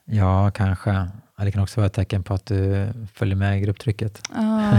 [0.04, 1.08] ja, kanske.
[1.38, 4.22] Ja, Det kan också vara ett tecken på att du följer med i grupptrycket.
[4.34, 4.72] Ah,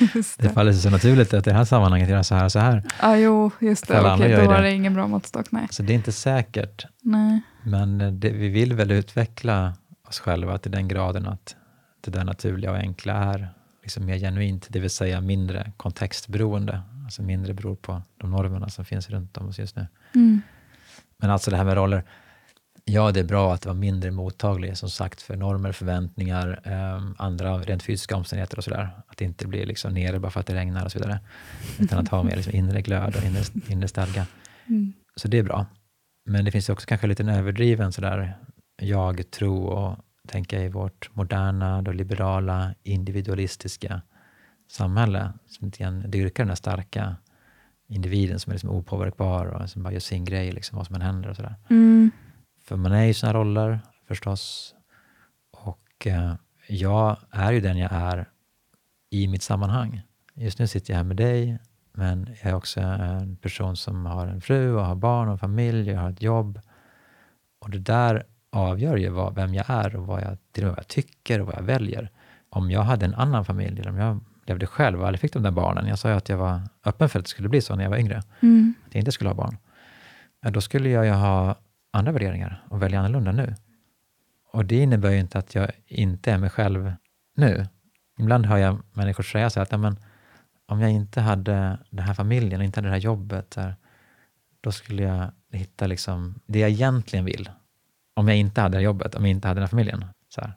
[0.14, 0.54] just Det det.
[0.54, 2.82] faller sig så naturligt att i det här sammanhanget göra så här och så här.
[3.02, 4.00] Ja, jo, just det.
[4.14, 4.62] Okej, gör då var det.
[4.62, 5.46] det ingen bra måttstock.
[5.52, 5.66] Nej.
[5.70, 6.86] Så det är inte säkert.
[7.02, 7.40] nej.
[7.62, 9.74] Men det, vi vill väl utveckla
[10.08, 11.56] oss själva till den graden att
[12.00, 13.48] det där naturliga och enkla är
[13.82, 16.80] liksom mer genuint, det vill säga mindre kontextberoende.
[17.04, 19.86] Alltså mindre beror på de normerna som finns runt om oss just nu.
[20.14, 20.42] Mm.
[21.18, 22.04] Men alltså det här med roller.
[22.84, 27.58] Ja, det är bra att vara mindre mottaglig som sagt för normer, förväntningar, eh, andra
[27.58, 28.90] rent fysiska omständigheter och sådär.
[29.08, 31.20] Att det inte blir liksom nere bara för att det regnar och så vidare.
[31.78, 34.26] Utan att ha mer liksom inre glöd och inre, inre stadga.
[34.66, 34.92] Mm.
[35.16, 35.66] Så det är bra.
[36.24, 38.36] Men det finns också kanske lite en överdriven sådär
[38.82, 39.96] jag-tro och
[40.28, 44.02] tänka i vårt moderna, då liberala, individualistiska
[44.70, 47.16] samhälle som lite grann dyrkar den där starka
[47.88, 51.02] individen som är liksom opåverkbar och som bara gör sin grej, liksom, vad som än
[51.02, 51.54] händer och sådär.
[51.70, 51.99] Mm.
[52.70, 54.74] För man är ju sina roller förstås.
[55.50, 56.34] Och eh,
[56.68, 58.28] jag är ju den jag är
[59.10, 60.02] i mitt sammanhang.
[60.34, 61.58] Just nu sitter jag här med dig,
[61.92, 65.90] men jag är också en person som har en fru och har barn och familj,
[65.90, 66.60] jag har ett jobb.
[67.60, 70.74] Och det där avgör ju vad, vem jag är och vad jag, till och med
[70.76, 72.10] vad jag tycker och vad jag väljer.
[72.50, 75.42] Om jag hade en annan familj, eller om jag levde själv och aldrig fick de
[75.42, 75.86] där barnen.
[75.86, 77.90] Jag sa ju att jag var öppen för att det skulle bli så när jag
[77.90, 78.74] var yngre, Mm.
[78.86, 79.56] att jag inte skulle ha barn.
[80.52, 81.56] Då skulle jag ju ha
[81.90, 83.54] andra värderingar och välja annorlunda nu.
[84.52, 86.92] Och det innebär ju inte att jag inte är mig själv
[87.36, 87.66] nu.
[88.18, 89.96] Ibland hör jag människor säga så här att ja, men,
[90.66, 93.76] om jag inte hade den här familjen, inte hade det här jobbet, här,
[94.60, 97.50] då skulle jag hitta liksom det jag egentligen vill.
[98.14, 100.04] Om jag inte hade det här jobbet, om jag inte hade den här familjen.
[100.28, 100.52] Så här.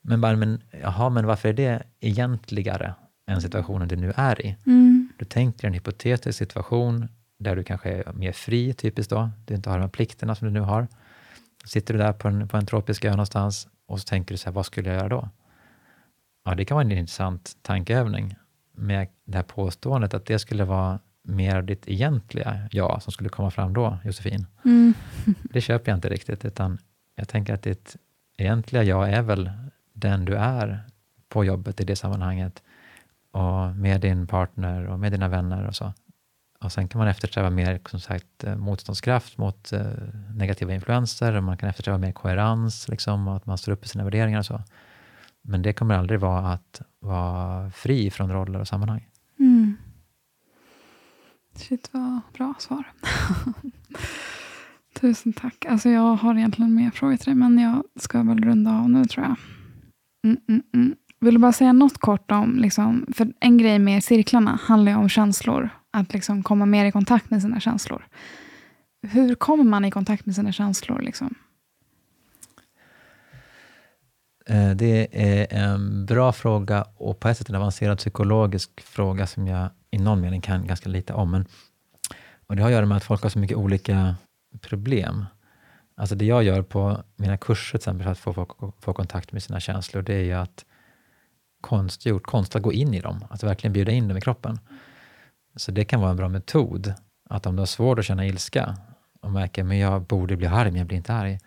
[0.00, 2.94] Men, bara, men, jaha, men varför är det egentligare
[3.26, 4.56] än situationen du nu är i?
[4.66, 5.08] Mm.
[5.18, 7.08] Du tänker en hypotetisk situation
[7.38, 9.30] där du kanske är mer fri, typiskt då.
[9.46, 10.88] Du inte har de här plikterna som du nu har.
[11.64, 14.44] Sitter du där på en, på en tropisk ö någonstans och så tänker du så
[14.44, 15.28] här, vad skulle jag göra då?
[16.44, 18.34] Ja, det kan vara en intressant tankeövning.
[18.72, 23.28] Men det här påståendet att det skulle vara mer av ditt egentliga jag som skulle
[23.28, 24.46] komma fram då, Josefin.
[24.64, 24.94] Mm.
[25.42, 26.78] Det köper jag inte riktigt, utan
[27.14, 27.96] jag tänker att ditt
[28.36, 29.50] egentliga jag är väl
[29.92, 30.80] den du är
[31.28, 32.62] på jobbet i det sammanhanget
[33.30, 35.92] och med din partner och med dina vänner och så.
[36.60, 39.86] Och sen kan man eftersträva mer som sagt, eh, motståndskraft mot eh,
[40.34, 44.04] negativa influenser och man kan eftersträva mer koherens liksom, att man står upp för sina
[44.04, 44.62] värderingar och så.
[45.42, 49.08] Men det kommer aldrig vara att vara fri från roller och sammanhang.
[49.38, 49.76] Mm.
[51.54, 52.84] Shit, vad bra svar.
[55.00, 55.64] Tusen tack.
[55.68, 59.04] Alltså jag har egentligen mer frågor till dig, men jag ska väl runda av nu
[59.04, 59.36] tror jag.
[60.24, 60.96] Mm, mm, mm.
[61.20, 64.98] Vill du bara säga något kort om, liksom, för en grej med cirklarna handlar ju
[64.98, 65.70] om känslor.
[65.98, 68.06] Att liksom komma mer i kontakt med sina känslor.
[69.02, 71.00] Hur kommer man i kontakt med sina känslor?
[71.00, 71.34] Liksom?
[74.46, 79.46] Eh, det är en bra fråga och på ett sätt en avancerad psykologisk fråga som
[79.46, 81.30] jag i någon mening kan ganska lite om.
[81.30, 81.46] Men,
[82.46, 84.16] och det har att göra med att folk har så mycket olika
[84.60, 85.24] problem.
[85.96, 89.32] Alltså det jag gör på mina kurser till exempel för att få få, få kontakt
[89.32, 90.64] med sina känslor, det är ju att
[91.60, 94.58] konstgjort, konst att gå in i dem, att verkligen bjuda in dem i kroppen.
[95.58, 96.94] Så det kan vara en bra metod,
[97.30, 98.76] att om du har svårt att känna ilska
[99.20, 101.38] och märker men jag borde bli arg, men jag blir inte arg.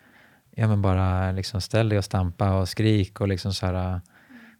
[0.50, 4.00] Ja, men bara liksom ställ dig och stampa och skrik och liksom så här,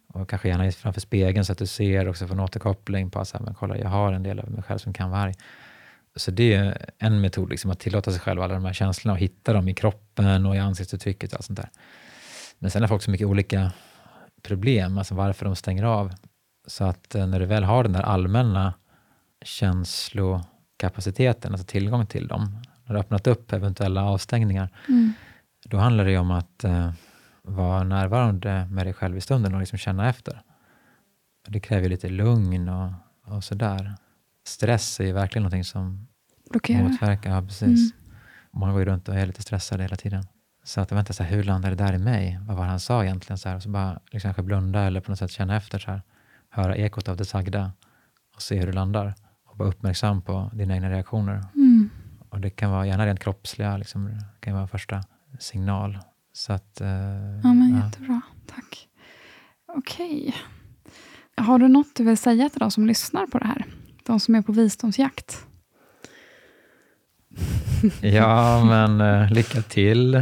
[0.07, 3.27] och kanske gärna framför spegeln så att du ser och får en återkoppling på att
[3.27, 5.33] så här, men kolla, jag har en del av mig själv som kan vara arg.
[6.15, 9.19] Så det är en metod, liksom, att tillåta sig själv alla de här känslorna och
[9.19, 11.69] hitta dem i kroppen och i ansiktsuttrycket och allt sånt där.
[12.59, 13.71] Men sen har folk så mycket olika
[14.43, 16.13] problem, alltså varför de stänger av.
[16.67, 18.73] Så att eh, när du väl har den där allmänna
[19.43, 25.13] känslokapaciteten, alltså tillgång till dem, har öppnat upp eventuella avstängningar, Mm.
[25.65, 26.91] då handlar det ju om att eh,
[27.41, 30.41] vara närvarande med dig själv i stunden och liksom känna efter.
[31.47, 32.91] Det kräver ju lite lugn och,
[33.25, 33.93] och sådär.
[34.47, 36.07] Stress är ju verkligen någonting som
[36.49, 36.83] Blockerar.
[36.83, 37.93] motverkar, ja precis.
[37.93, 38.03] Mm.
[38.51, 40.23] Många går ju runt och är lite stressade hela tiden.
[40.63, 42.39] Så att vänta, så här, hur landade det där i mig?
[42.47, 43.37] Vad var det han sa egentligen?
[43.37, 45.79] Så här, och så bara liksom kanske blunda eller på något sätt känna efter.
[45.79, 46.01] Så här,
[46.49, 47.71] höra ekot av det sagda
[48.35, 49.13] och se hur det landar.
[49.53, 51.43] Och vara uppmärksam på dina egna reaktioner.
[51.55, 51.89] Mm.
[52.29, 55.03] Och det kan vara gärna rent kroppsliga, liksom, det kan vara första
[55.39, 55.99] signal.
[56.33, 56.87] Så att, eh,
[57.43, 57.85] Ja, men ja.
[57.85, 58.21] jättebra.
[58.47, 58.87] Tack.
[59.67, 60.35] Okej.
[61.37, 63.65] Har du något du vill säga till de som lyssnar på det här?
[64.05, 65.45] De som är på visdomsjakt?
[68.01, 70.15] Ja, men eh, lycka till.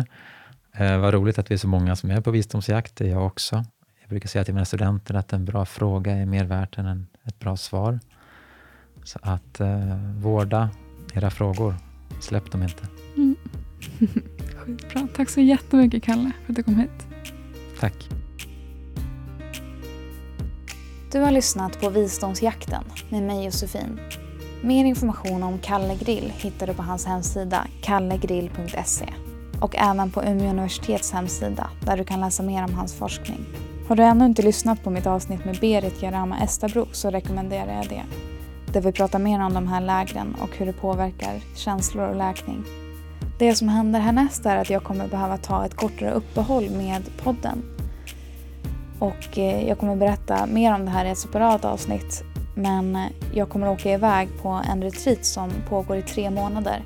[0.74, 3.26] Eh, vad roligt att vi är så många som är på visdomsjakt, det är jag
[3.26, 3.64] också.
[4.02, 7.08] Jag brukar säga till mina studenter att en bra fråga är mer värt än en,
[7.24, 8.00] ett bra svar.
[9.04, 10.70] Så att eh, vårda
[11.14, 11.76] era frågor.
[12.20, 12.88] Släpp dem inte.
[14.58, 15.08] Skitbra.
[15.16, 17.08] Tack så jättemycket, Kalle, för att du kom hit.
[17.80, 18.10] Tack.
[21.12, 24.00] Du har lyssnat på Visdomsjakten med mig Josefin.
[24.64, 29.14] Mer information om Kalle Grill hittar du på hans hemsida kallegrill.se
[29.62, 33.46] och även på Umeå universitets hemsida där du kan läsa mer om hans forskning.
[33.88, 37.90] Har du ännu inte lyssnat på mitt avsnitt med Berit Jarama Estabro så rekommenderar jag
[37.90, 38.04] det.
[38.74, 42.64] Där vi pratar mer om de här lägren och hur det påverkar känslor och läkning.
[43.40, 47.64] Det som händer härnäst är att jag kommer behöva ta ett kortare uppehåll med podden
[49.02, 52.24] och eh, jag kommer berätta mer om det här i ett separat avsnitt.
[52.56, 56.84] Men eh, jag kommer åka iväg på en retreat som pågår i tre månader.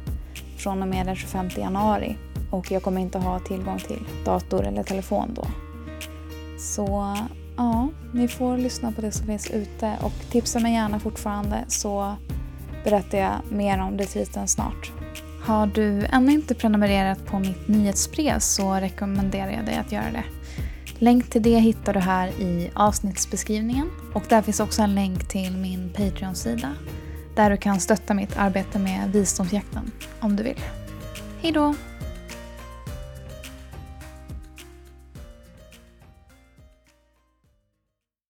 [0.58, 2.18] Från och med den 25 januari.
[2.52, 5.46] Och jag kommer inte ha tillgång till dator eller telefon då.
[6.60, 7.18] Så
[7.58, 9.98] ja, ni får lyssna på det som finns ute.
[10.02, 12.16] Och tipsa mig gärna fortfarande så
[12.84, 14.92] berättar jag mer om retreaten snart.
[15.42, 20.24] Har du ännu inte prenumererat på mitt nyhetsbrev så rekommenderar jag dig att göra det.
[21.00, 25.58] Länk till det hittar du här i avsnittsbeskrivningen och där finns också en länk till
[25.58, 26.70] min Patreon-sida
[27.36, 30.60] där du kan stötta mitt arbete med visdomsjakten om du vill.
[31.42, 31.76] Hejdå!